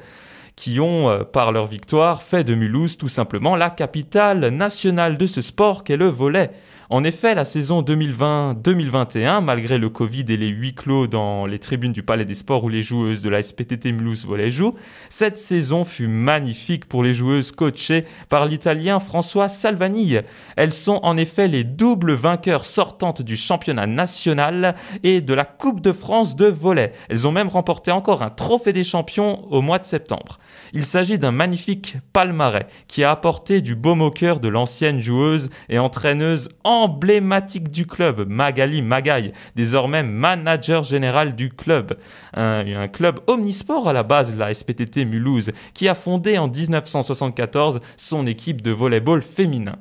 qui 0.54 0.80
ont, 0.80 1.24
par 1.32 1.52
leur 1.52 1.66
victoire, 1.66 2.22
fait 2.22 2.44
de 2.44 2.54
Mulhouse 2.54 2.96
tout 2.96 3.09
simplement 3.09 3.57
la 3.57 3.70
capitale 3.70 4.48
nationale 4.48 5.16
de 5.18 5.26
ce 5.26 5.40
sport 5.40 5.84
qu'est 5.84 5.98
le 5.98 6.07
volet. 6.07 6.50
En 6.89 7.03
effet, 7.03 7.34
la 7.34 7.45
saison 7.45 7.82
2020-2021, 7.82 9.43
malgré 9.43 9.76
le 9.76 9.89
Covid 9.91 10.24
et 10.28 10.37
les 10.37 10.47
huis 10.47 10.72
clos 10.72 11.09
dans 11.09 11.45
les 11.45 11.59
tribunes 11.59 11.93
du 11.93 12.05
Palais 12.05 12.24
des 12.24 12.34
Sports 12.34 12.62
où 12.62 12.68
les 12.68 12.84
joueuses 12.84 13.22
de 13.22 13.28
la 13.28 13.43
SPTT 13.43 13.87
Mulhouse 13.87 14.24
Volley 14.24 14.53
jouent, 14.53 14.76
cette 15.09 15.37
saison 15.37 15.82
fut 15.82 16.07
magnifique 16.07 16.84
pour 16.84 17.03
les 17.03 17.12
joueuses 17.12 17.51
coachées 17.51 18.05
par 18.28 18.47
l'Italien 18.47 19.01
François 19.01 19.49
Salvani. 19.49 20.18
Elles 20.57 20.70
sont 20.70 21.01
en 21.03 21.16
effet 21.16 21.49
les 21.49 21.64
doubles 21.64 22.12
vainqueurs 22.12 22.64
sortantes 22.64 23.20
du 23.22 23.37
championnat 23.37 23.89
national 23.89 24.76
et 25.03 25.20
de 25.20 25.34
la 25.34 25.45
Coupe 25.45 25.80
de 25.80 25.91
France 25.91 26.37
de 26.37 26.47
volley. 26.47 26.93
Elles 27.09 27.26
ont 27.26 27.32
même 27.32 27.49
remporté 27.49 27.91
encore 27.91 28.22
un 28.22 28.30
trophée 28.30 28.72
des 28.72 28.84
champions 28.84 29.45
au 29.51 29.61
mois 29.61 29.80
de 29.80 29.87
septembre. 29.87 30.39
Il 30.72 30.84
s'agit 30.84 31.18
d'un 31.18 31.32
magnifique 31.32 31.96
palmarès 32.12 32.66
qui 32.88 33.04
a 33.04 33.10
apporté 33.10 33.60
du 33.60 33.74
baume 33.74 34.02
au 34.02 34.10
cœur 34.10 34.40
de 34.40 34.48
l'ancienne 34.48 35.00
joueuse 35.00 35.50
et 35.68 35.78
entraîneuse 35.78 36.48
emblématique 36.64 37.70
du 37.70 37.86
club, 37.86 38.28
Magali 38.28 38.82
Magaille, 38.82 39.32
désormais 39.54 40.02
manager 40.02 40.82
général 40.82 41.36
du 41.36 41.50
club. 41.50 41.96
Un, 42.34 42.66
un 42.74 42.88
club 42.88 43.20
omnisport 43.26 43.88
à 43.88 43.92
la 43.92 44.02
base 44.02 44.34
de 44.34 44.38
la 44.38 44.52
SPTT 44.52 45.04
Mulhouse, 45.04 45.52
qui 45.74 45.88
a 45.88 45.94
fondé 45.94 46.38
en 46.38 46.48
1974 46.48 47.80
son 47.96 48.26
équipe 48.26 48.62
de 48.62 48.70
volleyball 48.70 49.22
féminin. 49.22 49.76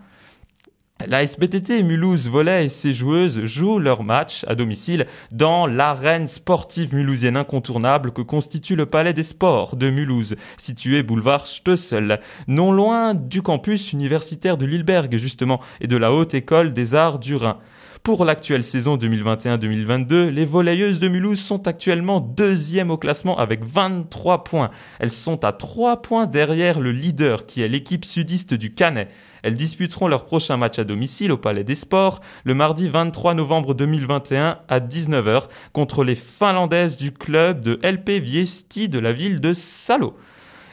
La 1.07 1.21
SBTT 1.21 1.83
Mulhouse 1.83 2.27
Volley 2.27 2.65
et 2.65 2.69
ses 2.69 2.91
joueuses 2.91 3.45
jouent 3.45 3.77
leurs 3.77 4.03
matchs 4.03 4.43
à 4.47 4.55
domicile 4.55 5.05
dans 5.31 5.67
l'arène 5.67 6.25
sportive 6.25 6.95
mulhousienne 6.95 7.37
incontournable 7.37 8.11
que 8.11 8.23
constitue 8.23 8.75
le 8.75 8.87
Palais 8.87 9.13
des 9.13 9.21
Sports 9.21 9.75
de 9.75 9.91
Mulhouse, 9.91 10.35
situé 10.57 11.03
boulevard 11.03 11.45
Stoessel, 11.45 12.21
non 12.47 12.71
loin 12.71 13.13
du 13.13 13.43
campus 13.43 13.93
universitaire 13.93 14.57
de 14.57 14.65
Lilleberg 14.65 15.15
justement 15.17 15.61
et 15.79 15.85
de 15.85 15.97
la 15.97 16.11
Haute 16.11 16.33
École 16.33 16.73
des 16.73 16.95
Arts 16.95 17.19
du 17.19 17.35
Rhin. 17.35 17.59
Pour 18.05 18.23
l'actuelle 18.23 18.63
saison 18.63 18.97
2021-2022, 18.97 20.27
les 20.27 20.45
volleyeuses 20.45 20.99
de 20.99 21.07
Mulhouse 21.07 21.39
sont 21.39 21.67
actuellement 21.67 22.19
deuxième 22.19 22.91
au 22.91 22.97
classement 22.97 23.35
avec 23.35 23.65
23 23.65 24.43
points. 24.43 24.69
Elles 24.99 25.09
sont 25.09 25.43
à 25.43 25.51
3 25.51 26.03
points 26.03 26.27
derrière 26.27 26.79
le 26.79 26.91
leader 26.91 27.47
qui 27.47 27.63
est 27.63 27.67
l'équipe 27.67 28.05
sudiste 28.05 28.53
du 28.53 28.75
Canet. 28.75 29.09
Elles 29.41 29.55
disputeront 29.55 30.07
leur 30.07 30.25
prochain 30.25 30.55
match 30.55 30.77
à 30.77 30.83
domicile 30.83 31.31
au 31.31 31.37
Palais 31.37 31.63
des 31.63 31.73
Sports 31.73 32.21
le 32.43 32.53
mardi 32.53 32.87
23 32.87 33.33
novembre 33.33 33.73
2021 33.73 34.59
à 34.67 34.79
19h 34.79 35.47
contre 35.73 36.03
les 36.03 36.13
Finlandaises 36.13 36.97
du 36.97 37.11
club 37.11 37.61
de 37.61 37.79
LP 37.81 38.21
Viesti 38.21 38.87
de 38.87 38.99
la 38.99 39.13
ville 39.13 39.41
de 39.41 39.53
Salo. 39.53 40.15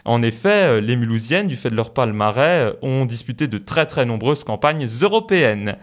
En 0.04 0.20
effet, 0.22 0.82
les 0.82 0.96
Mulhousiennes, 0.96 1.46
du 1.46 1.56
fait 1.56 1.70
de 1.70 1.76
leur 1.76 1.94
palmarès, 1.94 2.74
ont 2.82 3.06
disputé 3.06 3.46
de 3.46 3.56
très 3.56 3.86
très 3.86 4.04
nombreuses 4.04 4.44
campagnes 4.44 4.86
européennes. 5.00 5.78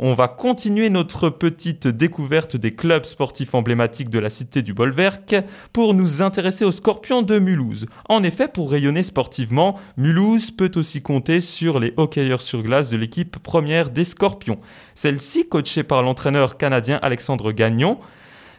On 0.00 0.12
va 0.12 0.28
continuer 0.28 0.90
notre 0.90 1.28
petite 1.28 1.88
découverte 1.88 2.56
des 2.56 2.72
clubs 2.72 3.04
sportifs 3.04 3.56
emblématiques 3.56 4.10
de 4.10 4.20
la 4.20 4.30
cité 4.30 4.62
du 4.62 4.72
Bolwerk 4.72 5.34
pour 5.72 5.92
nous 5.92 6.22
intéresser 6.22 6.64
aux 6.64 6.70
Scorpions 6.70 7.22
de 7.22 7.40
Mulhouse. 7.40 7.86
En 8.08 8.22
effet, 8.22 8.46
pour 8.46 8.70
rayonner 8.70 9.02
sportivement, 9.02 9.76
Mulhouse 9.96 10.52
peut 10.52 10.70
aussi 10.76 11.02
compter 11.02 11.40
sur 11.40 11.80
les 11.80 11.94
hockeyeurs 11.96 12.42
sur 12.42 12.62
glace 12.62 12.90
de 12.90 12.96
l'équipe 12.96 13.40
première 13.40 13.90
des 13.90 14.04
Scorpions. 14.04 14.60
Celle-ci, 14.94 15.48
coachée 15.48 15.82
par 15.82 16.04
l'entraîneur 16.04 16.58
canadien 16.58 17.00
Alexandre 17.02 17.50
Gagnon, 17.50 17.98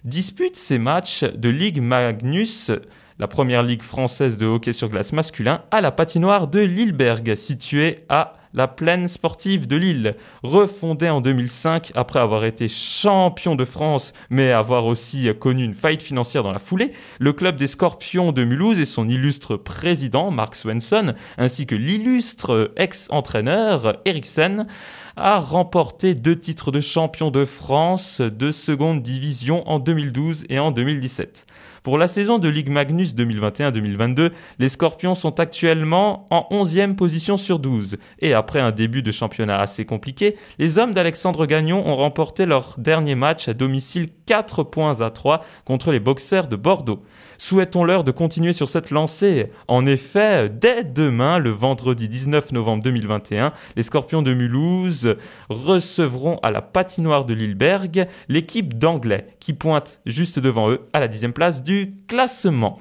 dispute 0.03 0.57
ses 0.57 0.77
matchs 0.77 1.23
de 1.23 1.47
Ligue 1.47 1.81
Magnus 1.81 2.69
la 3.17 3.27
première 3.27 3.63
ligue 3.63 3.83
française 3.83 4.37
de 4.37 4.45
hockey 4.45 4.71
sur 4.71 4.87
glace 4.87 5.11
masculin, 5.11 5.61
à 5.71 5.81
la 5.81 5.91
patinoire 5.91 6.47
de 6.47 6.61
Lilleberg, 6.61 7.35
située 7.35 8.05
à 8.07 8.38
la 8.53 8.67
plaine 8.67 9.07
sportive 9.07 9.67
de 9.67 9.75
Lille, 9.75 10.15
refondée 10.43 11.09
en 11.09 11.21
2005 11.21 11.91
après 11.95 12.19
avoir 12.19 12.45
été 12.45 12.67
champion 12.67 13.55
de 13.55 13.65
France, 13.65 14.13
mais 14.29 14.51
avoir 14.51 14.85
aussi 14.85 15.29
connu 15.39 15.63
une 15.63 15.73
faillite 15.73 16.01
financière 16.01 16.43
dans 16.43 16.51
la 16.51 16.59
foulée, 16.59 16.93
le 17.19 17.33
club 17.33 17.55
des 17.57 17.67
Scorpions 17.67 18.31
de 18.31 18.43
Mulhouse 18.43 18.79
et 18.79 18.85
son 18.85 19.07
illustre 19.07 19.55
président, 19.55 20.31
Mark 20.31 20.55
Swenson, 20.55 21.13
ainsi 21.37 21.65
que 21.65 21.75
l'illustre 21.75 22.71
ex-entraîneur 22.75 23.97
Eriksen, 24.05 24.67
a 25.15 25.39
remporté 25.39 26.15
deux 26.15 26.37
titres 26.37 26.71
de 26.71 26.81
champion 26.81 27.29
de 27.29 27.45
France 27.45 28.21
de 28.21 28.51
seconde 28.51 29.01
division 29.01 29.67
en 29.69 29.79
2012 29.79 30.45
et 30.49 30.59
en 30.59 30.71
2017. 30.71 31.45
Pour 31.83 31.97
la 31.97 32.07
saison 32.07 32.39
de 32.39 32.49
Ligue 32.49 32.69
Magnus 32.69 33.15
2021-2022, 33.15 34.31
les 34.59 34.69
Scorpions 34.69 35.15
sont 35.15 35.39
actuellement 35.39 36.25
en 36.29 36.45
11e 36.51 36.95
position 36.95 37.37
sur 37.37 37.59
12. 37.59 37.97
Et 38.19 38.33
après 38.33 38.59
un 38.59 38.71
début 38.71 39.01
de 39.01 39.11
championnat 39.11 39.59
assez 39.59 39.85
compliqué, 39.85 40.35
les 40.57 40.77
hommes 40.77 40.93
d'Alexandre 40.93 41.45
Gagnon 41.45 41.87
ont 41.87 41.95
remporté 41.95 42.45
leur 42.45 42.75
dernier 42.77 43.15
match 43.15 43.47
à 43.47 43.53
domicile 43.53 44.09
4 44.25 44.63
points 44.63 44.99
à 45.01 45.09
3 45.09 45.45
contre 45.63 45.91
les 45.91 45.99
boxeurs 45.99 46.47
de 46.47 46.57
Bordeaux. 46.57 47.01
Souhaitons-leur 47.37 48.03
de 48.03 48.11
continuer 48.11 48.51
sur 48.51 48.67
cette 48.67 48.91
lancée. 48.91 49.49
En 49.69 49.85
effet, 49.85 50.49
dès 50.49 50.83
demain, 50.83 51.39
le 51.39 51.51
vendredi 51.51 52.09
19 52.09 52.51
novembre 52.51 52.83
2021, 52.83 53.53
les 53.77 53.83
Scorpions 53.83 54.21
de 54.21 54.33
Mulhouse 54.33 55.15
recevront 55.47 56.39
à 56.43 56.51
la 56.51 56.61
patinoire 56.61 57.23
de 57.23 57.33
Lilleberg 57.33 58.07
l'équipe 58.27 58.77
d'Anglais 58.77 59.27
qui 59.39 59.53
pointe 59.53 60.01
juste 60.05 60.39
devant 60.39 60.69
eux 60.69 60.81
à 60.91 60.99
la 60.99 61.07
dixième 61.07 61.31
place 61.31 61.63
du 61.63 61.68
classement. 62.07 62.79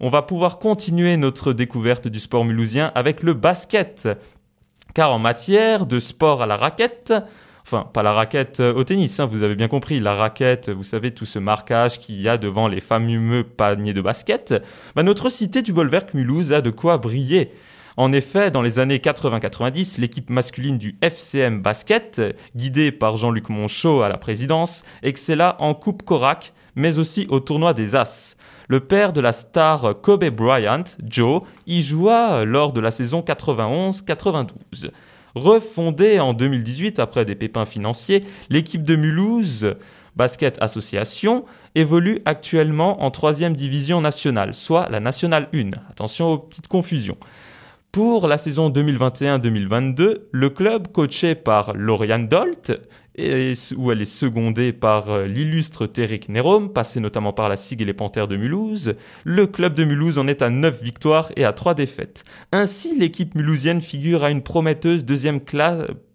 On 0.00 0.08
va 0.08 0.22
pouvoir 0.22 0.58
continuer 0.58 1.16
notre 1.16 1.52
découverte 1.52 2.08
du 2.08 2.20
sport 2.20 2.44
mulhousien 2.44 2.92
avec 2.94 3.22
le 3.22 3.34
basket. 3.34 4.08
Car 4.94 5.12
en 5.12 5.18
matière 5.18 5.86
de 5.86 5.98
sport 5.98 6.42
à 6.42 6.46
la 6.46 6.56
raquette, 6.56 7.12
Enfin, 7.70 7.86
pas 7.92 8.02
la 8.02 8.14
raquette 8.14 8.60
euh, 8.60 8.72
au 8.72 8.82
tennis, 8.82 9.20
hein, 9.20 9.26
vous 9.26 9.42
avez 9.42 9.54
bien 9.54 9.68
compris, 9.68 10.00
la 10.00 10.14
raquette, 10.14 10.70
vous 10.70 10.84
savez, 10.84 11.10
tout 11.10 11.26
ce 11.26 11.38
marquage 11.38 12.00
qu'il 12.00 12.18
y 12.18 12.26
a 12.26 12.38
devant 12.38 12.66
les 12.66 12.80
fameux 12.80 13.44
paniers 13.44 13.92
de 13.92 14.00
basket. 14.00 14.54
Bah, 14.96 15.02
notre 15.02 15.28
cité 15.28 15.60
du 15.60 15.74
Bolwerk 15.74 16.14
Mulhouse 16.14 16.54
a 16.54 16.62
de 16.62 16.70
quoi 16.70 16.96
briller. 16.96 17.52
En 17.98 18.12
effet, 18.14 18.50
dans 18.50 18.62
les 18.62 18.78
années 18.78 18.96
80-90, 18.96 20.00
l'équipe 20.00 20.30
masculine 20.30 20.78
du 20.78 20.96
FCM 21.02 21.60
Basket, 21.60 22.22
guidée 22.56 22.90
par 22.90 23.16
Jean-Luc 23.16 23.50
Monchot 23.50 24.00
à 24.00 24.08
la 24.08 24.16
présidence, 24.16 24.82
excella 25.02 25.56
en 25.58 25.74
Coupe 25.74 26.04
Korak, 26.04 26.54
mais 26.78 26.98
aussi 26.98 27.26
au 27.28 27.40
tournoi 27.40 27.74
des 27.74 27.94
As. 27.94 28.36
Le 28.68 28.80
père 28.80 29.12
de 29.12 29.20
la 29.20 29.32
star 29.32 30.00
Kobe 30.00 30.30
Bryant, 30.30 30.84
Joe, 31.06 31.42
y 31.66 31.82
joua 31.82 32.44
lors 32.44 32.72
de 32.72 32.80
la 32.80 32.90
saison 32.90 33.20
91-92. 33.20 34.90
Refondée 35.34 36.20
en 36.20 36.32
2018 36.32 36.98
après 37.00 37.24
des 37.24 37.34
pépins 37.34 37.66
financiers, 37.66 38.24
l'équipe 38.48 38.82
de 38.82 38.96
Mulhouse 38.96 39.74
Basket 40.16 40.56
Association 40.60 41.44
évolue 41.74 42.20
actuellement 42.24 43.02
en 43.02 43.10
3 43.10 43.50
division 43.50 44.00
nationale, 44.00 44.54
soit 44.54 44.88
la 44.88 45.00
nationale 45.00 45.48
1. 45.54 45.70
Attention 45.90 46.28
aux 46.28 46.38
petites 46.38 46.68
confusions. 46.68 47.16
Pour 47.92 48.28
la 48.28 48.36
saison 48.36 48.68
2021-2022, 48.70 50.18
le 50.30 50.50
club 50.50 50.88
coaché 50.88 51.34
par 51.34 51.72
Lauriane 51.74 52.28
Dolt 52.28 52.72
où 53.76 53.90
elle 53.90 54.00
est 54.00 54.04
secondée 54.04 54.72
par 54.72 55.10
euh, 55.10 55.26
l'illustre 55.26 55.86
Téric 55.86 56.28
Nérom, 56.28 56.72
passé 56.72 57.00
notamment 57.00 57.32
par 57.32 57.48
la 57.48 57.56
SIG 57.56 57.82
et 57.82 57.84
les 57.84 57.92
Panthères 57.92 58.28
de 58.28 58.36
Mulhouse. 58.36 58.94
Le 59.24 59.46
club 59.46 59.74
de 59.74 59.84
Mulhouse 59.84 60.18
en 60.18 60.28
est 60.28 60.42
à 60.42 60.50
9 60.50 60.82
victoires 60.82 61.30
et 61.36 61.44
à 61.44 61.52
3 61.52 61.74
défaites. 61.74 62.22
Ainsi, 62.52 62.96
l'équipe 62.96 63.34
mulhousienne 63.34 63.80
figure 63.80 64.24
à 64.24 64.30
une 64.30 64.42
prometteuse 64.42 65.04
deuxième 65.04 65.40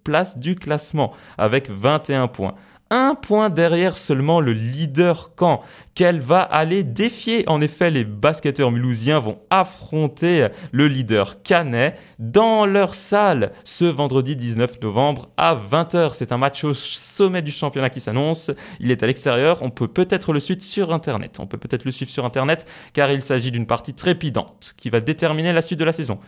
place 0.04 0.38
du 0.38 0.56
classement, 0.56 1.14
avec 1.38 1.70
21 1.70 2.28
points 2.28 2.56
un 2.94 3.16
point 3.16 3.50
derrière 3.50 3.98
seulement 3.98 4.40
le 4.40 4.54
leader 4.54 5.32
Caen, 5.38 5.62
qu'elle 5.96 6.20
va 6.20 6.42
aller 6.42 6.84
défier. 6.84 7.44
En 7.50 7.60
effet, 7.60 7.90
les 7.90 8.04
basketteurs 8.04 8.70
mulhousiens 8.70 9.18
vont 9.18 9.40
affronter 9.50 10.50
le 10.72 10.88
leader 10.88 11.42
Canet 11.42 11.98
dans 12.20 12.68
leur 12.68 12.94
salle 12.94 13.52
ce 13.64 13.86
vendredi 13.86 14.36
19 14.36 14.80
novembre 14.82 15.30
à 15.38 15.56
20h. 15.56 16.12
C'est 16.14 16.32
un 16.32 16.38
match 16.38 16.64
au 16.64 16.74
sommet 16.74 17.42
du 17.42 17.52
championnat 17.52 17.90
qui 17.90 18.00
s'annonce. 18.00 18.52
Il 18.80 18.92
est 18.92 19.02
à 19.02 19.08
l'extérieur. 19.08 19.64
On 19.64 19.72
peut 19.72 19.88
peut-être 19.88 20.32
le 20.32 20.40
suivre 20.40 20.62
sur 20.62 20.94
Internet. 20.94 21.40
On 21.40 21.48
peut 21.48 21.58
peut-être 21.58 21.86
le 21.86 21.92
suivre 21.92 22.12
sur 22.12 22.26
Internet 22.26 22.68
car 22.94 23.12
il 23.12 23.24
s'agit 23.24 23.50
d'une 23.50 23.66
partie 23.66 23.96
trépidante 23.96 24.76
qui 24.78 24.92
va 24.92 25.00
déterminer 25.00 25.52
la 25.52 25.64
suite 25.64 25.80
de 25.80 25.86
la 25.86 25.94
saison. 25.94 26.20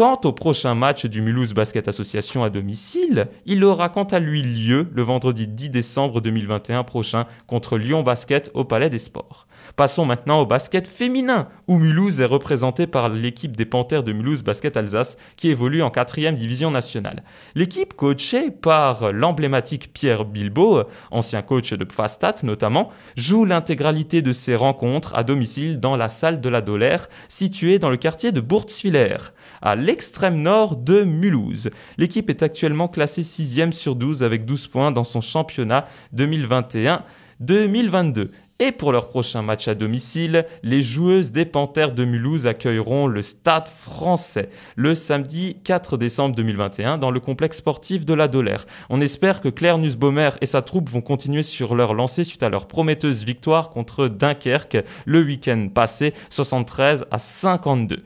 Quant 0.00 0.18
au 0.24 0.32
prochain 0.32 0.74
match 0.74 1.04
du 1.04 1.20
Mulhouse 1.20 1.52
Basket 1.52 1.86
Association 1.86 2.42
à 2.42 2.48
domicile, 2.48 3.28
il 3.44 3.62
aura 3.64 3.90
quant 3.90 4.04
à 4.04 4.18
lui 4.18 4.40
lieu 4.40 4.88
le 4.94 5.02
vendredi 5.02 5.46
10 5.46 5.68
décembre 5.68 6.22
2021 6.22 6.84
prochain 6.84 7.26
contre 7.46 7.76
Lyon 7.76 8.02
Basket 8.02 8.50
au 8.54 8.64
Palais 8.64 8.88
des 8.88 8.96
Sports. 8.96 9.46
Passons 9.76 10.06
maintenant 10.06 10.40
au 10.40 10.46
basket 10.46 10.86
féminin, 10.86 11.48
où 11.68 11.78
Mulhouse 11.78 12.20
est 12.22 12.24
représenté 12.24 12.86
par 12.86 13.10
l'équipe 13.10 13.54
des 13.54 13.66
Panthères 13.66 14.02
de 14.02 14.12
Mulhouse 14.12 14.42
Basket 14.42 14.74
Alsace 14.78 15.18
qui 15.36 15.50
évolue 15.50 15.82
en 15.82 15.90
4 15.90 16.30
division 16.30 16.70
nationale. 16.70 17.22
L'équipe 17.54 17.92
coachée 17.92 18.50
par 18.50 19.12
l'emblématique 19.12 19.92
Pierre 19.92 20.24
Bilbao, 20.24 20.84
ancien 21.10 21.42
coach 21.42 21.74
de 21.74 21.84
Pfastat 21.84 22.36
notamment, 22.42 22.88
joue 23.16 23.44
l'intégralité 23.44 24.22
de 24.22 24.32
ses 24.32 24.56
rencontres 24.56 25.14
à 25.14 25.24
domicile 25.24 25.78
dans 25.78 25.94
la 25.94 26.08
salle 26.08 26.40
de 26.40 26.48
la 26.48 26.62
Dolaire, 26.62 27.08
située 27.28 27.78
dans 27.78 27.90
le 27.90 27.98
quartier 27.98 28.32
de 28.32 28.40
Bourtzwiller. 28.40 29.18
À 29.62 29.76
l'extrême 29.76 30.40
nord 30.40 30.76
de 30.76 31.02
Mulhouse. 31.02 31.68
L'équipe 31.98 32.30
est 32.30 32.42
actuellement 32.42 32.88
classée 32.88 33.22
6 33.22 33.72
sur 33.72 33.94
12 33.94 34.22
avec 34.22 34.46
12 34.46 34.68
points 34.68 34.90
dans 34.90 35.04
son 35.04 35.20
championnat 35.20 35.86
2021-2022. 36.16 38.30
Et 38.62 38.72
pour 38.72 38.92
leur 38.92 39.08
prochain 39.08 39.40
match 39.40 39.68
à 39.68 39.74
domicile, 39.74 40.44
les 40.62 40.82
joueuses 40.82 41.32
des 41.32 41.46
Panthères 41.46 41.92
de 41.92 42.04
Mulhouse 42.04 42.46
accueilleront 42.46 43.06
le 43.06 43.22
Stade 43.22 43.68
français 43.68 44.50
le 44.76 44.94
samedi 44.94 45.56
4 45.64 45.96
décembre 45.96 46.34
2021 46.34 46.98
dans 46.98 47.10
le 47.10 47.20
complexe 47.20 47.56
sportif 47.56 48.04
de 48.04 48.12
la 48.12 48.28
Dolère. 48.28 48.66
On 48.90 49.00
espère 49.00 49.40
que 49.40 49.48
Claire 49.48 49.78
Nussbaumer 49.78 50.28
et 50.42 50.46
sa 50.46 50.60
troupe 50.60 50.90
vont 50.90 51.00
continuer 51.00 51.42
sur 51.42 51.74
leur 51.74 51.94
lancée 51.94 52.22
suite 52.22 52.42
à 52.42 52.50
leur 52.50 52.68
prometteuse 52.68 53.24
victoire 53.24 53.70
contre 53.70 54.08
Dunkerque 54.08 54.84
le 55.06 55.22
week-end 55.22 55.68
passé, 55.74 56.12
73 56.28 57.06
à 57.10 57.16
52. 57.16 58.02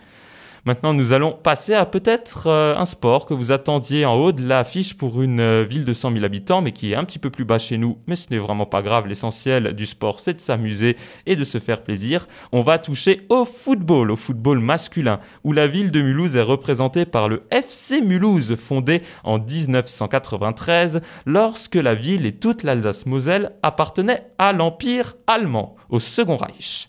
Maintenant, 0.67 0.95
nous 0.95 1.13
allons 1.13 1.33
passer 1.33 1.75
à 1.75 1.85
peut-être 1.85 2.47
euh, 2.47 2.75
un 2.75 2.87
sport 2.87 3.27
que 3.27 3.35
vous 3.35 3.53
attendiez 3.53 4.07
en 4.07 4.15
haut 4.15 4.33
de 4.33 4.41
l'affiche 4.43 4.95
pour 4.95 5.21
une 5.21 5.41
euh, 5.41 5.63
ville 5.63 5.85
de 5.85 5.93
100 5.93 6.13
000 6.13 6.25
habitants, 6.25 6.63
mais 6.63 6.73
qui 6.73 6.93
est 6.93 6.95
un 6.95 7.05
petit 7.05 7.19
peu 7.19 7.29
plus 7.29 7.45
bas 7.45 7.59
chez 7.59 7.77
nous. 7.77 7.99
Mais 8.07 8.15
ce 8.15 8.31
n'est 8.31 8.39
vraiment 8.39 8.65
pas 8.65 8.81
grave. 8.81 9.07
L'essentiel 9.07 9.75
du 9.75 9.85
sport, 9.85 10.21
c'est 10.21 10.33
de 10.33 10.41
s'amuser 10.41 10.97
et 11.27 11.37
de 11.37 11.45
se 11.45 11.59
faire 11.59 11.83
plaisir. 11.83 12.27
On 12.51 12.63
va 12.63 12.79
toucher 12.79 13.27
au 13.29 13.45
football, 13.45 14.11
au 14.11 14.17
football 14.17 14.59
masculin, 14.59 15.21
où 15.45 15.53
la 15.53 15.67
ville 15.67 15.91
de 15.91 16.01
Mulhouse 16.01 16.35
est 16.35 16.41
représentée 16.41 17.05
par 17.05 17.29
le 17.29 17.43
FC 17.51 18.01
Mulhouse, 18.01 18.57
fondé 18.57 19.03
en 19.23 19.39
1993, 19.39 21.03
lorsque 21.27 21.75
la 21.75 21.95
ville 21.95 22.25
et 22.25 22.33
toute 22.33 22.63
l'Alsace-Moselle 22.63 23.53
appartenaient 23.63 24.31
à 24.39 24.55
l'Empire 24.55 25.17
allemand, 25.27 25.77
au 25.91 25.99
Second 25.99 26.39
Reich. 26.39 26.89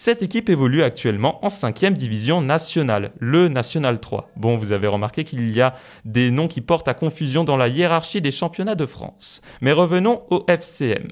Cette 0.00 0.22
équipe 0.22 0.48
évolue 0.48 0.84
actuellement 0.84 1.44
en 1.44 1.48
5e 1.48 1.94
division 1.94 2.40
nationale, 2.40 3.10
le 3.18 3.48
National 3.48 3.98
3. 3.98 4.30
Bon, 4.36 4.56
vous 4.56 4.70
avez 4.70 4.86
remarqué 4.86 5.24
qu'il 5.24 5.50
y 5.50 5.60
a 5.60 5.74
des 6.04 6.30
noms 6.30 6.46
qui 6.46 6.60
portent 6.60 6.86
à 6.86 6.94
confusion 6.94 7.42
dans 7.42 7.56
la 7.56 7.66
hiérarchie 7.66 8.20
des 8.20 8.30
championnats 8.30 8.76
de 8.76 8.86
France. 8.86 9.42
Mais 9.60 9.72
revenons 9.72 10.22
au 10.30 10.44
FCM. 10.46 11.08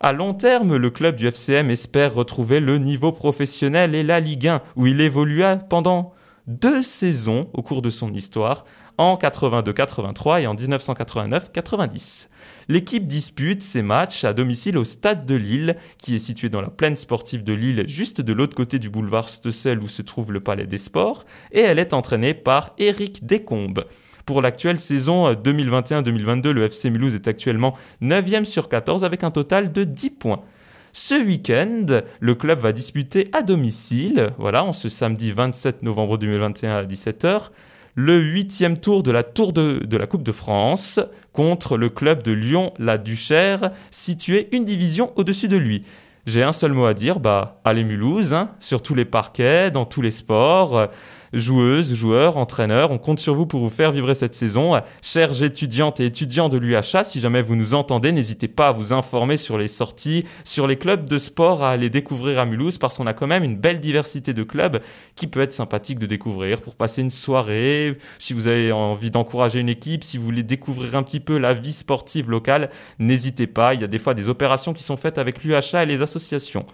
À 0.00 0.12
long 0.12 0.34
terme, 0.34 0.74
le 0.74 0.90
club 0.90 1.14
du 1.14 1.28
FCM 1.28 1.70
espère 1.70 2.12
retrouver 2.12 2.58
le 2.58 2.78
niveau 2.78 3.12
professionnel 3.12 3.94
et 3.94 4.02
la 4.02 4.18
Ligue 4.18 4.48
1, 4.48 4.62
où 4.74 4.88
il 4.88 5.00
évolua 5.00 5.54
pendant 5.54 6.12
deux 6.48 6.82
saisons 6.82 7.48
au 7.52 7.62
cours 7.62 7.82
de 7.82 7.90
son 7.90 8.12
histoire, 8.12 8.64
en 8.98 9.16
82-83 9.16 10.42
et 10.42 10.46
en 10.46 10.54
1989-90. 10.54 12.28
L'équipe 12.68 13.06
dispute 13.06 13.62
ses 13.62 13.82
matchs 13.82 14.24
à 14.24 14.32
domicile 14.34 14.76
au 14.76 14.84
Stade 14.84 15.24
de 15.24 15.34
Lille, 15.34 15.76
qui 15.96 16.14
est 16.14 16.18
situé 16.18 16.48
dans 16.48 16.60
la 16.60 16.68
plaine 16.68 16.96
sportive 16.96 17.42
de 17.42 17.54
Lille, 17.54 17.84
juste 17.86 18.20
de 18.20 18.32
l'autre 18.32 18.54
côté 18.54 18.78
du 18.78 18.90
boulevard 18.90 19.28
Stessel 19.28 19.78
où 19.78 19.88
se 19.88 20.02
trouve 20.02 20.32
le 20.32 20.40
Palais 20.40 20.66
des 20.66 20.78
Sports, 20.78 21.24
et 21.52 21.60
elle 21.60 21.78
est 21.78 21.94
entraînée 21.94 22.34
par 22.34 22.74
Éric 22.78 23.24
Descombes. 23.24 23.84
Pour 24.26 24.42
l'actuelle 24.42 24.78
saison 24.78 25.32
2021-2022, 25.32 26.50
le 26.50 26.64
FC 26.64 26.90
Mulhouse 26.90 27.14
est 27.14 27.28
actuellement 27.28 27.74
9e 28.02 28.44
sur 28.44 28.68
14 28.68 29.02
avec 29.02 29.24
un 29.24 29.30
total 29.30 29.72
de 29.72 29.84
10 29.84 30.10
points. 30.10 30.42
Ce 30.92 31.14
week-end, 31.14 31.86
le 32.20 32.34
club 32.34 32.58
va 32.58 32.72
disputer 32.72 33.30
à 33.32 33.42
domicile, 33.42 34.32
voilà, 34.36 34.64
en 34.64 34.72
ce 34.72 34.88
samedi 34.88 35.32
27 35.32 35.82
novembre 35.82 36.18
2021 36.18 36.76
à 36.76 36.82
17h, 36.82 37.50
le 38.00 38.20
huitième 38.20 38.78
tour 38.78 39.02
de 39.02 39.10
la, 39.10 39.24
tour 39.24 39.52
de, 39.52 39.96
la 39.96 40.06
Coupe 40.06 40.22
de 40.22 40.30
France 40.30 41.00
contre 41.32 41.76
le 41.76 41.88
club 41.88 42.22
de 42.22 42.30
Lyon-La 42.30 42.96
Duchère, 42.96 43.72
situé 43.90 44.48
une 44.52 44.64
division 44.64 45.10
au-dessus 45.16 45.48
de 45.48 45.56
lui. 45.56 45.84
J'ai 46.24 46.44
un 46.44 46.52
seul 46.52 46.74
mot 46.74 46.86
à 46.86 46.94
dire, 46.94 47.18
bah 47.18 47.60
allez 47.64 47.82
Mulhouse, 47.82 48.34
hein, 48.34 48.50
sur 48.60 48.82
tous 48.82 48.94
les 48.94 49.04
parquets, 49.04 49.72
dans 49.72 49.84
tous 49.84 50.00
les 50.00 50.12
sports 50.12 50.90
joueuses, 51.32 51.94
joueurs, 51.94 52.36
entraîneurs. 52.36 52.90
On 52.90 52.98
compte 52.98 53.18
sur 53.18 53.34
vous 53.34 53.46
pour 53.46 53.60
vous 53.60 53.68
faire 53.68 53.92
vivre 53.92 54.12
cette 54.14 54.34
saison. 54.34 54.80
Chers 55.02 55.42
étudiantes 55.42 56.00
et 56.00 56.06
étudiants 56.06 56.48
de 56.48 56.58
l'UHA, 56.58 57.04
si 57.04 57.20
jamais 57.20 57.42
vous 57.42 57.56
nous 57.56 57.74
entendez, 57.74 58.12
n'hésitez 58.12 58.48
pas 58.48 58.68
à 58.68 58.72
vous 58.72 58.92
informer 58.92 59.36
sur 59.36 59.58
les 59.58 59.68
sorties, 59.68 60.24
sur 60.44 60.66
les 60.66 60.76
clubs 60.76 61.06
de 61.06 61.18
sport 61.18 61.62
à 61.62 61.70
aller 61.70 61.90
découvrir 61.90 62.40
à 62.40 62.46
Mulhouse 62.46 62.78
parce 62.78 62.96
qu'on 62.96 63.06
a 63.06 63.14
quand 63.14 63.26
même 63.26 63.44
une 63.44 63.56
belle 63.56 63.80
diversité 63.80 64.32
de 64.32 64.42
clubs 64.42 64.80
qui 65.14 65.26
peut 65.26 65.40
être 65.40 65.52
sympathique 65.52 65.98
de 65.98 66.06
découvrir 66.06 66.60
pour 66.60 66.74
passer 66.74 67.02
une 67.02 67.10
soirée. 67.10 67.98
Si 68.18 68.32
vous 68.32 68.46
avez 68.46 68.72
envie 68.72 69.10
d'encourager 69.10 69.60
une 69.60 69.68
équipe, 69.68 70.04
si 70.04 70.18
vous 70.18 70.24
voulez 70.24 70.42
découvrir 70.42 70.96
un 70.96 71.02
petit 71.02 71.20
peu 71.20 71.38
la 71.38 71.54
vie 71.54 71.72
sportive 71.72 72.30
locale, 72.30 72.70
n'hésitez 72.98 73.46
pas. 73.46 73.74
Il 73.74 73.80
y 73.80 73.84
a 73.84 73.88
des 73.88 73.98
fois 73.98 74.14
des 74.14 74.28
opérations 74.28 74.72
qui 74.72 74.82
sont 74.82 74.96
faites 74.96 75.18
avec 75.18 75.44
l'UHA 75.44 75.82
et 75.82 75.86
les 75.86 76.02
associations. 76.02 76.64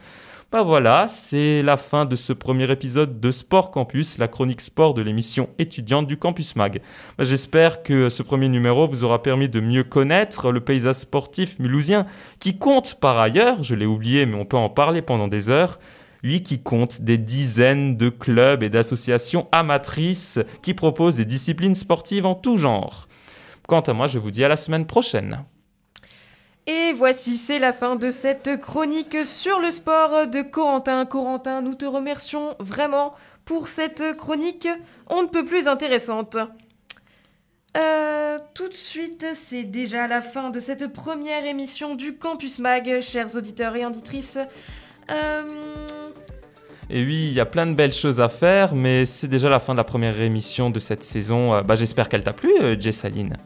Bah 0.54 0.62
voilà, 0.62 1.08
c'est 1.08 1.62
la 1.62 1.76
fin 1.76 2.04
de 2.04 2.14
ce 2.14 2.32
premier 2.32 2.70
épisode 2.70 3.18
de 3.18 3.32
Sport 3.32 3.72
Campus, 3.72 4.18
la 4.18 4.28
chronique 4.28 4.60
sport 4.60 4.94
de 4.94 5.02
l'émission 5.02 5.48
étudiante 5.58 6.06
du 6.06 6.16
Campus 6.16 6.54
Mag. 6.54 6.80
Bah, 7.18 7.24
j'espère 7.24 7.82
que 7.82 8.08
ce 8.08 8.22
premier 8.22 8.48
numéro 8.48 8.86
vous 8.86 9.02
aura 9.02 9.20
permis 9.20 9.48
de 9.48 9.58
mieux 9.58 9.82
connaître 9.82 10.52
le 10.52 10.60
paysage 10.60 10.94
sportif 10.94 11.58
mulhousien, 11.58 12.06
qui 12.38 12.56
compte 12.56 13.00
par 13.00 13.18
ailleurs, 13.18 13.64
je 13.64 13.74
l'ai 13.74 13.84
oublié 13.84 14.26
mais 14.26 14.36
on 14.36 14.44
peut 14.44 14.56
en 14.56 14.68
parler 14.68 15.02
pendant 15.02 15.26
des 15.26 15.50
heures, 15.50 15.80
lui 16.22 16.44
qui 16.44 16.62
compte 16.62 17.00
des 17.00 17.18
dizaines 17.18 17.96
de 17.96 18.08
clubs 18.08 18.62
et 18.62 18.70
d'associations 18.70 19.48
amatrices 19.50 20.38
qui 20.62 20.72
proposent 20.72 21.16
des 21.16 21.24
disciplines 21.24 21.74
sportives 21.74 22.26
en 22.26 22.36
tout 22.36 22.58
genre. 22.58 23.08
Quant 23.66 23.80
à 23.80 23.92
moi, 23.92 24.06
je 24.06 24.20
vous 24.20 24.30
dis 24.30 24.44
à 24.44 24.48
la 24.48 24.56
semaine 24.56 24.86
prochaine. 24.86 25.44
Et 26.66 26.92
voici, 26.94 27.36
c'est 27.36 27.58
la 27.58 27.74
fin 27.74 27.96
de 27.96 28.10
cette 28.10 28.58
chronique 28.58 29.24
sur 29.24 29.60
le 29.60 29.70
sport 29.70 30.26
de 30.26 30.40
Corentin. 30.40 31.04
Corentin, 31.04 31.60
nous 31.60 31.74
te 31.74 31.84
remercions 31.84 32.56
vraiment 32.58 33.14
pour 33.44 33.68
cette 33.68 34.16
chronique 34.16 34.68
on 35.08 35.22
ne 35.22 35.28
peut 35.28 35.44
plus 35.44 35.68
intéressante. 35.68 36.36
Euh, 37.76 38.38
tout 38.54 38.68
de 38.68 38.74
suite, 38.74 39.26
c'est 39.34 39.64
déjà 39.64 40.06
la 40.06 40.20
fin 40.20 40.50
de 40.50 40.60
cette 40.60 40.86
première 40.92 41.44
émission 41.44 41.94
du 41.96 42.16
Campus 42.16 42.58
Mag, 42.58 43.00
chers 43.00 43.36
auditeurs 43.36 43.76
et 43.76 43.84
auditrices. 43.84 44.38
Euh, 45.10 45.42
et 46.96 47.04
oui, 47.04 47.26
il 47.26 47.32
y 47.32 47.40
a 47.40 47.44
plein 47.44 47.66
de 47.66 47.72
belles 47.72 47.92
choses 47.92 48.20
à 48.20 48.28
faire, 48.28 48.72
mais 48.72 49.04
c'est 49.04 49.26
déjà 49.26 49.50
la 49.50 49.58
fin 49.58 49.72
de 49.72 49.78
la 49.78 49.82
première 49.82 50.20
émission 50.20 50.70
de 50.70 50.78
cette 50.78 51.02
saison. 51.02 51.52
Euh, 51.52 51.62
bah, 51.62 51.74
J'espère 51.74 52.08
qu'elle 52.08 52.22
t'a 52.22 52.32
plu, 52.32 52.52
euh, 52.62 52.76
Jessaline. 52.78 53.36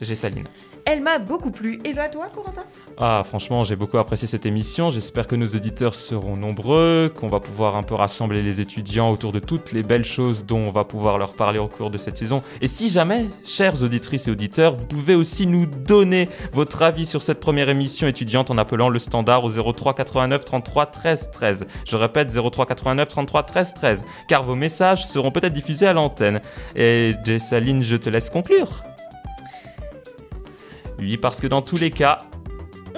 Elle 0.84 1.00
m'a 1.00 1.18
beaucoup 1.18 1.50
plu. 1.50 1.78
Et 1.86 1.94
toi, 1.94 2.28
Corentin? 2.34 2.64
Ah, 2.98 3.22
franchement, 3.24 3.64
j'ai 3.64 3.74
beaucoup 3.74 3.96
apprécié 3.96 4.28
cette 4.28 4.44
émission. 4.44 4.90
J'espère 4.90 5.26
que 5.26 5.34
nos 5.34 5.46
auditeurs 5.46 5.94
seront 5.94 6.36
nombreux, 6.36 7.10
qu'on 7.14 7.28
va 7.28 7.40
pouvoir 7.40 7.76
un 7.76 7.82
peu 7.82 7.94
rassembler 7.94 8.42
les 8.42 8.60
étudiants 8.60 9.10
autour 9.10 9.32
de 9.32 9.38
toutes 9.38 9.72
les 9.72 9.82
belles 9.82 10.04
choses 10.04 10.44
dont 10.44 10.58
on 10.58 10.70
va 10.70 10.84
pouvoir 10.84 11.16
leur 11.16 11.32
parler 11.32 11.58
au 11.58 11.68
cours 11.68 11.90
de 11.90 11.96
cette 11.96 12.18
saison. 12.18 12.42
Et 12.60 12.66
si 12.66 12.90
jamais, 12.90 13.28
chères 13.46 13.82
auditrices 13.82 14.28
et 14.28 14.30
auditeurs, 14.30 14.76
vous 14.76 14.86
pouvez 14.86 15.14
aussi 15.14 15.46
nous 15.46 15.64
donner 15.64 16.28
votre 16.52 16.82
avis 16.82 17.06
sur 17.06 17.22
cette 17.22 17.40
première 17.40 17.70
émission 17.70 18.08
étudiante 18.08 18.50
en 18.50 18.58
appelant 18.58 18.90
le 18.90 18.98
standard 18.98 19.44
au 19.44 19.72
03 19.72 19.94
89 19.94 20.44
33 20.44 20.86
13 20.86 21.30
13. 21.32 21.66
Je 21.86 21.96
répète, 21.96 22.30
03 22.30 22.66
89 22.66 23.08
33 23.42 23.58
13 23.58 23.74
13, 23.74 24.04
car 24.28 24.42
vos 24.42 24.54
messages 24.54 25.06
seront 25.06 25.30
peut-être 25.30 25.52
diffusés 25.52 25.86
à 25.86 25.92
l'antenne. 25.92 26.40
Et 26.76 27.14
Jessaline, 27.24 27.82
je 27.82 27.96
te 27.96 28.08
laisse 28.08 28.30
conclure. 28.30 28.82
Oui, 30.98 31.16
parce 31.16 31.40
que 31.40 31.46
dans 31.46 31.62
tous 31.62 31.76
les 31.76 31.90
cas, 31.90 32.18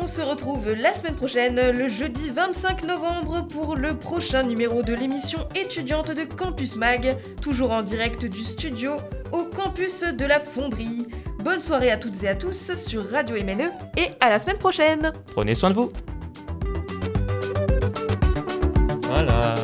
on 0.02 0.06
se 0.06 0.22
retrouve 0.22 0.72
la 0.72 0.94
semaine 0.94 1.14
prochaine, 1.14 1.70
le 1.72 1.88
jeudi 1.88 2.30
25 2.30 2.84
novembre, 2.84 3.46
pour 3.46 3.76
le 3.76 3.98
prochain 3.98 4.42
numéro 4.42 4.82
de 4.82 4.94
l'émission 4.94 5.46
étudiante 5.54 6.10
de 6.10 6.24
Campus 6.24 6.76
Mag, 6.76 7.18
toujours 7.42 7.70
en 7.72 7.82
direct 7.82 8.24
du 8.24 8.42
studio 8.42 8.92
au 9.30 9.44
campus 9.44 10.02
de 10.02 10.24
la 10.24 10.40
Fonderie. 10.40 11.06
Bonne 11.44 11.60
soirée 11.60 11.90
à 11.90 11.98
toutes 11.98 12.22
et 12.22 12.28
à 12.28 12.34
tous 12.34 12.74
sur 12.74 13.10
Radio 13.10 13.36
MNE 13.36 13.70
et 13.98 14.08
à 14.20 14.30
la 14.30 14.38
semaine 14.38 14.58
prochaine. 14.58 15.12
Prenez 15.32 15.54
soin 15.54 15.68
de 15.68 15.74
vous. 15.74 15.90
Voilà. 19.02 19.54